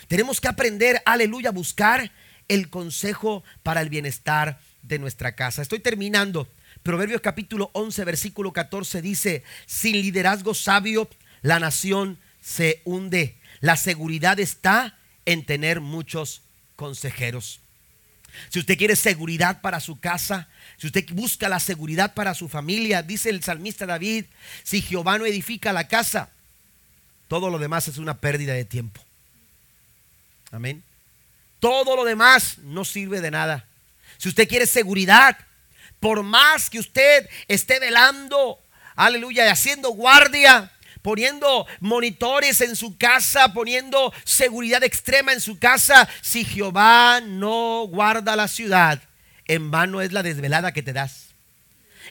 Tenemos 0.08 0.42
que 0.42 0.48
aprender, 0.48 1.02
aleluya, 1.06 1.50
a 1.50 1.54
buscar 1.54 2.12
el 2.50 2.70
consejo 2.70 3.44
para 3.64 3.82
el 3.82 3.90
bienestar 3.90 4.60
de 4.82 5.00
nuestra 5.00 5.36
casa. 5.36 5.62
Estoy 5.62 5.80
terminando. 5.80 6.50
Proverbios 6.84 7.22
capítulo 7.22 7.70
11, 7.74 8.04
versículo 8.04 8.52
14 8.52 9.02
dice, 9.02 9.44
sin 9.66 9.94
liderazgo 9.94 10.54
sabio, 10.54 11.10
la 11.42 11.60
nación 11.60 12.18
se 12.42 12.82
hunde. 12.84 13.38
La 13.62 13.78
seguridad 13.78 14.40
está 14.40 14.98
en 15.26 15.46
tener 15.46 15.80
muchos 15.80 16.42
consejeros. 16.76 17.62
Si 18.50 18.60
usted 18.60 18.78
quiere 18.78 18.96
seguridad 18.96 19.62
para 19.62 19.80
su 19.80 20.00
casa, 20.00 20.48
si 20.78 20.88
usted 20.88 21.06
busca 21.12 21.50
la 21.50 21.60
seguridad 21.60 22.14
para 22.14 22.34
su 22.34 22.48
familia, 22.48 23.04
dice 23.04 23.30
el 23.30 23.44
salmista 23.44 23.86
David, 23.86 24.26
si 24.64 24.82
Jehová 24.82 25.18
no 25.18 25.26
edifica 25.26 25.74
la 25.74 25.88
casa, 25.88 26.30
todo 27.28 27.50
lo 27.50 27.60
demás 27.60 27.88
es 27.88 27.98
una 27.98 28.20
pérdida 28.20 28.54
de 28.54 28.66
tiempo. 28.66 29.02
Amén. 30.52 30.84
Todo 31.60 31.96
lo 31.96 32.06
demás 32.06 32.58
no 32.60 32.86
sirve 32.86 33.22
de 33.22 33.32
nada. 33.32 33.66
Si 34.18 34.30
usted 34.30 34.48
quiere 34.48 34.66
seguridad, 34.66 35.38
por 36.00 36.24
más 36.24 36.70
que 36.70 36.80
usted 36.80 37.30
esté 37.48 37.80
velando, 37.80 38.60
aleluya, 38.96 39.46
y 39.46 39.50
haciendo 39.50 39.90
guardia, 39.90 40.72
poniendo 41.02 41.68
monitores 41.80 42.62
en 42.62 42.76
su 42.76 42.98
casa, 42.98 43.54
poniendo 43.54 44.14
seguridad 44.24 44.84
extrema 44.84 45.34
en 45.34 45.42
su 45.42 45.60
casa, 45.60 46.08
si 46.22 46.46
Jehová 46.46 47.22
no 47.22 47.88
guarda 47.88 48.36
la 48.36 48.48
ciudad, 48.48 49.02
en 49.46 49.72
vano 49.72 50.02
es 50.02 50.12
la 50.12 50.24
desvelada 50.24 50.74
que 50.74 50.84
te 50.84 50.94
das. 50.94 51.30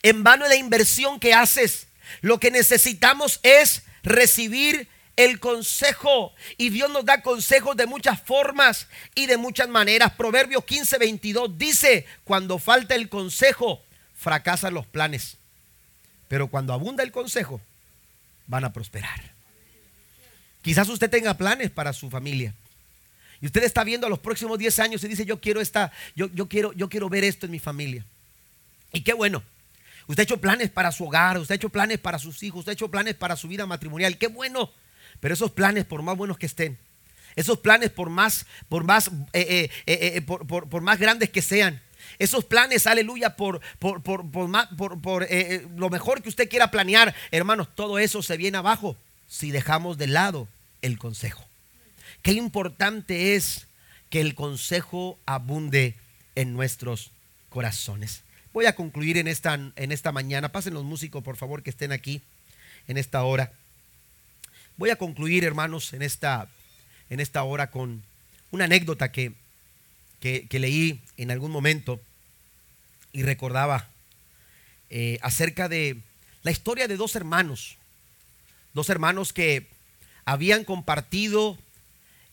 En 0.03 0.22
vano 0.24 0.44
es 0.44 0.51
la 0.51 0.57
inversión 0.57 1.20
que 1.20 1.34
haces. 1.34 1.88
Lo 2.20 2.40
que 2.40 2.51
necesitamos 2.51 3.40
es 3.42 3.82
recibir 4.03 4.88
el 5.19 5.41
consejo. 5.41 6.33
Y 6.57 6.71
Dios 6.71 6.91
nos 6.91 7.05
da 7.05 7.21
consejos 7.23 7.77
de 7.77 7.87
muchas 7.87 8.23
formas 8.23 8.87
y 9.16 9.27
de 9.27 9.37
muchas 9.37 9.69
maneras. 9.69 10.12
Proverbio 10.12 10.64
15, 10.64 10.97
22 10.97 11.59
dice, 11.59 12.07
cuando 12.25 12.59
falta 12.59 12.95
el 12.95 13.09
consejo, 13.09 13.83
fracasan 14.16 14.73
los 14.73 14.87
planes. 14.87 15.37
Pero 16.29 16.47
cuando 16.47 16.73
abunda 16.73 17.03
el 17.03 17.11
consejo, 17.11 17.61
van 18.47 18.64
a 18.64 18.73
prosperar. 18.73 19.21
Quizás 20.62 20.89
usted 20.89 21.11
tenga 21.11 21.35
planes 21.35 21.71
para 21.71 21.93
su 21.93 22.09
familia. 22.09 22.55
Y 23.41 23.47
usted 23.47 23.64
está 23.64 23.83
viendo 23.83 24.07
a 24.07 24.11
los 24.11 24.21
próximos 24.21 24.57
10 24.57 24.79
años 24.79 25.03
y 25.03 25.09
dice, 25.09 25.25
yo 25.25 25.41
quiero 25.41 25.61
esta, 25.61 25.91
yo, 26.14 26.29
yo, 26.33 26.49
quiero, 26.49 26.73
yo 26.75 26.89
quiero 26.89 27.09
ver 27.09 27.25
esto 27.25 27.47
en 27.47 27.53
mi 27.53 27.59
familia. 27.59 28.05
Y 28.93 29.03
qué 29.03 29.14
bueno. 29.14 29.43
Usted 30.07 30.21
ha 30.21 30.25
hecho 30.25 30.41
planes 30.41 30.71
para 30.71 30.93
su 30.93 31.05
hogar, 31.07 31.39
usted 31.39 31.55
ha 31.55 31.57
hecho 31.57 31.71
planes 31.71 31.99
para 31.99 32.21
sus 32.21 32.41
hijos, 32.45 32.61
usted 32.61 32.71
ha 32.71 32.75
hecho 32.75 32.89
planes 32.89 33.16
para 33.16 33.35
su 33.35 33.49
vida 33.49 33.66
matrimonial. 33.66 34.16
Qué 34.16 34.29
bueno. 34.29 34.71
Pero 35.21 35.35
esos 35.35 35.51
planes, 35.51 35.85
por 35.85 36.03
más 36.03 36.16
buenos 36.16 36.39
que 36.39 36.47
estén, 36.47 36.79
esos 37.37 37.59
planes, 37.59 37.91
por 37.91 38.11
más, 38.11 38.47
por 38.69 38.85
más, 38.85 39.09
eh, 39.33 39.71
eh, 39.87 40.16
eh, 40.16 40.23
por, 40.23 40.81
más 40.81 40.99
grandes 40.99 41.31
que 41.31 41.43
sean, 41.43 41.81
esos 42.19 42.45
planes, 42.45 42.87
aleluya, 42.87 43.37
por, 43.37 43.61
por, 43.79 44.03
por, 44.03 44.29
por 44.31 45.29
lo 45.77 45.91
mejor 45.91 46.23
que 46.23 46.29
usted 46.29 46.49
quiera 46.49 46.71
planear, 46.71 47.14
hermanos, 47.31 47.69
todo 47.75 47.99
eso 47.99 48.23
se 48.23 48.37
viene 48.37 48.59
abajo 48.59 48.97
si 49.29 49.51
dejamos 49.51 49.99
de 49.99 50.09
lado 50.09 50.49
el 50.83 50.99
consejo. 50.99 51.45
Qué 52.23 52.33
importante 52.33 53.37
es 53.37 53.66
que 54.11 54.21
el 54.21 54.35
consejo 54.35 55.19
abunde 55.27 55.95
en 56.35 56.55
nuestros 56.55 57.11
corazones. 57.51 58.23
Voy 58.53 58.66
a 58.66 58.75
concluir 58.75 59.19
en 59.19 59.29
esta, 59.29 59.55
en 59.55 59.93
esta 59.93 60.12
mañana. 60.12 60.51
Pasen 60.51 60.75
los 60.75 60.85
músicos, 60.85 61.23
por 61.23 61.37
favor, 61.37 61.62
que 61.62 61.71
estén 61.71 61.93
aquí 61.93 62.23
en 62.89 62.97
esta 62.97 63.23
hora. 63.23 63.53
Voy 64.79 64.91
a 64.91 64.97
concluir, 64.97 65.43
hermanos, 65.43 65.93
en 65.93 66.03
esta, 66.03 66.47
en 67.11 67.18
esta 67.18 67.43
hora 67.43 67.72
con 67.72 68.05
una 68.53 68.66
anécdota 68.66 69.11
que, 69.11 69.33
que, 70.20 70.47
leí 70.53 71.01
en 71.16 71.33
algún 71.33 71.51
momento 71.51 72.01
y 73.12 73.24
recordaba 73.24 73.89
eh, 74.89 75.18
acerca 75.20 75.68
de 75.68 75.97
la 76.45 76.53
historia 76.53 76.87
de 76.87 76.97
dos 76.97 77.16
hermanos, 77.16 77.76
dos 78.72 78.89
hermanos 78.89 79.33
que 79.33 79.66
habían 80.24 80.62
compartido 80.62 81.59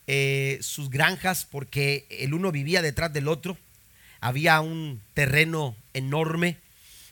eh, 0.06 0.60
sus 0.62 0.92
granjas 0.92 1.48
porque 1.50 2.06
el 2.12 2.36
uno 2.36 2.52
vivía 2.52 2.84
detrás 2.84 3.12
del 3.12 3.28
otro, 3.28 3.58
había 4.22 4.62
un 4.62 5.02
terreno 5.16 5.76
enorme 5.96 6.58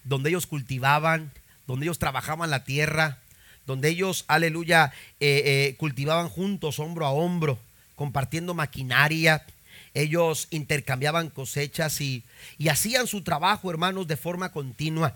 donde 0.04 0.30
ellos 0.30 0.46
cultivaban, 0.46 1.32
donde 1.66 1.88
ellos 1.88 1.98
trabajaban 1.98 2.52
la 2.52 2.66
tierra, 2.66 3.18
donde 3.66 3.90
ellos, 3.90 4.26
aleluya, 4.28 4.94
eh, 5.20 5.42
eh, 5.46 5.76
cultivaban 5.78 6.30
juntos, 6.30 6.80
hombro 6.80 7.06
a 7.06 7.12
hombro, 7.12 7.58
compartiendo 7.96 8.54
maquinaria. 8.54 9.46
Ellos 9.94 10.48
intercambiaban 10.52 11.30
cosechas 11.30 12.02
y, 12.02 12.24
hacían 12.70 13.08
su 13.08 13.22
trabajo, 13.22 13.70
hermanos, 13.70 14.08
de 14.08 14.18
forma 14.18 14.52
continua. 14.52 15.16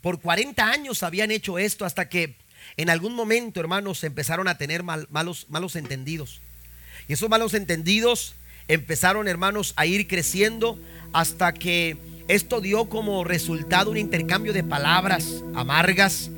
Por 0.00 0.20
40 0.20 0.70
años 0.70 1.02
habían 1.02 1.30
hecho 1.30 1.58
esto 1.58 1.84
hasta 1.84 2.08
que 2.08 2.34
en 2.76 2.90
algún 2.90 3.14
momento, 3.14 3.60
hermanos, 3.60 4.04
empezaron 4.04 4.48
a 4.48 4.56
tener 4.56 4.82
malos, 4.82 5.46
malos 5.48 5.76
entendidos. 5.76 6.40
Y 7.08 7.12
esos 7.12 7.28
malos 7.28 7.54
entendidos 7.54 8.34
empezaron, 8.68 9.28
hermanos, 9.28 9.74
a 9.76 9.86
ir 9.86 10.08
creciendo 10.08 10.78
hasta 11.12 11.52
que 11.52 11.98
esto 12.28 12.62
dio 12.62 12.88
como 12.88 13.22
resultado 13.24 13.90
un 13.90 13.98
intercambio 13.98 14.54
de 14.54 14.64
palabras 14.64 15.42
amargas, 15.54 16.30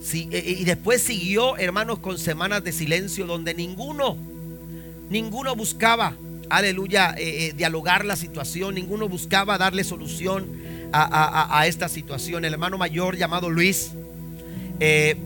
Sí, 0.00 0.28
e, 0.30 0.38
e, 0.38 0.50
y 0.52 0.64
después 0.64 1.02
siguió, 1.02 1.56
hermanos, 1.56 1.98
con 1.98 2.18
semanas 2.18 2.62
de 2.62 2.72
silencio 2.72 3.26
donde 3.26 3.54
ninguno, 3.54 4.16
ninguno 5.10 5.56
buscaba, 5.56 6.14
aleluya, 6.50 7.14
eh, 7.16 7.48
eh, 7.48 7.52
dialogar 7.56 8.04
la 8.04 8.16
situación, 8.16 8.74
ninguno 8.74 9.08
buscaba 9.08 9.58
darle 9.58 9.84
solución 9.84 10.46
a, 10.92 11.66
esta 11.66 11.88
situación. 11.88 12.44
El 12.44 12.54
hermano 12.54 12.78
mayor 12.78 13.16
llamado 13.16 13.50
Luis 13.50 13.90
eh, 14.80 15.16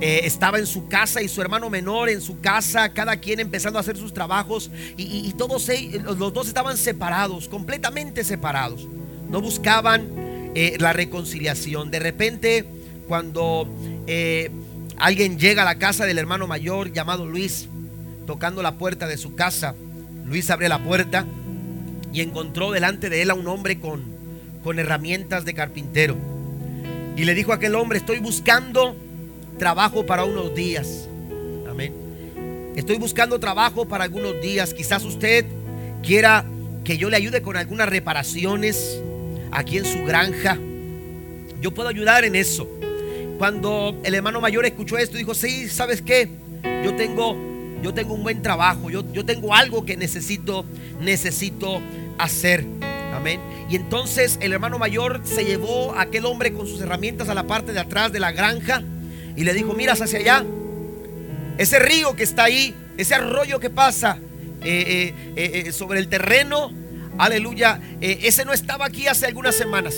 estaba 0.00 0.58
en 0.58 0.66
su 0.66 0.88
casa 0.88 1.20
y 1.20 1.28
su 1.28 1.42
hermano 1.42 1.68
menor 1.68 2.08
en 2.08 2.22
su 2.22 2.40
casa, 2.40 2.88
cada 2.88 3.16
quien 3.16 3.38
empezando 3.38 3.78
a 3.78 3.80
hacer 3.80 3.96
sus 3.96 4.14
trabajos 4.14 4.70
y, 4.96 5.30
todos 5.34 5.68
los 6.02 6.32
dos 6.32 6.48
estaban 6.48 6.78
separados, 6.78 7.48
completamente 7.48 8.24
separados. 8.24 8.86
No 9.28 9.42
buscaban 9.42 10.08
la 10.78 10.92
reconciliación. 10.94 11.90
De 11.90 11.98
repente, 11.98 12.64
cuando 13.06 13.68
eh, 14.06 14.50
alguien 14.98 15.38
llega 15.38 15.62
a 15.62 15.64
la 15.64 15.78
casa 15.78 16.06
del 16.06 16.18
hermano 16.18 16.46
mayor 16.46 16.92
llamado 16.92 17.26
Luis, 17.26 17.68
tocando 18.26 18.62
la 18.62 18.78
puerta 18.78 19.06
de 19.06 19.16
su 19.16 19.34
casa. 19.34 19.74
Luis 20.26 20.50
abre 20.50 20.68
la 20.68 20.82
puerta 20.82 21.26
y 22.12 22.20
encontró 22.20 22.70
delante 22.70 23.10
de 23.10 23.22
él 23.22 23.30
a 23.30 23.34
un 23.34 23.46
hombre 23.46 23.78
con, 23.78 24.02
con 24.62 24.78
herramientas 24.78 25.44
de 25.44 25.54
carpintero. 25.54 26.16
Y 27.16 27.24
le 27.24 27.34
dijo 27.34 27.52
a 27.52 27.56
aquel 27.56 27.74
hombre, 27.74 27.98
estoy 27.98 28.18
buscando 28.18 28.96
trabajo 29.58 30.06
para 30.06 30.24
unos 30.24 30.54
días. 30.54 31.08
Amén. 31.68 31.92
Estoy 32.76 32.96
buscando 32.96 33.38
trabajo 33.38 33.86
para 33.86 34.04
algunos 34.04 34.40
días. 34.40 34.72
Quizás 34.72 35.04
usted 35.04 35.44
quiera 36.02 36.44
que 36.84 36.96
yo 36.96 37.10
le 37.10 37.16
ayude 37.16 37.42
con 37.42 37.56
algunas 37.56 37.88
reparaciones 37.88 39.00
aquí 39.50 39.78
en 39.78 39.84
su 39.84 40.04
granja. 40.04 40.58
Yo 41.60 41.72
puedo 41.72 41.88
ayudar 41.88 42.24
en 42.24 42.34
eso. 42.34 42.68
Cuando 43.42 43.98
el 44.04 44.14
hermano 44.14 44.40
mayor 44.40 44.64
escuchó 44.66 44.98
esto, 44.98 45.18
dijo, 45.18 45.34
sí, 45.34 45.68
¿sabes 45.68 46.00
qué? 46.00 46.28
Yo 46.84 46.94
tengo, 46.94 47.36
yo 47.82 47.92
tengo 47.92 48.14
un 48.14 48.22
buen 48.22 48.40
trabajo, 48.40 48.88
yo, 48.88 49.02
yo 49.12 49.24
tengo 49.24 49.52
algo 49.52 49.84
que 49.84 49.96
necesito, 49.96 50.64
necesito 51.00 51.82
hacer. 52.18 52.64
Amén. 53.12 53.40
Y 53.68 53.74
entonces 53.74 54.38
el 54.40 54.52
hermano 54.52 54.78
mayor 54.78 55.22
se 55.24 55.44
llevó 55.44 55.92
a 55.96 56.02
aquel 56.02 56.24
hombre 56.26 56.52
con 56.52 56.68
sus 56.68 56.80
herramientas 56.82 57.28
a 57.30 57.34
la 57.34 57.42
parte 57.42 57.72
de 57.72 57.80
atrás 57.80 58.12
de 58.12 58.20
la 58.20 58.30
granja 58.30 58.80
y 59.34 59.42
le 59.42 59.52
dijo, 59.54 59.72
miras 59.74 60.00
hacia 60.00 60.20
allá, 60.20 60.44
ese 61.58 61.80
río 61.80 62.14
que 62.14 62.22
está 62.22 62.44
ahí, 62.44 62.76
ese 62.96 63.16
arroyo 63.16 63.58
que 63.58 63.70
pasa 63.70 64.18
eh, 64.62 65.12
eh, 65.34 65.64
eh, 65.66 65.72
sobre 65.72 65.98
el 65.98 66.06
terreno, 66.06 66.70
aleluya, 67.18 67.80
ese 68.00 68.44
no 68.44 68.52
estaba 68.52 68.86
aquí 68.86 69.08
hace 69.08 69.26
algunas 69.26 69.56
semanas. 69.56 69.96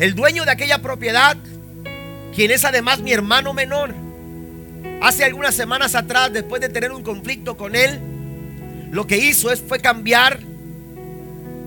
El 0.00 0.14
dueño 0.14 0.46
de 0.46 0.50
aquella 0.50 0.78
propiedad, 0.78 1.36
quien 2.34 2.50
es 2.50 2.64
además 2.64 3.00
mi 3.00 3.12
hermano 3.12 3.52
menor, 3.52 3.94
hace 5.02 5.26
algunas 5.26 5.54
semanas 5.54 5.94
atrás, 5.94 6.32
después 6.32 6.62
de 6.62 6.70
tener 6.70 6.90
un 6.90 7.02
conflicto 7.02 7.58
con 7.58 7.76
él, 7.76 8.00
lo 8.90 9.06
que 9.06 9.18
hizo 9.18 9.52
es, 9.52 9.60
fue 9.60 9.78
cambiar 9.78 10.40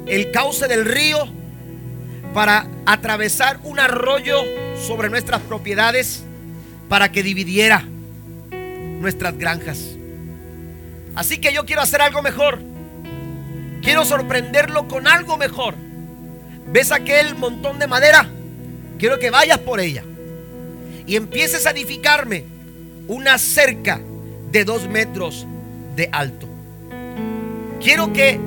el 0.08 0.32
cauce 0.32 0.68
del 0.68 0.84
río 0.86 1.28
para 2.34 2.66
atravesar 2.88 3.60
un 3.62 3.80
arroyo 3.80 4.42
sobre 4.84 5.12
nuestras 5.12 5.40
propiedades 5.44 6.24
para 6.90 7.12
que 7.12 7.22
dividiera 7.22 7.86
nuestras 9.00 9.38
granjas. 9.38 9.92
Así 11.14 11.38
que 11.38 11.54
yo 11.54 11.68
quiero 11.68 11.84
hacer 11.84 12.02
algo 12.02 12.24
mejor. 12.24 12.60
Quiero 13.84 14.04
sorprenderlo 14.06 14.88
con 14.88 15.08
algo 15.08 15.38
mejor. 15.38 15.83
¿Ves 16.68 16.91
aquel 16.91 17.36
montón 17.36 17.80
de 17.80 17.88
madera? 17.88 18.30
Quiero 18.97 19.20
que 19.20 19.30
vayas 19.30 19.59
por 19.59 19.80
ella 19.80 20.03
y 21.05 21.16
empieces 21.16 21.66
a 21.66 21.72
edificarme 21.72 22.45
una 23.07 23.38
cerca 23.38 23.99
de 24.51 24.64
dos 24.64 24.88
metros 24.88 25.45
de 25.95 26.09
alto. 26.11 26.47
Quiero 27.82 28.14
que 28.14 28.39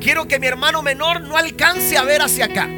quiero 0.00 0.26
que 0.26 0.38
mi 0.38 0.46
hermano 0.46 0.82
menor 0.82 1.20
no 1.20 1.36
alcance 1.36 1.98
a 1.98 2.04
ver 2.04 2.22
hacia 2.22 2.46
acá. 2.46 2.68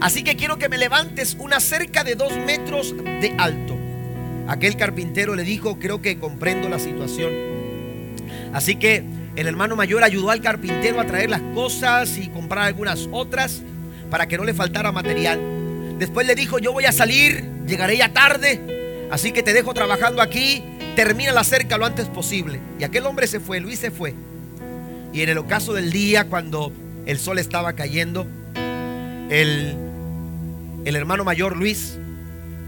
Así 0.00 0.22
que 0.22 0.36
quiero 0.36 0.58
que 0.58 0.68
me 0.68 0.78
levantes 0.78 1.36
una 1.38 1.58
cerca 1.58 2.04
de 2.04 2.14
dos 2.14 2.32
metros 2.36 2.94
de 2.96 3.34
alto. 3.38 3.76
Aquel 4.46 4.76
carpintero 4.76 5.34
le 5.34 5.42
dijo, 5.42 5.78
creo 5.78 6.02
que 6.02 6.18
comprendo 6.18 6.68
la 6.68 6.78
situación. 6.78 7.32
Así 8.52 8.76
que 8.76 9.02
el 9.36 9.46
hermano 9.46 9.76
mayor 9.76 10.02
ayudó 10.02 10.30
al 10.30 10.40
carpintero 10.40 10.98
a 10.98 11.06
traer 11.06 11.28
las 11.28 11.42
cosas 11.54 12.16
y 12.16 12.28
comprar 12.28 12.64
algunas 12.64 13.06
otras 13.12 13.62
para 14.10 14.26
que 14.26 14.38
no 14.38 14.44
le 14.44 14.54
faltara 14.54 14.92
material. 14.92 15.38
Después 15.98 16.26
le 16.26 16.34
dijo, 16.34 16.58
yo 16.58 16.72
voy 16.72 16.86
a 16.86 16.92
salir, 16.92 17.44
llegaré 17.66 17.98
ya 17.98 18.12
tarde, 18.12 19.08
así 19.10 19.32
que 19.32 19.42
te 19.42 19.52
dejo 19.52 19.74
trabajando 19.74 20.22
aquí, 20.22 20.64
termina 20.94 21.32
la 21.32 21.44
cerca 21.44 21.76
lo 21.76 21.84
antes 21.84 22.06
posible. 22.06 22.60
Y 22.78 22.84
aquel 22.84 23.04
hombre 23.06 23.26
se 23.26 23.38
fue, 23.38 23.60
Luis 23.60 23.78
se 23.78 23.90
fue. 23.90 24.14
Y 25.12 25.20
en 25.20 25.28
el 25.28 25.38
ocaso 25.38 25.74
del 25.74 25.92
día, 25.92 26.24
cuando 26.24 26.72
el 27.04 27.18
sol 27.18 27.38
estaba 27.38 27.74
cayendo, 27.74 28.26
el, 29.30 29.74
el 30.84 30.96
hermano 30.96 31.24
mayor 31.24 31.56
Luis, 31.56 31.98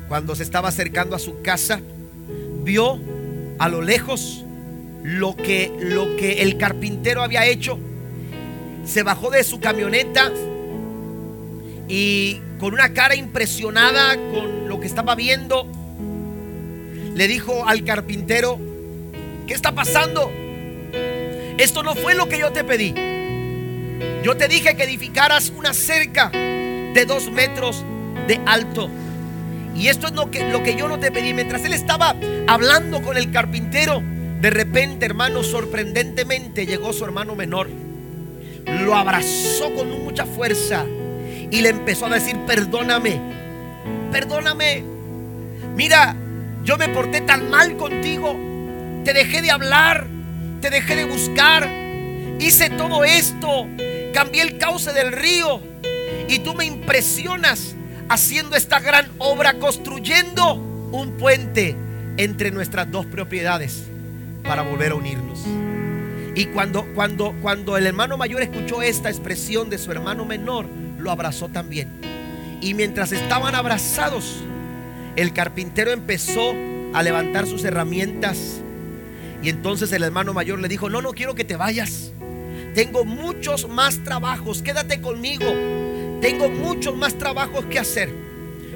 cuando 0.08 0.34
se 0.34 0.42
estaba 0.42 0.68
acercando 0.68 1.16
a 1.16 1.18
su 1.18 1.40
casa, 1.42 1.80
vio 2.62 2.98
a 3.58 3.68
lo 3.68 3.80
lejos 3.82 4.44
lo 5.02 5.36
que, 5.36 5.72
lo 5.80 6.16
que 6.16 6.42
el 6.42 6.56
carpintero 6.56 7.22
había 7.22 7.46
hecho. 7.46 7.78
Se 8.84 9.02
bajó 9.02 9.30
de 9.30 9.44
su 9.44 9.60
camioneta 9.60 10.32
y 11.88 12.40
con 12.58 12.74
una 12.74 12.92
cara 12.92 13.14
impresionada 13.14 14.16
con 14.16 14.68
lo 14.68 14.80
que 14.80 14.86
estaba 14.86 15.14
viendo, 15.14 15.66
le 17.14 17.28
dijo 17.28 17.66
al 17.66 17.84
carpintero, 17.84 18.58
¿qué 19.46 19.54
está 19.54 19.72
pasando? 19.72 20.30
Esto 21.58 21.82
no 21.82 21.94
fue 21.94 22.14
lo 22.14 22.28
que 22.28 22.38
yo 22.38 22.52
te 22.52 22.64
pedí. 22.64 22.94
Yo 24.22 24.36
te 24.36 24.48
dije 24.48 24.76
que 24.76 24.84
edificaras 24.84 25.50
una 25.50 25.72
cerca 25.72 26.30
de 26.30 27.04
dos 27.06 27.30
metros 27.30 27.84
de 28.26 28.40
alto. 28.46 28.88
Y 29.74 29.88
esto 29.88 30.08
es 30.08 30.12
lo 30.12 30.30
que, 30.30 30.48
lo 30.50 30.62
que 30.62 30.76
yo 30.76 30.88
no 30.88 30.98
te 30.98 31.10
pedí. 31.10 31.32
Mientras 31.34 31.64
él 31.64 31.72
estaba 31.72 32.14
hablando 32.46 33.00
con 33.02 33.16
el 33.16 33.30
carpintero, 33.30 34.02
de 34.40 34.50
repente, 34.50 35.04
hermano, 35.04 35.42
sorprendentemente 35.42 36.64
llegó 36.64 36.92
su 36.92 37.04
hermano 37.04 37.34
menor. 37.34 37.68
Lo 38.84 38.94
abrazó 38.94 39.74
con 39.74 40.04
mucha 40.04 40.26
fuerza 40.26 40.84
y 41.50 41.60
le 41.60 41.70
empezó 41.70 42.06
a 42.06 42.10
decir, 42.10 42.36
perdóname, 42.46 43.20
perdóname. 44.12 44.84
Mira, 45.74 46.14
yo 46.62 46.76
me 46.78 46.88
porté 46.88 47.22
tan 47.22 47.50
mal 47.50 47.76
contigo. 47.76 48.36
Te 49.04 49.12
dejé 49.12 49.42
de 49.42 49.50
hablar, 49.50 50.06
te 50.60 50.70
dejé 50.70 50.94
de 50.94 51.06
buscar. 51.06 51.68
Hice 52.38 52.70
todo 52.70 53.02
esto. 53.02 53.66
Cambié 54.14 54.42
el 54.42 54.58
cauce 54.58 54.92
del 54.92 55.10
río. 55.10 55.60
Y 56.28 56.40
tú 56.40 56.54
me 56.54 56.64
impresionas 56.64 57.74
haciendo 58.08 58.54
esta 58.54 58.78
gran 58.78 59.10
obra, 59.18 59.54
construyendo 59.54 60.54
un 60.54 61.16
puente 61.18 61.74
entre 62.18 62.52
nuestras 62.52 62.88
dos 62.90 63.04
propiedades 63.06 63.87
para 64.48 64.62
volver 64.62 64.92
a 64.92 64.94
unirnos. 64.94 65.44
Y 66.34 66.46
cuando, 66.46 66.86
cuando, 66.94 67.34
cuando 67.42 67.76
el 67.76 67.86
hermano 67.86 68.16
mayor 68.16 68.42
escuchó 68.42 68.80
esta 68.80 69.10
expresión 69.10 69.68
de 69.68 69.76
su 69.76 69.92
hermano 69.92 70.24
menor, 70.24 70.66
lo 70.98 71.10
abrazó 71.10 71.48
también. 71.48 71.88
Y 72.60 72.74
mientras 72.74 73.12
estaban 73.12 73.54
abrazados, 73.54 74.36
el 75.16 75.32
carpintero 75.32 75.90
empezó 75.90 76.54
a 76.94 77.02
levantar 77.02 77.46
sus 77.46 77.62
herramientas. 77.64 78.60
Y 79.42 79.50
entonces 79.50 79.92
el 79.92 80.02
hermano 80.02 80.32
mayor 80.32 80.58
le 80.60 80.68
dijo, 80.68 80.88
no, 80.88 81.02
no 81.02 81.12
quiero 81.12 81.34
que 81.34 81.44
te 81.44 81.56
vayas. 81.56 82.12
Tengo 82.74 83.04
muchos 83.04 83.68
más 83.68 84.02
trabajos, 84.02 84.62
quédate 84.62 85.00
conmigo. 85.00 85.46
Tengo 86.20 86.48
muchos 86.48 86.96
más 86.96 87.18
trabajos 87.18 87.64
que 87.66 87.78
hacer. 87.78 88.10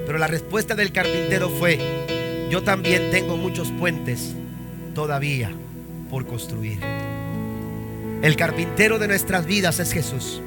Pero 0.04 0.18
la 0.18 0.26
respuesta 0.26 0.74
del 0.74 0.92
carpintero 0.92 1.48
fue, 1.48 1.78
yo 2.50 2.62
también 2.62 3.10
tengo 3.10 3.36
muchos 3.36 3.70
puentes 3.70 4.34
todavía 4.94 5.50
por 6.10 6.26
construir. 6.26 6.80
El 8.22 8.36
carpintero 8.36 8.98
de 8.98 9.08
nuestras 9.08 9.46
vidas 9.46 9.80
es 9.80 9.92
Jesús. 9.92 10.40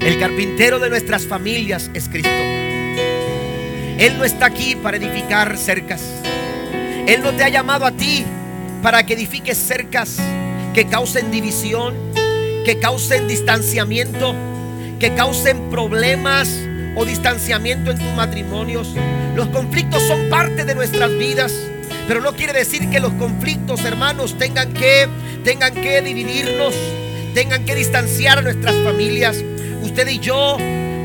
El 0.00 0.18
carpintero 0.18 0.78
de 0.78 0.90
nuestras 0.90 1.26
familias 1.26 1.90
es 1.94 2.08
Cristo. 2.08 2.28
Él 2.28 4.16
no 4.16 4.24
está 4.24 4.46
aquí 4.46 4.76
para 4.76 4.96
edificar 4.96 5.56
cercas. 5.56 6.02
Él 7.06 7.22
no 7.22 7.32
te 7.32 7.44
ha 7.44 7.48
llamado 7.48 7.84
a 7.86 7.92
ti 7.92 8.24
para 8.82 9.04
que 9.04 9.14
edifiques 9.14 9.58
cercas 9.58 10.18
que 10.74 10.86
causen 10.86 11.30
división, 11.30 11.94
que 12.64 12.78
causen 12.80 13.26
distanciamiento, 13.26 14.34
que 15.00 15.14
causen 15.14 15.70
problemas 15.70 16.48
o 16.94 17.04
distanciamiento 17.04 17.90
en 17.90 17.98
tus 17.98 18.12
matrimonios. 18.14 18.94
Los 19.34 19.48
conflictos 19.48 20.02
son 20.02 20.28
parte 20.28 20.64
de 20.64 20.74
nuestras 20.74 21.10
vidas. 21.16 21.52
Pero 22.08 22.22
no 22.22 22.32
quiere 22.32 22.54
decir 22.54 22.88
que 22.88 23.00
los 23.00 23.12
conflictos, 23.12 23.84
hermanos, 23.84 24.38
tengan 24.38 24.72
que, 24.72 25.06
tengan 25.44 25.74
que 25.74 26.00
dividirnos, 26.00 26.74
tengan 27.34 27.66
que 27.66 27.74
distanciar 27.74 28.38
a 28.38 28.42
nuestras 28.42 28.74
familias. 28.82 29.44
Usted 29.82 30.08
y 30.08 30.18
yo 30.18 30.56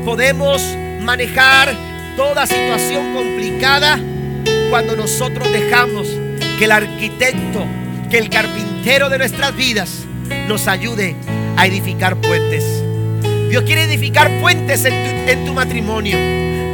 podemos 0.06 0.62
manejar 1.02 1.74
toda 2.16 2.46
situación 2.46 3.12
complicada 3.12 4.00
cuando 4.70 4.96
nosotros 4.96 5.46
dejamos 5.52 6.08
que 6.58 6.64
el 6.64 6.72
arquitecto, 6.72 7.66
que 8.10 8.16
el 8.16 8.30
carpintero 8.30 9.10
de 9.10 9.18
nuestras 9.18 9.54
vidas 9.54 10.06
nos 10.48 10.66
ayude 10.68 11.16
a 11.58 11.66
edificar 11.66 12.16
puentes. 12.16 12.64
Dios 13.50 13.62
quiere 13.64 13.84
edificar 13.84 14.40
puentes 14.40 14.86
en 14.86 14.92
tu, 14.92 15.30
en 15.30 15.44
tu, 15.44 15.52
matrimonio. 15.52 16.16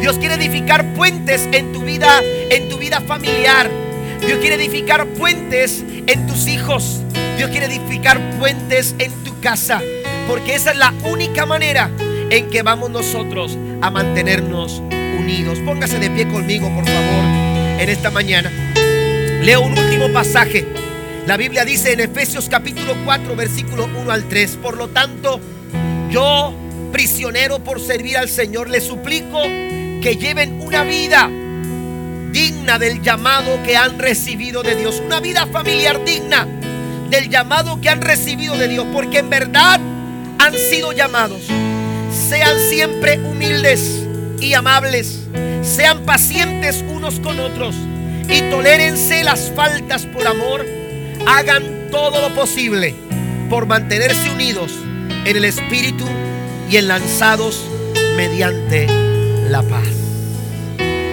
Dios 0.00 0.18
quiere 0.18 0.36
edificar 0.36 0.94
puentes 0.94 1.48
en 1.50 1.72
tu 1.72 1.82
vida, 1.82 2.22
en 2.48 2.68
tu 2.68 2.78
vida 2.78 3.00
familiar. 3.00 3.79
Dios 4.26 4.38
quiere 4.40 4.56
edificar 4.56 5.06
puentes 5.06 5.84
en 6.06 6.26
tus 6.26 6.46
hijos. 6.46 7.02
Dios 7.36 7.50
quiere 7.50 7.66
edificar 7.66 8.20
puentes 8.38 8.94
en 8.98 9.12
tu 9.24 9.38
casa. 9.40 9.80
Porque 10.28 10.54
esa 10.54 10.72
es 10.72 10.76
la 10.76 10.92
única 11.04 11.46
manera 11.46 11.90
en 12.30 12.48
que 12.50 12.62
vamos 12.62 12.90
nosotros 12.90 13.58
a 13.80 13.90
mantenernos 13.90 14.82
unidos. 15.18 15.58
Póngase 15.64 15.98
de 15.98 16.10
pie 16.10 16.28
conmigo, 16.28 16.72
por 16.74 16.84
favor. 16.84 17.24
en 17.80 17.88
esta 17.88 18.10
mañana. 18.10 18.50
Leo 19.42 19.62
un 19.62 19.78
último 19.78 20.12
pasaje. 20.12 20.66
La 21.26 21.38
Biblia 21.38 21.64
dice 21.64 21.92
en 21.92 22.00
Efesios 22.00 22.48
capítulo 22.50 22.94
4, 23.06 23.34
versículo 23.36 23.84
1 23.86 24.10
al 24.10 24.28
3. 24.28 24.58
Por 24.62 24.76
lo 24.76 24.88
tanto, 24.88 25.40
yo, 26.10 26.52
prisionero 26.92 27.58
por 27.60 27.80
servir 27.80 28.18
al 28.18 28.28
Señor, 28.28 28.68
le 28.68 28.82
suplico 28.82 29.40
que 29.40 30.16
lleven 30.20 30.60
una 30.60 30.84
vida 30.84 31.30
digna 32.32 32.78
del 32.78 33.02
llamado 33.02 33.62
que 33.62 33.76
han 33.76 33.98
recibido 33.98 34.62
de 34.62 34.76
Dios. 34.76 35.02
Una 35.04 35.20
vida 35.20 35.46
familiar 35.46 36.04
digna 36.04 36.46
del 37.08 37.28
llamado 37.28 37.80
que 37.80 37.88
han 37.88 38.00
recibido 38.00 38.56
de 38.56 38.68
Dios. 38.68 38.86
Porque 38.92 39.18
en 39.18 39.30
verdad 39.30 39.80
han 40.38 40.54
sido 40.54 40.92
llamados. 40.92 41.42
Sean 42.28 42.58
siempre 42.68 43.18
humildes 43.18 44.04
y 44.40 44.54
amables. 44.54 45.20
Sean 45.62 46.04
pacientes 46.04 46.84
unos 46.88 47.20
con 47.20 47.40
otros. 47.40 47.74
Y 48.28 48.42
tolérense 48.50 49.24
las 49.24 49.52
faltas 49.54 50.06
por 50.06 50.26
amor. 50.26 50.64
Hagan 51.26 51.88
todo 51.90 52.20
lo 52.20 52.34
posible 52.34 52.94
por 53.48 53.66
mantenerse 53.66 54.30
unidos 54.30 54.72
en 55.24 55.36
el 55.36 55.44
Espíritu 55.44 56.06
y 56.70 56.76
enlazados 56.76 57.64
mediante 58.16 58.86
la 59.48 59.62
paz. 59.62 59.99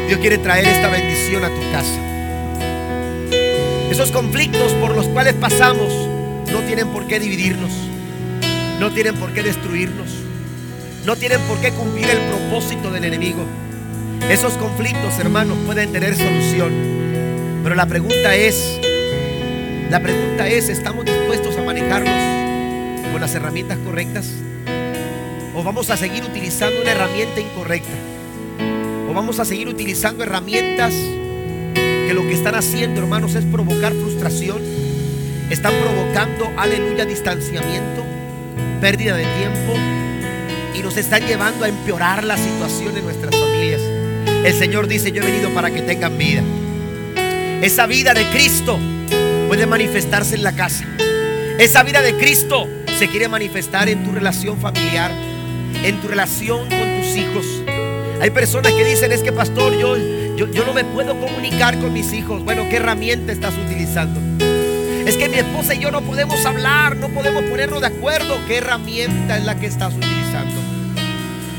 Dios 0.07 0.19
quiere 0.21 0.37
traer 0.37 0.65
esta 0.65 0.89
bendición 0.89 1.43
a 1.43 1.49
tu 1.49 1.61
casa. 1.69 1.99
Esos 3.91 4.09
conflictos 4.11 4.71
por 4.73 4.95
los 4.95 5.05
cuales 5.07 5.33
pasamos 5.33 5.91
no 6.49 6.61
tienen 6.61 6.87
por 6.89 7.07
qué 7.07 7.19
dividirnos, 7.19 7.71
no 8.79 8.93
tienen 8.93 9.15
por 9.15 9.33
qué 9.33 9.43
destruirnos, 9.43 10.07
no 11.05 11.17
tienen 11.17 11.41
por 11.41 11.59
qué 11.59 11.71
cumplir 11.71 12.09
el 12.09 12.19
propósito 12.19 12.89
del 12.89 13.03
enemigo. 13.03 13.43
Esos 14.29 14.53
conflictos, 14.53 15.19
hermanos, 15.19 15.57
pueden 15.65 15.91
tener 15.91 16.15
solución. 16.15 16.71
Pero 17.63 17.75
la 17.75 17.85
pregunta 17.85 18.33
es, 18.33 18.79
la 19.89 19.99
pregunta 19.99 20.47
es, 20.47 20.69
¿estamos 20.69 21.03
dispuestos 21.03 21.57
a 21.57 21.63
manejarlos 21.63 23.11
con 23.11 23.19
las 23.19 23.35
herramientas 23.35 23.77
correctas? 23.79 24.31
¿O 25.53 25.63
vamos 25.63 25.89
a 25.89 25.97
seguir 25.97 26.23
utilizando 26.23 26.81
una 26.81 26.91
herramienta 26.91 27.41
incorrecta? 27.41 28.06
Vamos 29.17 29.39
a 29.39 29.45
seguir 29.45 29.67
utilizando 29.67 30.23
herramientas 30.23 30.93
que 30.93 32.11
lo 32.13 32.21
que 32.21 32.33
están 32.33 32.53
haciendo, 32.53 33.01
hermanos, 33.01 33.33
es 33.33 33.43
provocar 33.45 33.91
frustración. 33.93 34.61
Están 35.49 35.73
provocando, 35.81 36.51
aleluya, 36.55 37.03
distanciamiento, 37.03 38.05
pérdida 38.79 39.15
de 39.15 39.23
tiempo 39.23 39.73
y 40.75 40.83
nos 40.83 40.97
están 40.97 41.25
llevando 41.25 41.65
a 41.65 41.67
empeorar 41.67 42.23
la 42.25 42.37
situación 42.37 42.95
en 42.95 43.05
nuestras 43.05 43.35
familias. 43.35 43.81
El 44.45 44.53
Señor 44.53 44.87
dice, 44.87 45.11
yo 45.11 45.23
he 45.23 45.25
venido 45.25 45.49
para 45.49 45.71
que 45.71 45.81
tengan 45.81 46.15
vida. 46.15 46.43
Esa 47.63 47.87
vida 47.87 48.13
de 48.13 48.23
Cristo 48.29 48.77
puede 49.47 49.65
manifestarse 49.65 50.35
en 50.35 50.43
la 50.43 50.51
casa. 50.51 50.85
Esa 51.57 51.81
vida 51.81 52.03
de 52.03 52.15
Cristo 52.17 52.67
se 52.99 53.07
quiere 53.07 53.27
manifestar 53.29 53.89
en 53.89 54.03
tu 54.03 54.11
relación 54.11 54.59
familiar, 54.59 55.11
en 55.83 55.99
tu 56.01 56.07
relación 56.07 56.69
con 56.69 57.01
tus 57.01 57.15
hijos 57.15 57.66
hay 58.19 58.29
personas 58.31 58.73
que 58.73 58.83
dicen, 58.83 59.11
es 59.11 59.21
que 59.21 59.31
pastor, 59.31 59.77
yo, 59.77 59.95
yo, 60.35 60.65
no 60.65 60.73
me 60.73 60.83
puedo 60.83 61.19
comunicar 61.19 61.77
con 61.79 61.93
mis 61.93 62.13
hijos. 62.13 62.43
Bueno, 62.43 62.67
¿qué 62.69 62.77
herramienta 62.77 63.31
estás 63.31 63.53
utilizando? 63.55 64.19
Es 65.05 65.15
que 65.15 65.29
mi 65.29 65.37
esposa 65.37 65.75
y 65.75 65.79
yo 65.79 65.91
no 65.91 66.01
podemos 66.01 66.43
hablar, 66.45 66.97
no 66.97 67.09
podemos 67.09 67.43
ponernos 67.43 67.81
de 67.81 67.87
acuerdo. 67.87 68.39
¿Qué 68.47 68.57
herramienta 68.57 69.37
es 69.37 69.45
la 69.45 69.55
que 69.59 69.67
estás 69.67 69.93
utilizando? 69.93 70.55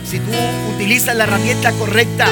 Si 0.04 0.18
tú 0.18 0.30
utilizas 0.74 1.14
la 1.16 1.24
herramienta 1.24 1.72
correcta, 1.72 2.30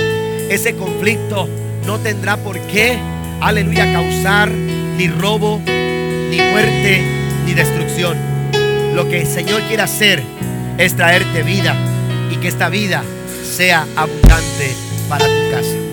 ese 0.50 0.74
conflicto 0.74 1.48
no 1.86 1.98
tendrá 1.98 2.36
por 2.36 2.58
qué, 2.60 2.98
aleluya, 3.40 3.92
causar 3.92 4.50
ni 4.50 5.08
robo, 5.08 5.60
ni 5.66 6.36
muerte, 6.36 7.02
ni 7.46 7.54
destrucción. 7.54 8.16
Lo 8.94 9.08
que 9.08 9.22
el 9.22 9.26
Señor 9.26 9.62
quiere 9.62 9.82
hacer 9.82 10.22
es 10.78 10.96
traerte 10.96 11.42
vida 11.42 11.76
y 12.30 12.36
que 12.36 12.48
esta 12.48 12.68
vida 12.68 13.04
sea 13.46 13.86
abundante 13.96 14.76
para 15.08 15.24
tu 15.24 15.50
casa. 15.50 15.85